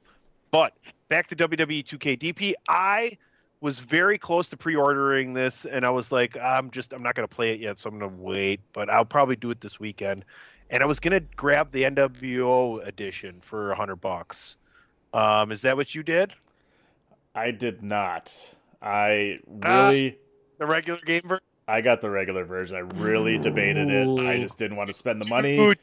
but 0.51 0.75
back 1.09 1.29
to 1.29 1.37
WWE 1.37 1.85
2K 1.85 2.19
DP, 2.19 2.55
I 2.69 3.17
was 3.61 3.79
very 3.79 4.19
close 4.19 4.49
to 4.49 4.57
pre-ordering 4.57 5.35
this, 5.35 5.65
and 5.65 5.85
I 5.85 5.91
was 5.91 6.11
like, 6.11 6.37
I'm 6.37 6.71
just 6.71 6.93
I'm 6.93 7.03
not 7.03 7.15
gonna 7.15 7.29
play 7.29 7.53
it 7.53 7.61
yet, 7.61 7.79
so 7.79 7.89
I'm 7.89 7.99
gonna 7.99 8.13
wait. 8.17 8.61
But 8.73 8.91
I'll 8.91 9.05
probably 9.05 9.37
do 9.37 9.51
it 9.51 9.61
this 9.61 9.79
weekend. 9.79 10.25
And 10.71 10.83
I 10.83 10.87
was 10.87 10.99
gonna 10.99 11.21
grab 11.21 11.71
the 11.71 11.85
NWO 11.85 12.87
edition 12.87 13.37
for 13.41 13.71
a 13.73 13.77
hundred 13.77 13.97
bucks. 13.97 14.57
Um, 15.15 15.53
is 15.53 15.61
that 15.63 15.77
what 15.77 15.95
you 15.95 16.03
did? 16.03 16.33
i 17.35 17.51
did 17.51 17.83
not 17.83 18.31
i 18.83 19.37
Ah. 19.63 19.89
really 19.89 20.19
The 20.59 20.67
regular 20.67 21.01
game 21.01 21.23
version? 21.25 21.45
I 21.69 21.81
got 21.81 22.01
the 22.01 22.11
regular 22.11 22.45
version 22.45 22.77
i 22.77 22.81
really 23.01 23.39
debated 23.39 23.89
it 23.91 24.09
i 24.27 24.39
just 24.39 24.59
didn't 24.59 24.77
want 24.77 24.89
to 24.89 24.93
spend 24.93 25.21
the 25.23 25.29
money 25.29 25.57
Dude, 25.57 25.79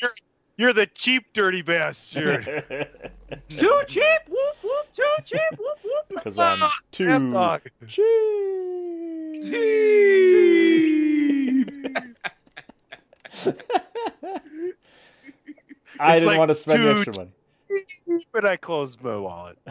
You're, 0.00 0.10
you're 0.56 0.72
the 0.72 0.86
cheap, 0.86 1.32
dirty 1.34 1.62
bastard. 1.62 2.44
too 3.48 3.80
cheap, 3.86 4.04
whoop 4.28 4.56
whoop, 4.62 4.86
too 4.94 5.04
cheap, 5.24 5.40
whoop 5.58 5.78
whoop. 5.84 6.08
because 6.10 6.38
i'm 6.38 6.58
Damn 6.92 7.30
too 7.30 7.30
dog. 7.32 7.62
i 16.00 16.14
didn't 16.14 16.26
like 16.28 16.38
want 16.38 16.48
to 16.48 16.54
spend 16.54 16.82
the 16.84 16.90
extra 16.90 17.14
money 17.14 17.30
But 18.32 18.46
I 18.46 18.56
closed 18.56 19.02
my 19.02 19.16
wallet. 19.16 19.58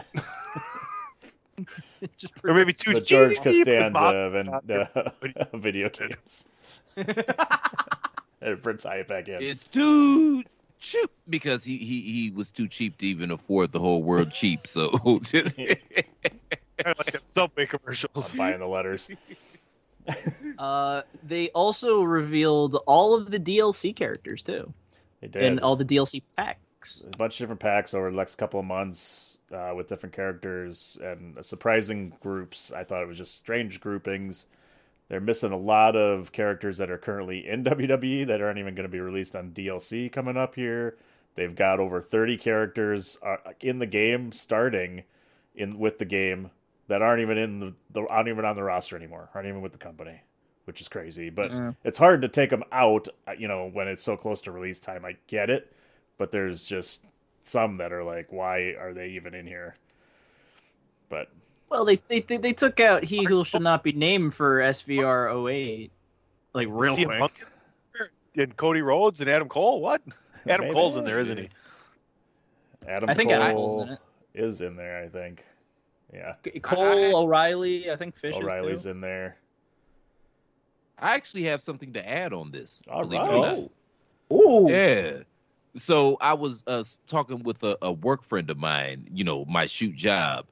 Just 2.18 2.32
or 2.44 2.54
maybe 2.54 2.72
two 2.72 2.94
the 2.94 3.00
George 3.00 3.34
cheap 3.42 3.66
Costanza 3.66 3.98
of 3.98 4.34
and, 4.34 4.48
uh, 4.48 5.44
video 5.54 5.88
games. 5.90 6.44
and 6.96 8.62
Prince 8.62 8.84
back 8.84 9.28
in. 9.28 9.42
It's 9.42 9.64
too 9.64 10.42
cheap 10.78 11.10
because 11.28 11.64
he, 11.64 11.78
he 11.78 12.00
he 12.02 12.30
was 12.30 12.50
too 12.50 12.68
cheap 12.68 12.98
to 12.98 13.06
even 13.06 13.30
afford 13.30 13.72
the 13.72 13.80
whole 13.80 14.02
world 14.02 14.30
cheap. 14.30 14.66
So 14.66 14.90
Uh, 14.94 15.18
I 16.86 16.90
like 16.96 17.10
them 17.12 17.22
Subway 17.34 17.66
commercials. 17.66 18.30
I'm 18.32 18.38
buying 18.38 18.58
the 18.60 18.66
letters. 18.66 19.08
Uh, 20.58 21.02
they 21.22 21.50
also 21.50 22.02
revealed 22.02 22.76
all 22.86 23.14
of 23.14 23.30
the 23.30 23.38
DLC 23.38 23.94
characters 23.94 24.42
too, 24.42 24.72
They 25.20 25.28
did. 25.28 25.42
and 25.42 25.60
all 25.60 25.76
the 25.76 25.84
DLC 25.84 26.22
packs. 26.36 27.02
a 27.06 27.16
bunch 27.16 27.34
of 27.34 27.38
different 27.38 27.60
packs 27.60 27.94
over 27.94 28.10
the 28.10 28.16
next 28.16 28.36
couple 28.36 28.60
of 28.60 28.66
months 28.66 29.37
uh, 29.52 29.72
with 29.74 29.88
different 29.88 30.14
characters 30.14 30.98
and 31.02 31.44
surprising 31.44 32.12
groups. 32.20 32.72
I 32.72 32.84
thought 32.84 33.02
it 33.02 33.08
was 33.08 33.18
just 33.18 33.36
strange 33.36 33.80
groupings. 33.80 34.46
They're 35.08 35.20
missing 35.20 35.52
a 35.52 35.56
lot 35.58 35.96
of 35.96 36.32
characters 36.32 36.76
that 36.78 36.90
are 36.90 36.98
currently 36.98 37.46
in 37.46 37.64
WWE 37.64 38.26
that 38.26 38.42
aren't 38.42 38.58
even 38.58 38.74
going 38.74 38.84
to 38.84 38.92
be 38.92 39.00
released 39.00 39.34
on 39.34 39.50
DLC 39.52 40.10
coming 40.12 40.36
up 40.36 40.54
here. 40.54 40.96
They've 41.34 41.54
got 41.54 41.80
over 41.80 42.00
30 42.00 42.36
characters 42.36 43.18
uh, 43.22 43.36
in 43.60 43.78
the 43.78 43.86
game 43.86 44.32
starting 44.32 45.04
in 45.54 45.78
with 45.78 45.98
the 45.98 46.04
game 46.04 46.50
that 46.88 47.02
aren't 47.02 47.22
even 47.22 47.38
in 47.38 47.60
the, 47.60 47.74
the 47.92 48.06
aren't 48.08 48.28
even 48.28 48.44
on 48.44 48.56
the 48.56 48.62
roster 48.62 48.96
anymore. 48.96 49.28
Aren't 49.34 49.48
even 49.48 49.60
with 49.62 49.72
the 49.72 49.78
company, 49.78 50.20
which 50.64 50.80
is 50.80 50.88
crazy. 50.88 51.30
But 51.30 51.52
Yeah. 51.52 51.72
it's 51.84 51.98
hard 51.98 52.22
to 52.22 52.28
take 52.28 52.50
them 52.50 52.64
out, 52.72 53.08
uh, 53.26 53.32
you 53.38 53.46
know, 53.46 53.68
when 53.72 53.88
it's 53.88 54.02
so 54.02 54.16
close 54.16 54.40
to 54.42 54.52
release 54.52 54.80
time. 54.80 55.04
I 55.04 55.16
get 55.26 55.48
it, 55.48 55.72
but 56.16 56.32
there's 56.32 56.64
just 56.66 57.04
some 57.40 57.76
that 57.78 57.92
are 57.92 58.04
like, 58.04 58.32
why 58.32 58.74
are 58.78 58.92
they 58.92 59.08
even 59.10 59.34
in 59.34 59.46
here? 59.46 59.74
But 61.08 61.28
Well, 61.70 61.84
they 61.84 61.96
they 62.08 62.20
they, 62.20 62.36
they 62.36 62.52
took 62.52 62.80
out 62.80 63.04
he 63.04 63.24
who 63.24 63.44
shall 63.44 63.60
not 63.60 63.82
be 63.82 63.92
named 63.92 64.34
for 64.34 64.58
SVR 64.58 65.50
08, 65.50 65.90
like 66.54 66.68
real 66.70 66.94
quick. 66.96 67.18
Punk 67.18 67.44
and 68.36 68.56
Cody 68.56 68.82
Rhodes 68.82 69.20
and 69.20 69.28
Adam 69.28 69.48
Cole. 69.48 69.80
What? 69.80 70.02
Adam 70.46 70.66
Maybe. 70.66 70.74
Cole's 70.74 70.96
in 70.96 71.04
there, 71.04 71.20
isn't 71.20 71.38
he? 71.38 71.48
Adam 72.86 73.10
I 73.10 73.14
think 73.14 73.30
Cole 73.30 73.52
Cole's 73.52 73.82
in 73.82 73.92
it. 73.92 73.98
is 74.34 74.60
in 74.60 74.76
there. 74.76 75.02
I 75.02 75.08
think, 75.08 75.44
yeah. 76.12 76.32
Kyle 76.62 77.16
O'Reilly, 77.16 77.90
I 77.90 77.96
think 77.96 78.16
Fish 78.16 78.34
O'Reilly's 78.34 78.80
is 78.80 78.84
too. 78.84 78.90
in 78.90 79.00
there. 79.00 79.36
I 80.98 81.14
actually 81.14 81.44
have 81.44 81.60
something 81.60 81.92
to 81.92 82.08
add 82.08 82.32
on 82.32 82.50
this. 82.50 82.82
All 82.90 83.02
believe 83.02 83.20
it 83.20 83.24
or 83.24 83.42
right. 83.42 83.58
not. 83.58 83.70
Oh. 84.30 84.66
Ooh. 84.66 84.70
Yeah. 84.70 85.18
So 85.78 86.16
I 86.20 86.34
was 86.34 86.64
uh, 86.66 86.82
talking 87.06 87.42
with 87.42 87.62
a, 87.62 87.78
a 87.80 87.92
work 87.92 88.22
friend 88.22 88.50
of 88.50 88.58
mine, 88.58 89.08
you 89.12 89.24
know, 89.24 89.44
my 89.46 89.66
shoot 89.66 89.94
job, 89.94 90.44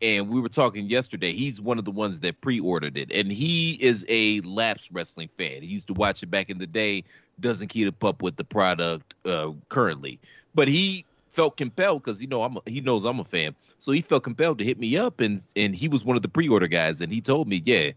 and 0.00 0.28
we 0.28 0.40
were 0.40 0.48
talking 0.48 0.88
yesterday. 0.88 1.32
He's 1.32 1.60
one 1.60 1.78
of 1.78 1.84
the 1.84 1.90
ones 1.90 2.20
that 2.20 2.40
pre-ordered 2.40 2.96
it, 2.96 3.10
and 3.12 3.30
he 3.30 3.72
is 3.80 4.06
a 4.08 4.40
lapsed 4.42 4.90
wrestling 4.92 5.28
fan. 5.36 5.62
He 5.62 5.68
used 5.68 5.88
to 5.88 5.94
watch 5.94 6.22
it 6.22 6.30
back 6.30 6.50
in 6.50 6.58
the 6.58 6.66
day. 6.66 7.04
Doesn't 7.40 7.68
keep 7.68 8.02
up 8.04 8.22
with 8.22 8.36
the 8.36 8.44
product 8.44 9.14
uh, 9.26 9.52
currently, 9.70 10.18
but 10.54 10.68
he 10.68 11.04
felt 11.32 11.56
compelled 11.56 12.02
because 12.02 12.20
you 12.20 12.28
know 12.28 12.42
I'm 12.42 12.56
a, 12.56 12.60
he 12.66 12.80
knows 12.80 13.04
I'm 13.04 13.18
a 13.18 13.24
fan, 13.24 13.54
so 13.78 13.92
he 13.92 14.02
felt 14.02 14.22
compelled 14.22 14.58
to 14.58 14.64
hit 14.64 14.78
me 14.78 14.96
up, 14.96 15.20
and 15.20 15.44
and 15.56 15.74
he 15.74 15.88
was 15.88 16.04
one 16.04 16.16
of 16.16 16.22
the 16.22 16.28
pre-order 16.28 16.68
guys, 16.68 17.00
and 17.00 17.12
he 17.12 17.20
told 17.20 17.48
me, 17.48 17.62
yeah, 17.64 17.90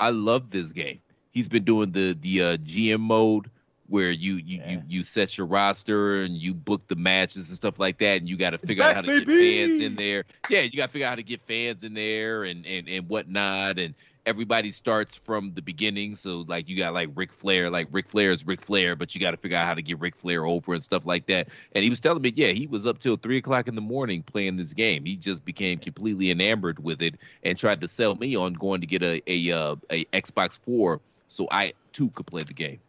I 0.00 0.10
love 0.10 0.50
this 0.50 0.72
game. 0.72 1.00
He's 1.32 1.48
been 1.48 1.64
doing 1.64 1.92
the 1.92 2.16
the 2.20 2.42
uh, 2.42 2.56
GM 2.58 3.00
mode 3.00 3.50
where 3.88 4.10
you 4.10 4.36
you, 4.36 4.62
you 4.66 4.82
you 4.88 5.02
set 5.02 5.36
your 5.36 5.46
roster 5.46 6.22
and 6.22 6.36
you 6.36 6.54
book 6.54 6.86
the 6.86 6.96
matches 6.96 7.48
and 7.48 7.56
stuff 7.56 7.78
like 7.78 7.98
that, 7.98 8.20
and 8.20 8.28
you 8.28 8.36
got 8.36 8.50
to 8.50 8.58
figure 8.58 8.84
out 8.84 8.94
how 8.94 9.02
back, 9.02 9.20
to 9.20 9.24
get 9.24 9.28
fans 9.28 9.80
in 9.80 9.96
there. 9.96 10.24
Yeah, 10.48 10.60
you 10.60 10.76
got 10.76 10.86
to 10.86 10.92
figure 10.92 11.06
out 11.06 11.10
how 11.10 11.16
to 11.16 11.22
get 11.22 11.40
fans 11.42 11.84
in 11.84 11.94
there 11.94 12.44
and 12.44 12.66
and 12.66 12.88
and 12.88 13.08
whatnot. 13.08 13.78
And 13.78 13.94
everybody 14.26 14.70
starts 14.70 15.16
from 15.16 15.54
the 15.54 15.62
beginning, 15.62 16.14
so 16.14 16.44
like 16.46 16.68
you 16.68 16.76
got 16.76 16.92
like 16.92 17.08
Ric 17.14 17.32
Flair, 17.32 17.70
like 17.70 17.88
Ric 17.90 18.10
Flair 18.10 18.30
is 18.30 18.46
Ric 18.46 18.60
Flair, 18.60 18.94
but 18.94 19.14
you 19.14 19.20
got 19.20 19.30
to 19.30 19.38
figure 19.38 19.56
out 19.56 19.66
how 19.66 19.74
to 19.74 19.82
get 19.82 19.98
Ric 20.00 20.16
Flair 20.16 20.44
over 20.44 20.74
and 20.74 20.82
stuff 20.82 21.06
like 21.06 21.26
that. 21.26 21.48
And 21.74 21.82
he 21.82 21.88
was 21.88 21.98
telling 21.98 22.20
me, 22.20 22.32
yeah, 22.36 22.52
he 22.52 22.66
was 22.66 22.86
up 22.86 22.98
till 22.98 23.16
three 23.16 23.38
o'clock 23.38 23.68
in 23.68 23.74
the 23.74 23.80
morning 23.80 24.22
playing 24.22 24.56
this 24.56 24.74
game. 24.74 25.06
He 25.06 25.16
just 25.16 25.44
became 25.46 25.78
completely 25.78 26.30
enamored 26.30 26.78
with 26.84 27.00
it 27.00 27.14
and 27.42 27.56
tried 27.56 27.80
to 27.80 27.88
sell 27.88 28.14
me 28.14 28.36
on 28.36 28.52
going 28.52 28.82
to 28.82 28.86
get 28.86 29.02
a 29.02 29.22
a 29.26 29.50
uh, 29.50 29.76
a 29.90 30.04
Xbox 30.06 30.58
Four 30.58 31.00
so 31.28 31.48
I 31.50 31.72
too 31.92 32.10
could 32.10 32.26
play 32.26 32.42
the 32.42 32.54
game. 32.54 32.80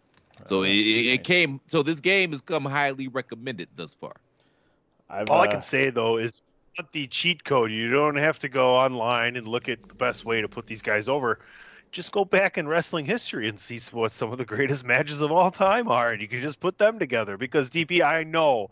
So 0.46 0.64
it, 0.64 0.70
it 0.70 1.06
it 1.14 1.24
came. 1.24 1.62
So 1.68 1.84
this 1.84 2.00
game 2.00 2.32
has 2.32 2.42
come 2.42 2.66
highly 2.66 3.08
recommended 3.08 3.70
thus 3.76 3.96
far. 3.96 4.16
I've, 5.10 5.30
All 5.30 5.42
I 5.42 5.48
uh, 5.48 5.52
can 5.52 5.62
say 5.62 5.90
though 5.90 6.18
is 6.18 6.42
put 6.76 6.92
the 6.92 7.08
cheat 7.08 7.44
code. 7.44 7.72
You 7.72 7.92
don't 7.92 8.16
have 8.16 8.40
to 8.40 8.50
go 8.50 8.76
online 8.76 9.36
and 9.36 9.48
look 9.48 9.68
at 9.70 9.88
the 9.88 9.96
best 9.96 10.26
way 10.26 10.42
to 10.42 10.48
put 10.48 10.68
these 10.68 10.82
guys 10.82 11.10
over. 11.10 11.40
Just 11.92 12.12
go 12.12 12.24
back 12.24 12.58
in 12.58 12.68
wrestling 12.68 13.06
history 13.06 13.50
and 13.50 13.60
see 13.60 13.80
what 13.92 14.12
some 14.12 14.32
of 14.32 14.38
the 14.38 14.46
greatest 14.46 14.84
matches 14.86 15.22
of 15.22 15.32
all 15.32 15.52
time 15.52 15.88
are, 15.88 16.12
and 16.12 16.22
you 16.22 16.28
can 16.28 16.42
just 16.42 16.60
put 16.60 16.78
them 16.78 17.00
together. 17.00 17.38
Because 17.38 17.70
DP, 17.70 18.04
I 18.04 18.24
know 18.24 18.70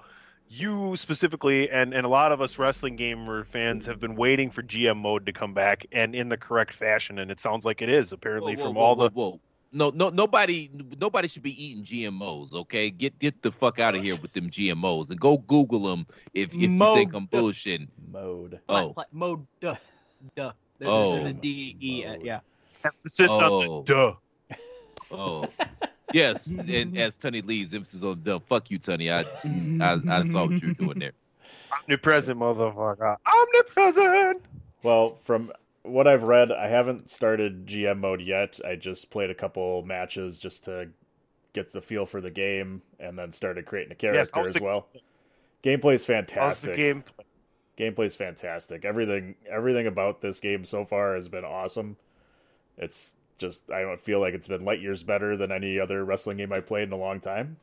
you 0.49 0.95
specifically, 0.95 1.69
and 1.69 1.93
and 1.93 2.05
a 2.05 2.09
lot 2.09 2.31
of 2.31 2.41
us 2.41 2.57
wrestling 2.57 2.95
gamer 2.95 3.43
fans 3.43 3.85
have 3.85 3.99
been 3.99 4.15
waiting 4.15 4.51
for 4.51 4.61
GM 4.63 4.97
mode 4.97 5.25
to 5.25 5.33
come 5.33 5.53
back 5.53 5.85
and 5.91 6.15
in 6.15 6.29
the 6.29 6.37
correct 6.37 6.75
fashion, 6.75 7.19
and 7.19 7.31
it 7.31 7.39
sounds 7.39 7.65
like 7.65 7.81
it 7.81 7.89
is 7.89 8.11
apparently 8.11 8.55
Whoa, 8.55 8.61
whoa, 8.61 8.67
from 8.67 8.75
whoa, 8.75 8.81
all 8.83 8.95
whoa, 8.95 9.09
the. 9.09 9.13
whoa. 9.13 9.39
No, 9.71 9.89
no, 9.89 10.09
nobody, 10.09 10.69
nobody 10.99 11.27
should 11.27 11.43
be 11.43 11.51
eating 11.65 11.83
GMOs. 11.83 12.53
Okay, 12.53 12.89
get 12.89 13.19
get 13.19 13.41
the 13.41 13.51
fuck 13.51 13.79
out 13.79 13.95
of 13.95 14.01
here 14.01 14.15
with 14.21 14.31
them 14.33 14.49
GMOs 14.49 15.09
and 15.09 15.19
go 15.19 15.37
Google 15.39 15.81
them 15.81 16.07
if 16.33 16.53
if 16.53 16.55
you 16.55 16.69
think 16.79 17.13
I'm 17.13 17.27
bullshitting. 17.27 17.87
Mode. 18.11 18.59
Oh, 18.69 18.93
Pla- 18.93 19.03
mode 19.11 19.45
duh 19.59 19.75
duh. 20.35 20.51
There's, 20.79 20.89
Oh. 20.89 21.15
there's 21.15 21.25
a 21.25 21.33
D 21.33 21.75
E 21.81 22.05
uh, 22.05 22.15
yeah. 22.21 22.39
Emphasis 22.85 23.29
on 23.29 23.43
Oh. 23.43 23.81
the 23.83 23.93
duh. 23.93 24.55
oh, 25.11 25.45
yes. 26.13 26.47
And 26.47 26.97
as 26.97 27.17
Tunney 27.17 27.45
Lee's 27.45 27.73
emphasis 27.73 28.03
on 28.03 28.21
the 28.23 28.39
fuck 28.39 28.71
you, 28.71 28.79
Tunney. 28.79 29.11
I, 29.11 29.25
I, 29.83 30.19
I 30.19 30.23
saw 30.23 30.45
what 30.47 30.61
you 30.61 30.69
were 30.69 30.73
doing 30.75 30.99
there. 30.99 31.11
Omnipresent 31.83 32.39
motherfucker. 32.39 33.17
Omnipresent. 33.25 34.41
Well, 34.83 35.17
from 35.25 35.51
what 35.87 36.07
I've 36.07 36.23
read, 36.23 36.51
I 36.51 36.67
haven't 36.67 37.09
started 37.09 37.65
GM 37.65 37.99
mode 37.99 38.21
yet. 38.21 38.59
I 38.65 38.75
just 38.75 39.09
played 39.09 39.29
a 39.29 39.35
couple 39.35 39.83
matches 39.83 40.37
just 40.39 40.63
to 40.65 40.89
get 41.53 41.71
the 41.71 41.81
feel 41.81 42.05
for 42.05 42.21
the 42.21 42.29
game, 42.29 42.81
and 42.99 43.17
then 43.17 43.31
started 43.31 43.65
creating 43.65 43.91
a 43.91 43.95
character 43.95 44.39
Yes, 44.39 44.47
as 44.49 44.53
the- 44.53 44.63
well. 44.63 44.87
Gameplay 45.63 45.95
is 45.95 46.05
fantastic. 46.05 46.75
game? 46.77 47.03
is 47.79 48.15
fantastic. 48.15 48.85
Everything 48.85 49.35
everything 49.49 49.87
about 49.87 50.21
this 50.21 50.39
game 50.39 50.65
so 50.65 50.85
far 50.85 51.15
has 51.15 51.27
been 51.29 51.45
awesome. 51.45 51.97
It's 52.77 53.15
just 53.37 53.69
I 53.71 53.81
don't 53.81 53.99
feel 54.01 54.19
like 54.19 54.33
it's 54.33 54.47
been 54.47 54.65
light 54.65 54.81
years 54.81 55.03
better 55.03 55.35
than 55.37 55.51
any 55.51 55.79
other 55.79 56.03
wrestling 56.05 56.37
game 56.37 56.51
I 56.53 56.59
played 56.59 56.83
in 56.83 56.91
a 56.91 56.97
long 56.97 57.19
time. 57.19 57.57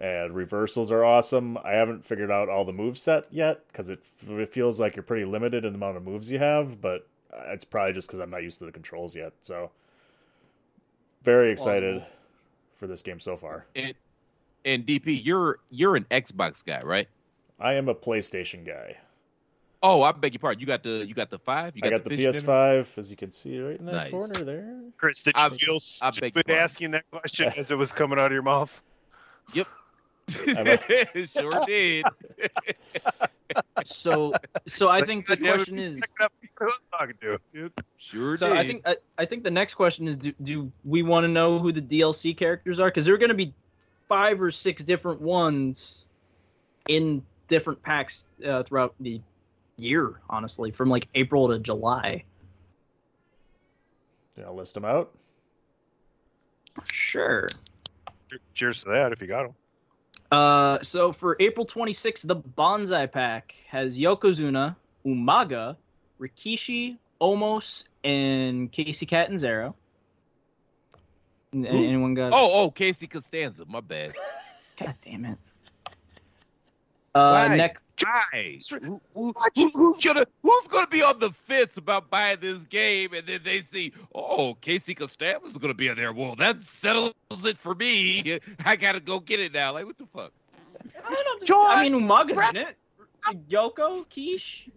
And 0.00 0.34
reversals 0.34 0.90
are 0.90 1.04
awesome. 1.04 1.56
I 1.58 1.72
haven't 1.72 2.04
figured 2.04 2.30
out 2.30 2.48
all 2.48 2.64
the 2.64 2.72
move 2.72 2.98
set 2.98 3.26
yet 3.32 3.60
because 3.68 3.88
it, 3.88 4.00
it 4.28 4.48
feels 4.48 4.80
like 4.80 4.96
you're 4.96 5.02
pretty 5.04 5.24
limited 5.24 5.64
in 5.64 5.72
the 5.72 5.76
amount 5.76 5.96
of 5.96 6.02
moves 6.02 6.30
you 6.30 6.38
have, 6.40 6.80
but 6.80 7.06
it's 7.46 7.64
probably 7.64 7.92
just 7.92 8.08
because 8.08 8.18
I'm 8.18 8.30
not 8.30 8.42
used 8.42 8.58
to 8.58 8.64
the 8.64 8.72
controls 8.72 9.14
yet. 9.14 9.32
So 9.42 9.70
very 11.22 11.52
excited 11.52 12.02
for 12.76 12.86
this 12.86 13.02
game 13.02 13.20
so 13.20 13.36
far. 13.36 13.66
And 13.76 13.94
and 14.64 14.86
DP, 14.86 15.24
you're 15.24 15.58
you're 15.70 15.96
an 15.96 16.04
Xbox 16.10 16.64
guy, 16.64 16.82
right? 16.82 17.08
I 17.60 17.74
am 17.74 17.88
a 17.88 17.94
PlayStation 17.94 18.64
guy. 18.66 18.96
Oh, 19.84 20.02
I 20.02 20.12
beg 20.12 20.32
your 20.34 20.38
pardon. 20.40 20.60
You 20.60 20.66
got 20.66 20.82
the 20.82 21.04
you 21.06 21.14
got 21.14 21.30
the 21.30 21.38
five. 21.38 21.76
You 21.76 21.82
I 21.84 21.90
got 21.90 22.02
the 22.04 22.10
Vision 22.10 22.30
in 22.30 22.36
it? 22.36 22.44
PS5, 22.44 22.98
as 22.98 23.10
you 23.10 23.16
can 23.16 23.30
see 23.32 23.60
right 23.60 23.78
in 23.78 23.84
that 23.86 23.92
Nice. 23.92 24.10
corner 24.12 24.42
there. 24.44 24.80
Chris, 24.96 25.20
did 25.20 25.34
I- 25.36 25.46
you 25.48 25.58
feel 25.58 25.80
I 26.00 26.10
beg 26.10 26.20
your 26.22 26.28
stupid 26.30 26.46
pardon. 26.46 26.56
asking 26.64 26.90
that 26.92 27.04
question 27.10 27.52
as 27.56 27.70
it 27.70 27.76
was 27.78 27.92
coming 27.92 28.18
out 28.18 28.26
of 28.26 28.32
your 28.32 28.42
mouth? 28.42 28.80
Yep. 29.54 29.66
I'm 30.48 30.78
sure 31.26 31.64
did. 31.66 32.04
So 33.84 34.32
so 34.66 34.88
I 34.88 35.02
think 35.02 35.26
the 35.26 35.36
question 35.36 35.78
is 35.78 36.02
Who 36.58 36.66
I'm 36.66 36.70
talking 36.98 37.16
to? 37.52 37.70
Sure 37.98 38.36
so 38.36 38.48
did. 38.48 38.56
I 38.56 38.66
think 38.66 38.82
I, 38.86 38.96
I 39.18 39.24
think 39.24 39.44
the 39.44 39.50
next 39.50 39.74
question 39.74 40.08
is 40.08 40.16
do, 40.16 40.32
do 40.42 40.72
we 40.84 41.02
want 41.02 41.24
to 41.24 41.28
know 41.28 41.58
who 41.58 41.72
the 41.72 41.82
DLC 41.82 42.36
characters 42.36 42.80
are 42.80 42.88
because 42.88 43.04
there 43.04 43.14
are 43.14 43.18
going 43.18 43.28
to 43.28 43.34
be 43.34 43.52
five 44.08 44.40
or 44.40 44.50
six 44.50 44.82
different 44.82 45.20
ones 45.20 46.06
in 46.88 47.22
different 47.48 47.82
packs 47.82 48.24
uh, 48.46 48.62
throughout 48.62 48.94
the 49.00 49.20
year 49.76 50.20
honestly 50.30 50.70
from 50.70 50.88
like 50.88 51.08
April 51.14 51.48
to 51.48 51.58
July. 51.58 52.24
Yeah, 54.36 54.44
I'll 54.46 54.56
list 54.56 54.74
them 54.74 54.84
out. 54.84 55.12
Sure. 56.90 57.48
Cheers 58.54 58.82
to 58.84 58.90
that 58.90 59.12
if 59.12 59.20
you 59.20 59.26
got 59.26 59.42
them. 59.42 59.54
Uh, 60.32 60.82
so 60.82 61.12
for 61.12 61.36
April 61.40 61.66
26th, 61.66 62.26
the 62.26 62.36
Bonsai 62.36 63.12
Pack 63.12 63.54
has 63.68 63.98
Yokozuna, 63.98 64.74
Umaga, 65.06 65.76
Rikishi, 66.18 66.96
Omos, 67.20 67.84
and 68.02 68.72
Kacy 68.72 69.06
Catanzaro. 69.06 69.76
N-? 71.52 71.66
Anyone 71.66 72.14
got? 72.14 72.32
Oh, 72.32 72.64
oh, 72.64 72.70
Casey 72.70 73.06
Costanza. 73.06 73.66
My 73.66 73.80
bad. 73.80 74.14
God 74.78 74.94
damn 75.04 75.26
it. 75.26 75.38
Uh, 77.14 77.48
next. 77.48 77.84
Why? 78.04 78.58
Who, 78.70 79.00
who- 79.14 79.34
who- 79.54 79.70
who's 79.70 80.00
gonna 80.00 80.24
Who's 80.42 80.68
gonna 80.68 80.86
be 80.88 81.02
on 81.02 81.18
the 81.18 81.30
fence 81.30 81.76
about 81.76 82.10
buying 82.10 82.38
this 82.40 82.64
game, 82.64 83.12
and 83.14 83.26
then 83.26 83.40
they 83.44 83.60
see, 83.60 83.92
oh, 84.14 84.54
Casey 84.60 84.94
Costanza's 84.94 85.56
gonna 85.58 85.74
be 85.74 85.88
in 85.88 85.96
there. 85.96 86.12
Well, 86.12 86.34
that 86.36 86.62
settles 86.62 87.12
it 87.44 87.56
for 87.56 87.74
me. 87.74 88.40
I 88.64 88.76
gotta 88.76 89.00
go 89.00 89.20
get 89.20 89.40
it 89.40 89.52
now. 89.52 89.72
Like, 89.72 89.86
what 89.86 89.98
the 89.98 90.06
fuck? 90.06 90.32
I, 91.08 91.36
don't, 91.46 91.70
I 91.70 91.82
mean, 91.88 91.92
Umaga's 92.08 92.50
in 92.50 92.56
it. 92.56 92.76
Yoko, 93.48 94.04
Quiche. 94.12 94.68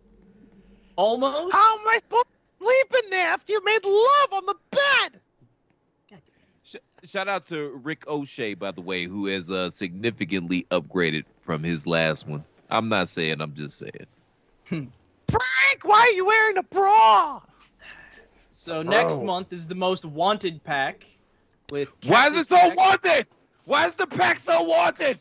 Almost. 0.97 1.51
How 1.53 1.79
am 1.79 1.87
I 1.87 1.97
supposed 1.97 2.25
to 2.25 2.63
sleep 2.63 3.03
in 3.03 3.09
there 3.09 3.27
after 3.27 3.51
you 3.53 3.63
made 3.65 3.83
love 3.83 4.33
on 4.33 4.45
the 4.45 4.55
bed? 4.71 5.19
Shout 7.03 7.27
out 7.27 7.45
to 7.47 7.79
Rick 7.83 8.07
O'Shea, 8.07 8.55
by 8.55 8.71
the 8.71 8.81
way, 8.81 9.03
who 9.03 9.27
has 9.27 9.51
uh, 9.51 9.69
significantly 9.69 10.65
upgraded 10.71 11.25
from 11.41 11.61
his 11.63 11.85
last 11.85 12.27
one. 12.27 12.43
I'm 12.69 12.89
not 12.89 13.07
saying, 13.09 13.41
I'm 13.41 13.53
just 13.53 13.77
saying. 13.77 14.07
Hmm. 14.67 14.85
Frank, 15.29 15.83
why 15.83 15.99
are 15.99 16.11
you 16.15 16.25
wearing 16.25 16.57
a 16.57 16.63
bra? 16.63 17.41
So 18.51 18.81
next 18.81 19.21
month 19.21 19.53
is 19.53 19.67
the 19.67 19.75
most 19.75 20.05
wanted 20.05 20.63
pack 20.63 21.05
with. 21.69 21.93
Why 22.05 22.27
is 22.27 22.37
it 22.37 22.47
so 22.47 22.55
Jack- 22.57 22.77
wanted? 22.77 23.27
Why 23.65 23.85
is 23.85 23.95
the 23.95 24.07
pack 24.07 24.39
so 24.39 24.61
wanted? 24.63 25.17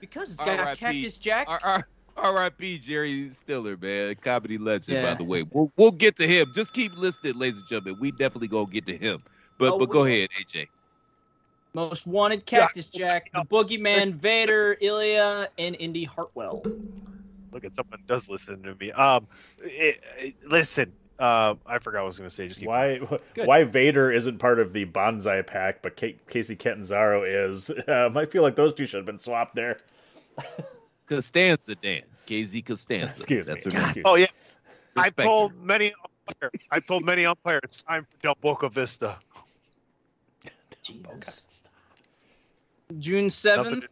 Because 0.00 0.30
it's 0.30 0.40
got 0.40 0.58
R.I.P. 0.60 0.78
Cactus 0.80 1.16
Jack. 1.16 1.48
R- 1.48 1.60
R- 1.64 1.88
R.I.P. 2.16 2.78
Jerry 2.78 3.28
Stiller, 3.28 3.76
man, 3.76 4.14
comedy 4.16 4.58
legend. 4.58 5.02
By 5.02 5.08
Yeah. 5.10 5.14
the 5.14 5.24
way, 5.24 5.44
we'll 5.50 5.72
we'll 5.76 5.90
get 5.92 6.16
to 6.16 6.26
him. 6.26 6.52
Just 6.54 6.72
keep 6.74 6.96
listening, 6.98 7.34
ladies 7.38 7.58
and 7.58 7.66
gentlemen. 7.66 7.96
We 8.00 8.10
definitely 8.10 8.48
gonna 8.48 8.66
get 8.66 8.86
to 8.86 8.96
him. 8.96 9.22
But 9.58 9.74
Oh, 9.74 9.78
but 9.78 9.88
we 9.88 9.92
go 9.92 10.00
will. 10.00 10.06
ahead, 10.06 10.28
AJ. 10.38 10.68
Most 11.74 12.06
wanted 12.06 12.46
Cactus 12.46 12.86
Jack, 12.86 13.30
the 13.32 13.42
Boogeyman, 13.42 14.14
Vader, 14.14 14.76
Ilja, 14.80 15.48
and 15.58 15.76
Indi 15.78 16.04
Hartwell. 16.04 16.62
Look 17.52 17.64
at 17.64 17.72
someone 17.74 18.00
does 18.06 18.28
listen 18.28 18.62
to 18.62 18.74
me. 18.76 18.92
Um, 18.92 19.26
it, 19.62 20.00
it- 20.18 20.34
listen. 20.46 20.92
Uh, 21.16 21.54
I 21.64 21.78
forgot 21.78 21.98
what 22.00 22.04
I 22.04 22.06
was 22.08 22.18
going 22.18 22.28
to 22.28 22.34
say. 22.34 22.48
Just 22.48 22.58
keep 22.58 22.68
Why 22.68 22.98
Good. 23.34 23.46
why 23.46 23.62
Vader 23.62 24.10
isn't 24.10 24.38
part 24.38 24.58
of 24.58 24.72
the 24.72 24.84
Bonsai 24.84 25.46
pack, 25.46 25.80
but 25.80 25.96
Ca- 25.96 26.18
Kacy 26.28 26.58
Catanzaro 26.58 27.22
is? 27.22 27.70
Um, 27.88 28.16
I 28.16 28.26
feel 28.26 28.42
like 28.42 28.56
those 28.56 28.74
two 28.74 28.84
should 28.86 28.96
have 28.98 29.06
been 29.06 29.20
swapped 29.20 29.54
there. 29.54 29.76
Costanza, 31.06 31.76
Dan. 31.76 32.02
KZ 32.26 32.64
Costanza. 32.66 33.06
Excuse 33.16 33.46
me. 33.46 33.52
That's 33.54 33.64
her 33.66 33.70
God. 33.70 33.94
name. 33.96 34.02
Oh 34.06 34.14
yeah, 34.16 34.26
I 34.96 35.02
Respect 35.02 35.26
told 35.26 35.54
many 35.64 35.92
umpires. 36.26 36.60
I 36.72 36.80
told 36.80 37.04
many 37.04 37.26
umpires 37.26 37.60
it's 37.64 37.82
time 37.82 38.06
for 38.10 38.16
Del 38.20 38.36
Boca 38.40 38.68
Vista. 38.68 39.18
Jesus. 40.84 41.64
June 42.98 43.30
seventh. 43.30 43.82
to, 43.84 43.88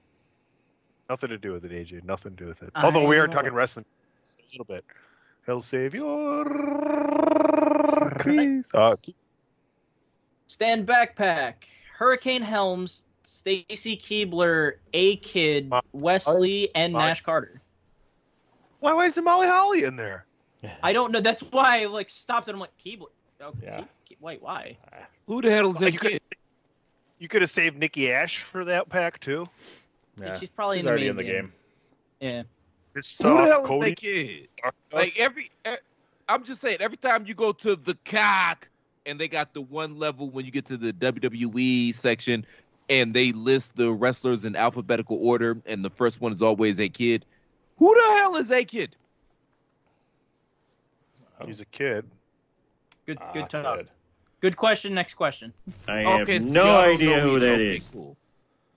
nothing 1.09 1.31
to 1.31 1.39
do 1.39 1.53
with 1.53 1.65
it, 1.65 1.73
AJ. 1.73 2.05
Nothing 2.05 2.37
to 2.37 2.45
do 2.45 2.49
with 2.49 2.63
it. 2.63 2.71
I 2.75 2.85
Although 2.85 3.07
we 3.07 3.17
are 3.19 3.27
know. 3.27 3.33
talking 3.33 3.53
wrestling 3.53 3.85
a 4.39 4.43
little 4.53 4.65
bit. 4.67 4.85
El 5.49 5.61
Savior. 5.61 6.45
Chris. 8.19 8.67
Uh, 8.75 8.97
keep- 9.01 9.17
Stand 10.47 10.87
backpack. 10.87 11.55
Hurricane 11.97 12.43
Helms, 12.43 13.05
Stacy 13.23 13.97
Keibler, 13.97 14.75
A 14.93 15.17
Kid, 15.17 15.73
Wes 15.93 16.29
Lee, 16.29 16.69
and 16.75 16.93
Molly- 16.93 17.05
Nash 17.07 17.23
Carter. 17.23 17.63
why, 18.81 18.93
why 18.93 19.07
is 19.07 19.15
there 19.15 19.25
Molly 19.25 19.47
Holly 19.47 19.85
in 19.85 19.97
there? 19.97 20.27
I 20.83 20.93
don't 20.93 21.11
know. 21.13 21.21
That's 21.21 21.43
why 21.43 21.83
I 21.83 21.87
like 21.87 22.11
stopped 22.11 22.47
and 22.49 22.55
I'm 22.57 22.61
like 22.61 22.77
Keibler. 22.85 23.07
Oh, 23.41 23.53
Yeah. 23.63 23.81
Ke- 23.83 24.13
Ke- 24.13 24.17
wait, 24.21 24.43
why? 24.43 24.77
Who 25.27 25.41
the 25.43 25.51
hell 25.51 25.71
is 25.71 25.77
Oh, 25.79 25.81
that 25.81 25.93
you 25.93 25.99
could 25.99 26.13
kid? 26.13 26.23
You 27.23 27.29
could 27.29 27.41
have 27.41 27.53
saved 27.53 27.79
Nikki 27.79 28.13
Ash 28.13 28.43
for 28.43 28.65
that 28.65 28.89
pack 28.89 29.21
too. 29.21 29.47
Yeah, 30.21 30.37
she's 30.41 30.49
probably 30.49 30.81
in 30.81 30.85
the 30.85 30.91
already 30.91 31.05
main 31.05 31.11
in 31.11 31.17
the 31.17 31.23
game. 31.23 31.53
game. 32.21 32.31
Yeah. 32.37 32.43
This 32.95 33.15
Who 33.23 33.33
the 33.35 33.47
hell 33.47 33.63
Cody. 33.63 33.91
is 33.91 33.95
that 33.95 34.01
kid? 34.01 34.49
Like 34.93 35.19
every, 35.19 35.51
e- 35.67 35.77
I'm 36.29 36.43
just 36.43 36.61
saying, 36.61 36.79
every 36.81 36.97
time 36.97 37.25
you 37.25 37.35
go 37.35 37.53
to 37.53 37.77
the 37.77 37.97
cock 38.05 38.69
and 39.07 39.21
they 39.21 39.29
got 39.29 39.55
the 39.55 39.63
one 39.63 39.99
level 39.99 40.31
when 40.31 40.45
you 40.45 40.51
get 40.51 40.67
to 40.67 40.77
the 40.77 40.93
WWE 40.93 41.95
section 41.95 42.45
and 42.91 43.15
they 43.15 43.31
list 43.31 43.77
the 43.77 43.93
wrestlers 43.93 44.45
in 44.45 44.57
alphabetical 44.57 45.19
order 45.25 45.63
and 45.65 45.85
the 45.85 45.91
first 45.91 46.21
one 46.21 46.33
is 46.33 46.43
always 46.43 46.81
a 46.81 46.89
kid. 46.89 47.25
Who 47.79 47.95
the 47.95 48.17
hell 48.19 48.35
is 48.37 48.51
a 48.51 48.65
kid? 48.65 48.97
He's 51.47 51.61
a 51.61 51.65
kid. 51.67 52.05
Good 53.07 53.19
Ah, 53.21 53.33
good 53.33 53.49
talk. 53.49 53.79
kid. 53.79 53.89
Good 54.43 54.57
question. 54.57 54.93
Next 54.93 55.15
question. 55.15 55.53
I 55.89 56.01
have 56.01 56.21
Okay, 56.23 56.41
so 56.41 56.53
no 56.53 56.81
idea 56.81 57.21
who 57.21 57.37
either. 57.37 57.41
that 57.47 57.53
Okay, 57.55 57.77
is. 57.77 57.83
Cool. 57.93 58.17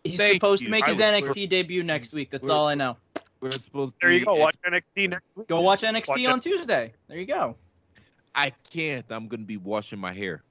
He's 0.03 0.17
Thank 0.17 0.35
supposed 0.35 0.61
you. 0.61 0.67
to 0.67 0.71
make 0.71 0.83
I 0.85 0.89
his 0.89 0.97
was- 0.97 1.03
NXT 1.05 1.49
debut 1.49 1.83
next 1.83 2.13
week. 2.13 2.29
That's 2.29 2.47
all 2.47 2.67
I 2.67 2.75
know. 2.75 2.95
We're 3.41 3.51
supposed 3.51 3.93
to 3.99 4.07
There 4.07 4.11
you 4.13 4.23
go. 4.25 4.35
Watch 4.35 4.55
NXT 4.65 5.09
next 5.09 5.23
week. 5.35 5.47
Go 5.47 5.61
watch 5.61 5.81
NXT 5.81 6.07
Watch 6.07 6.25
on 6.27 6.37
it. 6.39 6.41
Tuesday. 6.43 6.93
There 7.07 7.17
you 7.17 7.25
go. 7.25 7.55
I 8.35 8.51
can't. 8.71 9.05
I'm 9.09 9.27
gonna 9.27 9.43
be 9.43 9.57
washing 9.57 9.99
my 9.99 10.13
hair. 10.13 10.43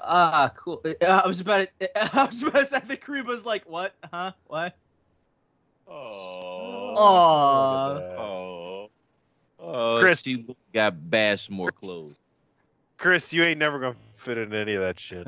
Ah, 0.00 0.52
cool. 0.56 0.80
Uh, 0.84 1.04
I 1.24 1.26
was 1.26 1.40
about 1.40 1.66
to. 1.80 2.16
I 2.18 2.24
was 2.26 2.42
about 2.42 2.58
to 2.60 2.66
say. 2.66 2.76
I 2.76 2.80
think 2.80 3.02
Kareem 3.04 3.26
was 3.26 3.44
like, 3.46 3.68
"What? 3.68 3.94
Huh? 4.12 4.32
What?" 4.46 4.76
Oh. 5.88 6.94
Aw. 6.96 7.90
Oh, 8.18 8.90
oh, 9.58 9.98
Chris. 10.00 10.22
she 10.22 10.44
got 10.74 11.10
bashed 11.10 11.50
more 11.50 11.72
clothes. 11.72 12.14
Chris, 13.00 13.32
you 13.32 13.42
ain't 13.42 13.58
never 13.58 13.80
gonna 13.80 13.96
fit 14.18 14.36
in 14.36 14.54
any 14.54 14.74
of 14.74 14.82
that 14.82 15.00
shit. 15.00 15.26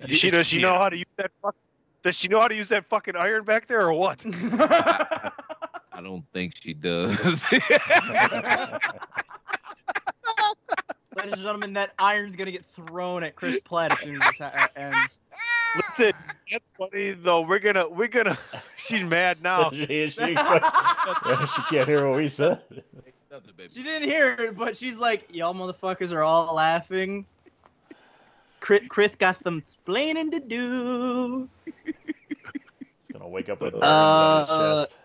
Does 0.00 0.10
she 0.18 0.30
does 0.30 0.46
she 0.46 0.58
know 0.58 0.78
how 0.78 0.88
to 0.88 0.96
use 0.96 1.04
that 1.18 1.30
fuck? 1.42 1.54
Does 2.02 2.16
she 2.16 2.26
know 2.26 2.40
how 2.40 2.48
to 2.48 2.54
use 2.54 2.70
that 2.70 2.86
fucking 2.86 3.14
iron 3.14 3.44
back 3.44 3.68
there 3.68 3.82
or 3.82 3.92
what? 3.92 4.18
I 4.24 5.30
don't 6.02 6.24
think 6.32 6.54
she 6.56 6.72
does. 6.72 7.46
Ladies 7.52 7.70
and 11.34 11.42
gentlemen, 11.42 11.74
that 11.74 11.92
iron's 11.98 12.34
gonna 12.34 12.50
get 12.50 12.64
thrown 12.64 13.22
at 13.22 13.36
Chris 13.36 13.60
Platt 13.62 13.92
as 13.92 14.00
soon 14.00 14.20
as 14.20 14.30
this 14.30 14.38
ha- 14.38 14.68
ends. 14.74 15.18
Listen, 15.76 16.12
that's 16.50 16.72
funny 16.78 17.12
though. 17.12 17.42
We're 17.42 17.58
gonna 17.58 17.90
we're 17.90 18.08
gonna. 18.08 18.38
She's 18.78 19.02
mad 19.02 19.42
now. 19.42 19.70
she, 19.70 19.86
she, 19.86 20.08
she 20.08 20.34
can't 20.34 21.86
hear 21.86 22.08
what 22.08 22.16
we 22.16 22.26
said. 22.26 22.62
She 23.70 23.82
didn't 23.82 24.08
hear 24.08 24.32
it, 24.32 24.56
but 24.56 24.76
she's 24.76 24.98
like, 24.98 25.26
"Y'all 25.30 25.54
motherfuckers 25.54 26.12
are 26.12 26.22
all 26.22 26.54
laughing." 26.54 27.26
Chris, 28.60 28.86
Chris 28.88 29.14
got 29.16 29.42
some 29.42 29.58
explaining 29.58 30.30
to 30.30 30.40
do. 30.40 31.48
He's 31.84 33.08
gonna 33.12 33.28
wake 33.28 33.48
up 33.48 33.60
with 33.60 33.72
burns 33.72 33.82
Uh, 33.84 33.86
on 33.86 34.78
his 34.78 34.88
chest. 34.88 34.98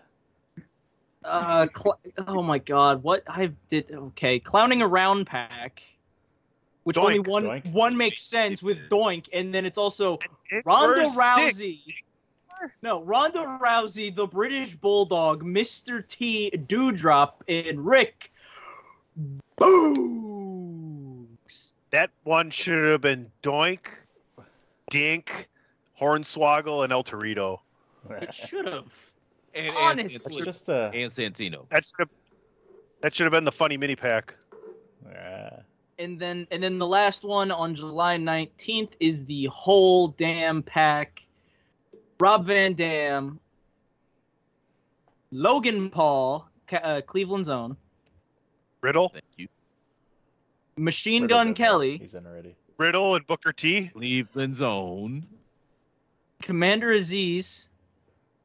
Uh, 1.24 1.66
cl- 1.76 1.98
oh 2.28 2.42
my 2.42 2.58
god, 2.58 3.02
what 3.02 3.22
I 3.28 3.50
did? 3.68 3.90
Okay, 3.92 4.38
clowning 4.38 4.80
around 4.80 5.26
pack, 5.26 5.82
which 6.84 6.96
only 6.96 7.18
one 7.18 7.44
Doink. 7.44 7.72
one 7.72 7.96
makes 7.96 8.22
sense 8.22 8.62
with 8.62 8.78
Doink, 8.88 9.28
and 9.32 9.52
then 9.52 9.66
it's 9.66 9.76
also 9.78 10.18
Ronda 10.64 11.08
Where's 11.08 11.14
Rousey. 11.14 11.80
No, 12.82 13.02
Ronda 13.02 13.58
Rousey, 13.62 14.14
the 14.14 14.26
British 14.26 14.74
Bulldog, 14.74 15.42
Mr. 15.42 16.06
T, 16.06 16.50
Doudrop, 16.54 17.32
and 17.48 17.84
Rick. 17.84 18.32
Boogs. 19.58 21.28
That 21.90 22.10
one 22.24 22.50
should 22.50 22.84
have 22.90 23.00
been 23.00 23.30
Doink, 23.42 23.86
Dink, 24.90 25.48
Hornswoggle, 26.00 26.84
and 26.84 26.92
El 26.92 27.04
Torito. 27.04 27.60
It 28.10 28.34
should 28.34 28.66
have. 28.66 28.84
and, 29.54 29.66
and, 29.66 29.76
Honestly. 29.76 30.36
It's 30.36 30.44
just 30.44 30.68
a. 30.68 30.90
and 30.94 31.10
Santino. 31.10 31.68
That 31.70 31.86
should 31.86 31.98
have 31.98 32.08
that 33.00 33.14
should 33.14 33.24
have 33.24 33.32
been 33.32 33.44
the 33.44 33.52
funny 33.52 33.76
mini 33.76 33.96
pack. 33.96 34.34
Yeah. 35.08 35.60
And 35.98 36.18
then 36.18 36.46
and 36.50 36.62
then 36.62 36.78
the 36.78 36.86
last 36.86 37.24
one 37.24 37.50
on 37.50 37.74
July 37.74 38.16
19th 38.16 38.92
is 39.00 39.24
the 39.24 39.46
whole 39.46 40.08
damn 40.08 40.62
pack. 40.62 41.22
Rob 42.20 42.46
Van 42.46 42.74
Dam, 42.74 43.38
Logan 45.32 45.90
Paul, 45.90 46.48
Ca- 46.66 46.76
uh, 46.82 47.00
Cleveland's 47.02 47.48
own, 47.48 47.76
Riddle, 48.80 49.10
Thank 49.10 49.24
you. 49.36 49.48
Machine 50.76 51.22
Riddle's 51.22 51.36
Gun 51.38 51.48
in 51.48 51.54
there. 51.54 51.66
Kelly, 51.66 51.98
He's 51.98 52.14
in 52.14 52.26
already. 52.26 52.54
Riddle, 52.76 53.16
and 53.16 53.26
Booker 53.26 53.52
T. 53.52 53.88
Cleveland's 53.88 54.60
own. 54.60 55.26
Commander 56.42 56.94
Azeez, 56.94 57.68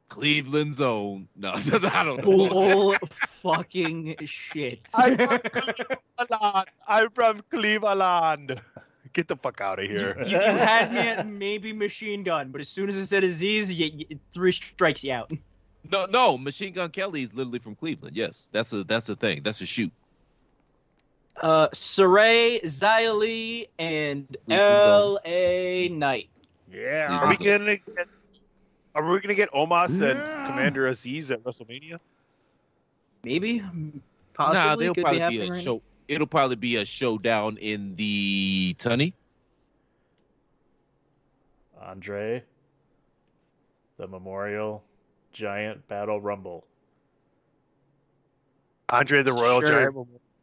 Cleveland's 0.10 0.80
own. 0.82 1.28
No, 1.36 1.52
I 1.56 2.04
don't 2.04 2.18
know. 2.18 2.24
bull 2.24 2.96
fucking 3.42 4.18
shit. 4.26 4.80
I'm 4.94 5.18
from 5.18 5.40
Cleveland. 5.40 6.68
I'm 6.88 7.10
from 7.12 7.42
Cleveland. 7.50 8.62
Get 9.14 9.28
the 9.28 9.36
fuck 9.36 9.62
out 9.62 9.80
of 9.80 9.86
You, 9.86 9.98
here. 9.98 10.24
you 10.26 10.38
had 10.38 10.92
me 10.92 11.00
at 11.00 11.28
maybe 11.28 11.72
Machine 11.72 12.24
Gun, 12.24 12.50
but 12.52 12.62
as 12.62 12.70
soon 12.70 12.90
as 12.90 12.98
it 12.98 13.06
said 13.06 13.24
Azeez, 13.24 13.74
you, 13.74 14.06
you, 14.10 14.20
three 14.34 14.52
strikes 14.52 15.04
you 15.04 15.14
out. 15.14 15.32
No, 15.92 16.06
no. 16.06 16.38
Machine 16.38 16.74
Gun 16.74 16.90
Kelly 16.90 17.24
is 17.24 17.34
literally 17.34 17.60
from 17.60 17.76
Cleveland. 17.76 18.16
Yes, 18.16 18.44
that's 18.52 18.74
a 18.74 18.84
that's 18.84 19.10
a 19.10 19.16
thing. 19.16 19.42
That's 19.44 19.62
a 19.62 19.66
shoot. 19.66 19.92
Uh, 21.42 21.68
Sarray, 21.70 22.64
Xia 22.64 23.68
and 23.80 24.38
Cleveland's. 24.48 25.20
L.A. 25.26 25.90
Knight. 25.90 26.30
Yeah. 26.72 27.20
Are 27.20 27.28
we 27.28 27.36
gonna 27.38 27.78
get? 27.78 28.08
Are 28.96 29.12
we 29.12 29.20
gonna 29.20 29.34
get 29.34 29.52
Omos 29.52 29.90
and 29.90 30.48
Commander 30.48 30.90
Azeez 30.90 31.32
at 31.32 31.44
WrestleMania? 31.44 31.98
Maybe, 33.24 33.60
nah, 33.60 33.70
possibly 34.34 34.86
there'll 34.86 34.94
could 34.94 34.96
be 34.96 35.02
probably 35.02 35.18
be 35.18 35.22
happening 35.22 35.50
a 35.50 35.54
right 35.54 35.64
show. 35.64 35.82
It'll 36.08 36.28
probably 36.28 36.56
be 36.56 36.76
a 36.78 36.86
showdown 36.86 37.58
in 37.58 37.96
the 37.96 38.76
Tunney. 38.78 39.14
Andre. 41.82 42.44
The 43.98 44.08
Memorial 44.08 44.84
Giant 45.32 45.88
Battle 45.88 46.20
Rumble. 46.20 46.66
Andre 48.90 49.24
the 49.24 49.34
Royal 49.34 49.62
Sure. 49.62 49.70
Giant. 49.70 49.96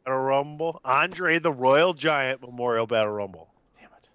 Battle 0.04 0.18
Rumble. 0.18 0.80
Andre 0.84 1.38
the 1.38 1.52
Royal 1.52 1.94
Giant 1.94 2.42
Memorial 2.42 2.86
Battle 2.86 3.12
Rumble. 3.12 3.48
Damn 3.78 3.90
it! 3.96 4.08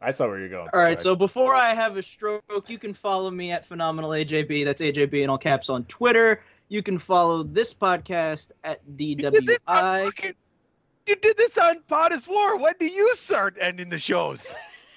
I 0.00 0.10
saw 0.10 0.26
where 0.26 0.38
you're 0.38 0.48
going. 0.48 0.68
All 0.72 0.80
right, 0.80 1.00
so 1.00 1.16
before 1.16 1.54
I 1.54 1.74
have 1.74 1.96
a 1.96 2.02
stroke, 2.02 2.44
you 2.68 2.78
can 2.78 2.94
follow 2.94 3.30
me 3.30 3.52
at 3.52 3.66
Phenomenal 3.66 4.10
AJB. 4.10 4.64
That's 4.64 4.80
AJB 4.82 5.22
in 5.24 5.30
all 5.30 5.38
caps 5.38 5.68
on 5.68 5.84
Twitter. 5.84 6.42
You 6.68 6.82
can 6.82 6.98
follow 6.98 7.42
this 7.42 7.72
podcast 7.72 8.50
at 8.64 8.80
DWI. 8.96 10.34
You 11.06 11.14
did 11.16 11.36
this 11.36 11.56
on 11.58 11.80
Pod 11.86 12.12
is 12.12 12.26
War. 12.26 12.56
When 12.58 12.74
do 12.80 12.86
you 12.86 13.14
start 13.14 13.56
ending 13.60 13.88
the 13.90 13.98
shows? 13.98 14.44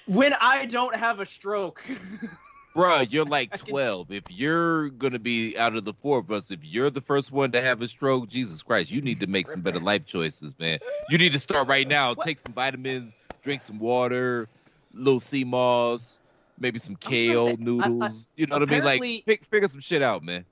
When 0.06 0.32
I 0.34 0.66
don't 0.66 0.96
have 0.96 1.20
a 1.20 1.26
stroke. 1.26 1.82
Bruh, 2.74 3.06
you're 3.12 3.24
like 3.24 3.56
12. 3.56 4.10
If 4.12 4.24
you're 4.28 4.90
going 4.90 5.12
to 5.12 5.18
be 5.18 5.56
out 5.58 5.74
of 5.76 5.84
the 5.84 5.92
four 5.92 6.18
of 6.18 6.30
us, 6.30 6.50
if 6.50 6.60
you're 6.62 6.90
the 6.90 7.00
first 7.00 7.30
one 7.32 7.50
to 7.52 7.60
have 7.62 7.82
a 7.82 7.88
stroke, 7.88 8.28
Jesus 8.28 8.62
Christ, 8.62 8.90
you 8.92 9.00
need 9.00 9.20
to 9.20 9.26
make 9.26 9.48
some 9.48 9.60
better 9.60 9.80
life 9.80 10.06
choices, 10.06 10.56
man. 10.58 10.78
You 11.10 11.18
need 11.18 11.32
to 11.32 11.38
start 11.38 11.68
right 11.68 11.86
now. 11.86 12.14
Take 12.14 12.38
some 12.38 12.52
vitamins, 12.52 13.14
drink 13.42 13.62
some 13.62 13.78
water, 13.80 14.48
little 14.94 15.18
sea 15.20 15.42
moss, 15.44 16.20
maybe 16.60 16.78
some 16.78 16.94
kale 16.96 17.46
say, 17.46 17.50
I- 17.50 17.52
I- 17.54 17.56
noodles. 17.58 18.30
you 18.36 18.46
know 18.46 18.58
what 18.58 18.68
I 18.68 18.72
mean? 18.72 18.84
Like, 18.84 19.24
pick, 19.26 19.44
figure 19.46 19.68
some 19.68 19.80
shit 19.80 20.02
out, 20.02 20.22
man. 20.24 20.44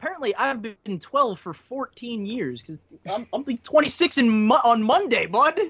Apparently, 0.00 0.34
I've 0.36 0.62
been 0.62 0.98
12 0.98 1.38
for 1.38 1.52
14 1.52 2.24
years 2.24 2.62
because 2.62 2.78
I'm, 3.12 3.26
I'm 3.34 3.44
like 3.46 3.62
26 3.62 4.16
in 4.16 4.46
Mo- 4.46 4.60
on 4.64 4.82
Monday, 4.82 5.26
bud. 5.26 5.60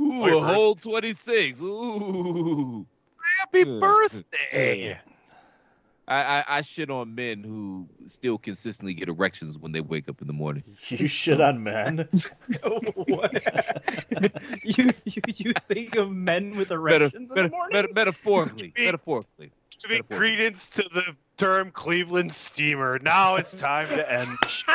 Ooh, 0.00 0.26
a 0.26 0.42
whole 0.42 0.74
26. 0.74 1.62
Ooh. 1.62 2.84
Happy 3.38 3.62
birthday. 3.62 4.98
I, 6.08 6.16
I, 6.16 6.44
I 6.48 6.60
shit 6.62 6.90
on 6.90 7.14
men 7.14 7.44
who 7.44 7.86
still 8.06 8.36
consistently 8.36 8.94
get 8.94 9.08
erections 9.08 9.56
when 9.58 9.70
they 9.70 9.80
wake 9.80 10.08
up 10.08 10.20
in 10.20 10.26
the 10.26 10.32
morning. 10.32 10.64
You 10.88 11.06
shit 11.06 11.40
on 11.40 11.62
men. 11.62 12.08
you, 14.64 14.92
you 15.04 15.22
you 15.26 15.52
think 15.68 15.94
of 15.94 16.10
men 16.10 16.56
with 16.56 16.70
Meta, 16.70 16.74
erections 16.74 17.30
in 17.30 17.42
the 17.44 17.48
morning? 17.48 17.76
meta, 17.76 17.88
metaphorically. 17.94 18.72
metaphorically. 18.76 19.52
Giving 19.82 20.02
credence 20.04 20.68
to 20.70 20.82
the 20.82 21.14
term 21.38 21.70
Cleveland 21.70 22.32
Steamer. 22.32 22.98
Now 22.98 23.36
it's 23.36 23.54
time 23.54 23.88
to 23.94 24.12
end 24.12 24.28
the 24.42 24.48
show. 24.48 24.72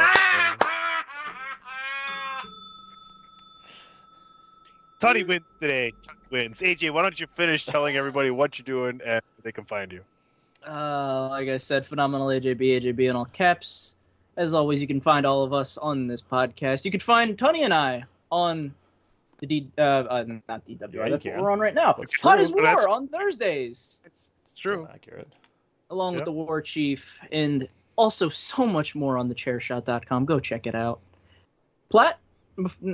Tony 5.00 5.24
wins 5.26 5.44
today. 5.60 5.94
Tony 6.08 6.20
wins. 6.32 6.60
AJ, 6.62 6.92
why 6.92 7.04
don't 7.04 7.20
you 7.20 7.28
finish 7.36 7.66
telling 7.66 7.98
everybody 7.98 8.32
what 8.32 8.58
you're 8.58 8.66
doing 8.66 9.02
and 9.06 9.22
they 9.44 9.52
can 9.52 9.66
find 9.66 9.92
you? 9.92 10.02
Uh, 10.66 11.28
like 11.30 11.50
I 11.50 11.58
said, 11.58 11.86
phenomenal 11.86 12.28
AJB, 12.28 12.82
AJB 12.82 13.10
in 13.10 13.16
all 13.16 13.26
caps. 13.26 13.96
As 14.38 14.54
always, 14.54 14.82
you 14.82 14.88
can 14.88 15.02
find 15.02 15.26
all 15.26 15.44
of 15.44 15.54
us 15.54 15.78
on 15.78 16.08
this 16.08 16.22
podcast. 16.22 16.86
You 16.86 16.92
can 16.92 17.02
find 17.02 17.38
Tony 17.38 17.64
and 17.64 17.74
I 17.74 18.06
on 18.32 18.74
the 19.40 19.46
D, 19.46 19.68
uh, 19.78 19.82
uh 19.82 20.24
not 20.48 20.66
DWI. 20.66 20.94
Yeah, 20.94 21.10
that's 21.10 21.24
can. 21.24 21.34
what 21.34 21.42
we're 21.44 21.52
on 21.52 21.60
right 21.60 21.74
now. 21.76 21.96
It's 22.00 22.20
Hot 22.22 22.36
true, 22.36 22.42
as 22.42 22.52
but 22.52 22.64
War 22.64 22.88
on 22.88 23.10
Thursdays, 23.10 24.02
It's 24.06 24.58
true. 24.58 24.88
Accurate. 24.92 25.28
Along 25.90 26.16
with 26.16 26.26
the 26.26 26.32
War 26.32 26.62
Chief, 26.62 27.20
and 27.32 27.68
also 27.96 28.30
so 28.30 28.66
much 28.66 28.96
more 28.96 29.18
on 29.18 29.30
thechairshot.com. 29.30 30.26
Go 30.26 30.40
check 30.40 30.68
it 30.68 30.76
out. 30.76 31.00
Platt, 31.90 32.20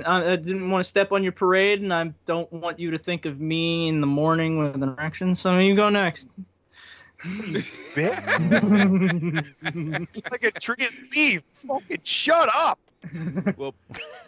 I 0.06 0.32
I 0.32 0.36
didn't 0.36 0.70
want 0.70 0.84
to 0.84 0.88
step 0.88 1.12
on 1.12 1.22
your 1.22 1.32
parade, 1.32 1.80
and 1.80 1.92
I 1.92 2.12
don't 2.26 2.52
want 2.52 2.78
you 2.78 2.90
to 2.92 2.98
think 2.98 3.24
of 3.26 3.40
me 3.40 3.88
in 3.88 4.00
the 4.00 4.06
morning 4.06 4.58
with 4.58 4.74
an 4.74 4.82
erection, 4.82 5.34
so 5.34 5.58
you 5.58 5.74
go 5.74 5.88
next. 5.88 6.28
like 7.24 7.74
a 10.42 10.50
tree 10.58 10.76
and 10.78 11.10
leaf. 11.14 11.42
Fucking 11.68 12.00
shut 12.02 12.48
up. 12.54 12.78
well, 13.58 13.74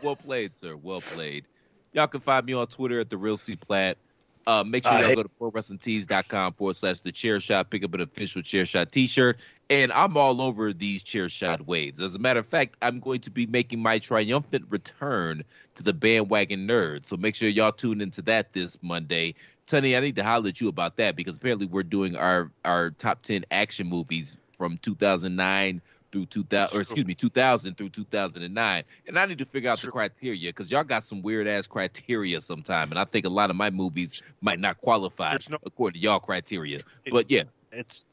well 0.03 0.17
played, 0.17 0.55
sir. 0.55 0.77
Well 0.77 1.01
played. 1.01 1.47
Y'all 1.95 2.07
can 2.07 2.21
find 2.21 2.45
me 2.45 2.53
on 2.53 2.67
Twitter 2.67 3.01
at 3.01 3.09
the 3.09 3.17
Real 3.17 3.39
C 3.39 3.57
Plat. 3.57 3.97
Uh, 4.47 4.65
make 4.65 4.83
sure 4.85 4.93
Uh, 4.93 4.99
y'all 4.99 5.09
hey- 5.09 5.15
go 5.15 5.23
to 5.23 5.29
ProWrestlingTees.com 5.41 6.55
forward 6.55 6.75
slash 6.77 6.99
the 7.01 7.13
chair 7.13 7.39
shot, 7.41 7.71
pick 7.71 7.85
up 7.85 7.95
an 7.95 8.01
official 8.01 8.43
chair 8.43 8.65
shot 8.65 8.91
t 8.93 9.07
shirt. 9.07 9.39
And 9.71 9.91
I'm 9.93 10.17
all 10.17 10.43
over 10.43 10.73
these 10.73 11.03
chair 11.03 11.29
shot 11.29 11.67
waves. 11.67 11.99
As 12.01 12.15
a 12.15 12.19
matter 12.19 12.41
of 12.41 12.47
fact, 12.47 12.77
I'm 12.83 13.01
going 13.01 13.21
to 13.21 13.31
be 13.31 13.47
making 13.47 13.81
my 13.81 13.99
triumphant 13.99 14.67
return 14.69 15.45
to 15.77 15.83
the 15.83 15.95
bandwagon 15.95 16.67
nerd. 16.69 17.07
So 17.07 17.17
make 17.17 17.35
sure 17.35 17.49
y'all 17.49 17.73
tune 17.73 18.01
into 18.03 18.21
that 18.23 18.53
this 18.53 18.77
Monday. 18.83 19.35
Tony, 19.67 19.97
I 19.97 20.01
need 20.01 20.17
to 20.17 20.25
holler 20.25 20.49
at 20.49 20.61
you 20.61 20.69
about 20.69 20.97
that 20.97 21.17
because 21.17 21.37
apparently 21.37 21.67
we're 21.67 21.85
doing 21.85 22.17
our, 22.17 22.51
our 22.65 22.91
top 22.91 23.23
10 23.23 23.45
action 23.51 23.87
movies 23.87 24.37
from 24.59 24.77
2009 24.79 25.81
through 26.13 26.27
2000, 26.27 26.77
or 26.77 26.83
excuse 26.83 27.07
me, 27.07 27.15
2000 27.15 27.77
through 27.77 27.89
2009. 27.89 28.85
And 29.09 29.19
I 29.19 29.27
need 29.27 29.39
to 29.39 29.45
figure 29.45 29.71
out 29.71 29.81
the 29.81 29.91
criteria 29.91 30.51
because 30.51 30.71
y'all 30.71 30.85
got 30.85 31.05
some 31.05 31.23
weird 31.23 31.49
ass 31.49 31.67
criteria 31.67 32.41
sometime. 32.41 32.91
And 32.91 32.99
I 32.99 33.05
think 33.05 33.27
a 33.27 33.31
lot 33.31 33.51
of 33.51 33.57
my 33.57 33.71
movies 33.71 34.23
might 34.41 34.61
not 34.61 34.81
qualify 34.81 35.37
according 35.65 36.01
to 36.01 36.05
y'all 36.05 36.21
criteria. 36.21 36.81
But 37.11 37.31
yeah, 37.31 37.45
It's 37.73 38.05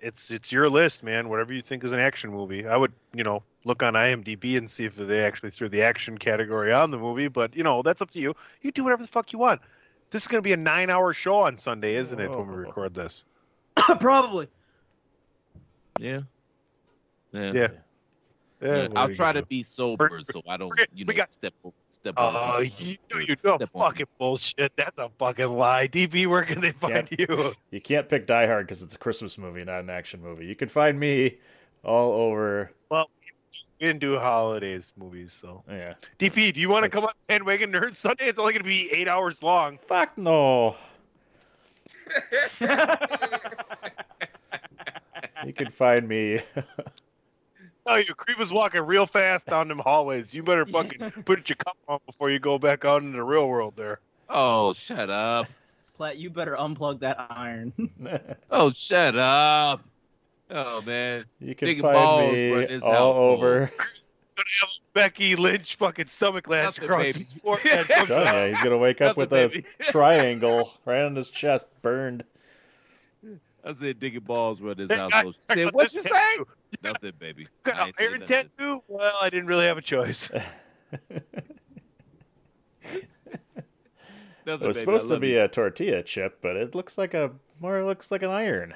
it's 0.00 0.30
it's 0.30 0.52
your 0.52 0.68
list, 0.68 1.02
man. 1.02 1.28
Whatever 1.28 1.52
you 1.52 1.62
think 1.62 1.84
is 1.84 1.92
an 1.92 1.98
action 1.98 2.30
movie. 2.30 2.66
I 2.66 2.76
would, 2.76 2.92
you 3.14 3.24
know, 3.24 3.42
look 3.64 3.82
on 3.82 3.94
IMDb 3.94 4.56
and 4.56 4.70
see 4.70 4.84
if 4.84 4.96
they 4.96 5.20
actually 5.24 5.50
threw 5.50 5.68
the 5.68 5.82
action 5.82 6.18
category 6.18 6.72
on 6.72 6.90
the 6.90 6.98
movie. 6.98 7.28
But 7.28 7.54
you 7.56 7.62
know, 7.62 7.82
that's 7.82 8.02
up 8.02 8.10
to 8.12 8.18
you. 8.18 8.34
You 8.62 8.72
do 8.72 8.84
whatever 8.84 9.02
the 9.02 9.08
fuck 9.08 9.32
you 9.32 9.38
want. 9.38 9.60
This 10.10 10.22
is 10.22 10.28
gonna 10.28 10.42
be 10.42 10.52
a 10.52 10.56
nine-hour 10.56 11.12
show 11.14 11.36
on 11.36 11.58
Sunday, 11.58 11.96
isn't 11.96 12.18
it? 12.20 12.30
When 12.30 12.46
we 12.48 12.54
record 12.54 12.94
this. 12.94 13.24
Probably. 14.00 14.48
yeah. 15.98 16.20
Yeah. 17.36 17.52
Yeah. 17.52 17.68
Yeah, 18.62 18.76
Yeah, 18.84 18.88
I'll 18.96 19.12
try 19.12 19.32
gonna 19.32 19.42
to 19.42 19.46
be 19.46 19.62
sober 19.62 20.18
so 20.22 20.40
I 20.48 20.56
don't, 20.56 20.72
you 20.94 21.04
know, 21.04 21.10
we 21.10 21.14
got- 21.14 21.30
step 21.32 21.52
o- 21.62 21.74
step 21.90 22.14
Oh, 22.16 22.24
on. 22.28 22.62
Uh, 22.62 22.64
you 22.78 22.96
you 23.20 23.36
know 23.44 23.58
fucking 23.74 24.06
bullshit. 24.18 24.72
That's 24.76 24.96
a 24.98 25.10
fucking 25.18 25.48
lie. 25.52 25.88
DB, 25.88 26.26
where 26.26 26.42
can 26.42 26.60
they 26.62 26.72
find 26.72 27.06
Can't- 27.08 27.20
you? 27.20 27.52
You 27.70 27.80
can't 27.82 28.08
pick 28.08 28.26
Die 28.26 28.46
Hard 28.46 28.66
because 28.66 28.82
it's 28.82 28.94
a 28.94 28.98
Christmas 28.98 29.36
movie, 29.36 29.62
not 29.64 29.80
an 29.80 29.90
action 29.90 30.22
movie. 30.22 30.46
You 30.46 30.54
can 30.56 30.70
find 30.70 30.98
me 30.98 31.36
all 31.84 32.18
over. 32.18 32.70
Well, 32.90 33.10
we 33.78 33.86
didn't 33.86 34.00
do 34.00 34.18
holidays 34.18 34.94
movies, 34.96 35.36
so. 35.38 35.62
Yeah. 35.68 35.92
DP, 36.18 36.54
do 36.54 36.60
you 36.60 36.70
want 36.70 36.84
to 36.84 36.88
come 36.88 37.04
on 37.04 37.12
Bandwagon 37.28 37.70
Nerd 37.72 37.94
Sunday? 37.94 38.24
It's 38.28 38.38
only 38.38 38.54
going 38.54 38.62
to 38.62 38.68
be 38.68 38.90
eight 38.90 39.06
hours 39.06 39.42
long. 39.42 39.76
Fuck 39.86 40.16
no. 40.16 40.76
You 45.44 45.52
can 45.52 45.70
find 45.70 46.08
me. 46.08 46.40
Oh, 47.86 47.96
you, 47.96 48.14
creep 48.14 48.40
is 48.40 48.52
walking 48.52 48.80
real 48.82 49.06
fast 49.06 49.46
down 49.46 49.68
them 49.68 49.78
hallways. 49.78 50.34
You 50.34 50.42
better 50.42 50.66
fucking 50.66 51.10
put 51.24 51.48
your 51.48 51.56
cup 51.56 51.76
on 51.88 52.00
before 52.06 52.30
you 52.30 52.38
go 52.38 52.58
back 52.58 52.84
out 52.84 53.02
into 53.02 53.16
the 53.16 53.22
real 53.22 53.48
world 53.48 53.74
there. 53.76 54.00
Oh, 54.28 54.72
shut 54.72 55.08
up. 55.08 55.46
Platt, 55.96 56.18
you 56.18 56.28
better 56.30 56.56
unplug 56.56 56.98
that 57.00 57.16
iron. 57.30 57.72
Oh, 58.50 58.72
shut 58.72 59.16
up. 59.16 59.82
Oh 60.50 60.80
man. 60.82 61.24
You 61.40 61.54
can 61.54 61.66
Big 61.66 61.80
find 61.80 61.94
balls 61.94 62.32
me 62.34 62.50
run 62.50 62.60
this 62.62 62.82
all 62.82 62.90
household. 63.14 63.38
over. 63.38 63.70
Gonna 63.76 64.48
have 64.60 64.70
Becky 64.92 65.34
Lynch 65.36 65.76
fucking 65.76 66.08
stomach 66.08 66.46
lash 66.48 66.64
Nothing, 66.64 66.84
across 66.84 67.02
baby. 67.02 67.18
his 67.20 67.32
forehead. 67.34 67.86
I'm 67.96 68.50
he's 68.54 68.62
gonna 68.62 68.78
wake 68.78 69.00
up 69.00 69.16
Nothing, 69.16 69.20
with 69.20 69.32
a 69.32 69.48
baby. 69.48 69.64
triangle 69.80 70.72
right 70.84 71.02
on 71.02 71.16
his 71.16 71.30
chest, 71.30 71.68
burned. 71.82 72.22
I 73.66 73.72
said 73.72 73.98
digging 73.98 74.20
balls 74.20 74.60
run 74.60 74.76
this 74.76 74.88
That 74.88 75.10
guy- 75.10 75.10
household. 75.10 75.36
She 75.52 75.64
said, 75.64 75.74
what 75.74 75.92
you 75.92 76.02
say? 76.02 76.38
Nothing, 76.84 77.12
baby. 77.18 77.48
Got 77.64 77.76
I 77.76 77.80
an 77.82 77.86
ain't 77.88 77.96
saying 77.96 78.20
tattoo? 78.26 78.80
Well, 78.86 79.16
I 79.20 79.28
didn't 79.28 79.46
really 79.48 79.66
have 79.66 79.76
a 79.76 79.82
choice. 79.82 80.30
It 80.32 81.40
was 84.46 84.60
baby. 84.60 84.72
Supposed 84.74 85.08
to 85.08 85.18
be 85.18 85.30
you. 85.30 85.42
a 85.42 85.48
tortilla 85.48 86.02
chip, 86.04 86.38
but 86.40 86.54
it 86.56 86.74
looks 86.74 86.96
like 86.96 87.14
a 87.14 87.32
more 87.60 87.84
looks 87.84 88.10
like 88.12 88.22
an 88.22 88.30
iron. 88.30 88.72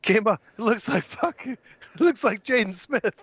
Came 0.00 0.26
up. 0.26 0.40
It 0.58 0.62
looks 0.62 0.88
like 0.88 1.04
fucking. 1.04 1.52
It 1.94 2.00
looks 2.00 2.24
like 2.24 2.42
Jaden 2.42 2.74
Smith. 2.76 3.14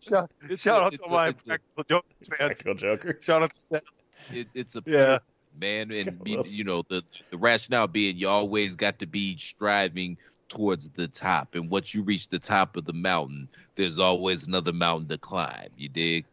shout 0.00 0.30
shout 0.56 0.82
a- 0.82 0.86
out 0.86 0.92
to 0.94 1.02
a- 1.04 1.10
my 1.10 1.28
it's 1.28 1.44
a- 1.44 1.48
practical 1.48 1.84
joke. 1.84 2.04
Practical 2.28 2.74
Joker. 2.74 3.18
Shout 3.20 3.42
out 3.44 3.54
to 3.54 3.60
Seth. 3.60 3.84
It, 4.32 4.48
it's 4.54 4.74
a 4.74 4.82
Yeah. 4.84 5.18
Man, 5.58 5.90
and 5.92 6.22
be, 6.22 6.40
you 6.46 6.64
know 6.64 6.82
the 6.88 7.02
the 7.30 7.38
rationale 7.38 7.86
being 7.86 8.16
you 8.16 8.28
always 8.28 8.74
got 8.74 8.98
to 9.00 9.06
be 9.06 9.36
striving 9.36 10.16
towards 10.48 10.88
the 10.90 11.08
top, 11.08 11.54
and 11.54 11.70
once 11.70 11.94
you 11.94 12.02
reach 12.02 12.28
the 12.28 12.38
top 12.38 12.76
of 12.76 12.84
the 12.84 12.92
mountain, 12.92 13.48
there's 13.74 13.98
always 13.98 14.46
another 14.46 14.72
mountain 14.72 15.08
to 15.08 15.18
climb. 15.18 15.68
You 15.76 15.88
dig? 15.88 16.24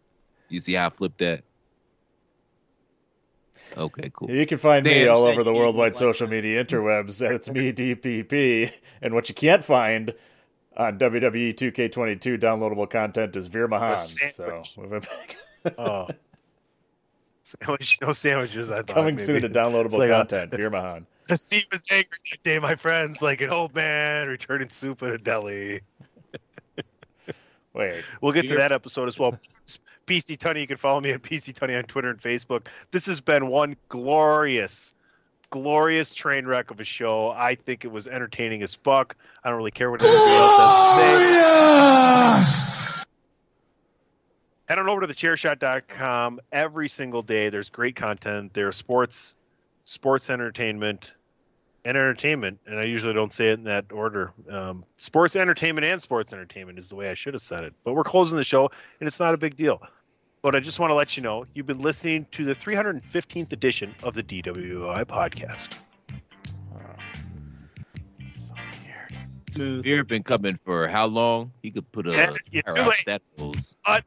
You 0.50 0.60
see 0.60 0.74
how 0.74 0.88
I 0.88 0.90
flipped 0.90 1.18
that? 1.20 1.44
Okay, 3.76 4.12
cool. 4.14 4.30
You 4.30 4.46
can 4.46 4.58
find 4.58 4.86
me 4.86 5.08
all 5.08 5.24
over 5.24 5.44
the 5.44 5.54
worldwide 5.54 5.98
social 5.98 6.28
media 6.28 6.64
interwebs. 6.64 7.20
It's 7.22 7.50
me, 7.50 7.74
DPP. 7.74 8.72
And 9.02 9.14
what 9.14 9.28
you 9.28 9.36
can't 9.36 9.64
find 9.64 10.14
on 10.78 11.00
WWE 11.00 11.54
2K22 11.54 12.40
downloadable 12.40 12.90
content 12.90 13.36
is 13.36 13.48
Veer 13.48 13.68
Mahaan. 13.68 14.00
So 14.00 14.30
sandwich. 14.30 14.76
we've 14.78 14.90
been 14.90 15.02
Oh. 15.78 16.08
Sandwich, 17.46 18.00
no 18.02 18.12
sandwiches. 18.12 18.72
I 18.72 18.78
thought 18.78 18.88
coming 18.96 19.16
maybe. 19.16 19.24
soon 19.24 19.42
to 19.44 19.50
downloadable 19.50 19.86
It's 19.86 19.94
like 19.96 20.10
a- 20.10 20.14
content. 20.18 20.52
Veer 20.52 20.70
Mahaan. 20.72 21.06
The 21.28 21.38
scene 21.38 21.64
was 21.72 21.84
angry 21.92 22.18
that 22.32 22.44
day, 22.44 22.60
my 22.60 22.76
friends, 22.76 23.20
like 23.20 23.42
an 23.42 23.50
old 23.50 23.74
man 23.74 24.28
returning 24.28 24.70
soup 24.70 25.02
at 25.02 25.10
a 25.12 25.18
deli. 25.18 25.82
Wait. 27.74 28.04
We'll 28.22 28.32
get 28.32 28.44
to 28.44 28.48
You're- 28.50 28.60
that 28.60 28.72
episode 28.72 29.08
as 29.08 29.18
well. 29.18 29.32
PC 30.08 30.38
Tunney, 30.38 30.62
you 30.62 30.68
can 30.68 30.78
follow 30.78 31.02
me 31.02 31.10
at 31.12 31.24
PC 31.24 31.54
Tunney 31.54 31.76
on 31.78 31.84
Twitter 31.86 32.10
and 32.12 32.22
Facebook. 32.22 32.68
This 32.92 33.08
has 33.08 33.22
been 33.22 33.48
one 33.48 33.76
glorious, 33.90 34.94
glorious 35.50 36.12
train 36.14 36.46
wreck 36.46 36.70
of 36.70 36.80
a 36.80 36.84
show. 36.84 37.34
I 37.36 37.56
think 37.56 37.86
it 37.86 37.92
was 37.92 38.06
entertaining 38.08 38.62
as 38.62 38.76
fuck. 38.76 39.16
I 39.44 39.50
don't 39.50 39.58
really 39.58 39.72
care 39.72 39.90
what 39.90 40.04
anybody 40.04 40.20
else 40.32 40.58
has 40.60 42.46
to 42.46 42.82
say. 42.82 42.85
Head 44.68 44.80
on 44.80 44.90
over 44.90 45.02
to 45.02 45.08
thechairshot.com 45.08 46.40
every 46.52 46.90
single 46.90 47.22
day. 47.22 47.50
There's 47.50 47.70
great 47.70 47.96
content. 47.96 48.52
There's 48.54 48.76
sports, 48.76 49.36
sports 49.84 50.32
entertainment, 50.32 51.12
and 51.84 51.96
entertainment. 51.96 52.60
And 52.66 52.80
I 52.80 52.86
usually 52.86 53.14
don't 53.14 53.32
say 53.32 53.50
it 53.50 53.60
in 53.60 53.64
that 53.66 53.92
order. 53.92 54.34
Um, 54.50 54.84
sports 54.98 55.36
entertainment 55.36 55.86
and 55.86 56.02
sports 56.02 56.34
entertainment 56.34 56.80
is 56.80 56.90
the 56.90 56.96
way 56.96 57.10
I 57.10 57.14
should 57.14 57.36
have 57.36 57.44
said 57.44 57.64
it. 57.64 57.74
But 57.84 57.94
we're 57.94 58.04
closing 58.04 58.38
the 58.38 58.44
show, 58.44 58.72
and 59.00 59.08
it's 59.08 59.20
not 59.20 59.36
a 59.36 59.38
big 59.38 59.56
deal. 59.56 59.80
But 60.42 60.56
I 60.56 60.60
just 60.60 60.80
want 60.80 60.90
to 60.90 60.96
let 60.96 61.16
you 61.16 61.22
know 61.22 61.46
you've 61.54 61.68
been 61.68 61.82
listening 61.82 62.26
to 62.32 62.44
the 62.44 62.56
315th 62.56 63.52
edition 63.52 63.94
of 64.02 64.16
the 64.16 64.24
DWI 64.24 65.06
podcast. 65.06 65.70
Beer 69.56 70.04
been 70.04 70.24
coming 70.24 70.60
for 70.66 70.88
how 70.88 71.06
long? 71.06 71.54
He 71.64 71.72
could 71.72 71.90
put 71.92 72.08
a 72.08 72.12
Yeah, 72.12 72.34
you're 72.52 72.64
too 72.64 72.82
late. 72.82 73.06
that 73.06 73.22
goes. 73.38 73.74
But 73.86 74.04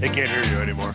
they 0.00 0.08
can't 0.08 0.30
hear 0.30 0.44
you 0.44 0.60
anymore. 0.60 0.94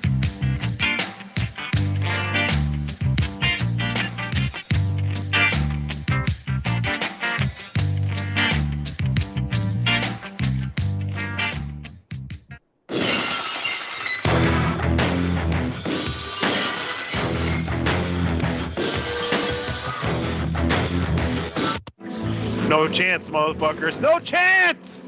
No 22.71 22.87
chance, 22.87 23.29
motherfuckers. 23.29 23.99
No 23.99 24.17
chance! 24.19 25.05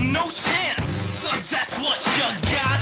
No 0.00 0.30
chance. 0.30 1.50
That's 1.50 1.74
what 1.74 2.00
you 2.16 2.22
got. 2.50 2.80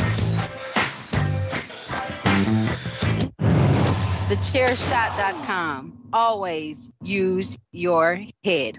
TheChairShot.com. 4.28 5.98
Always 6.12 6.88
use 7.02 7.58
your 7.72 8.24
head. 8.44 8.78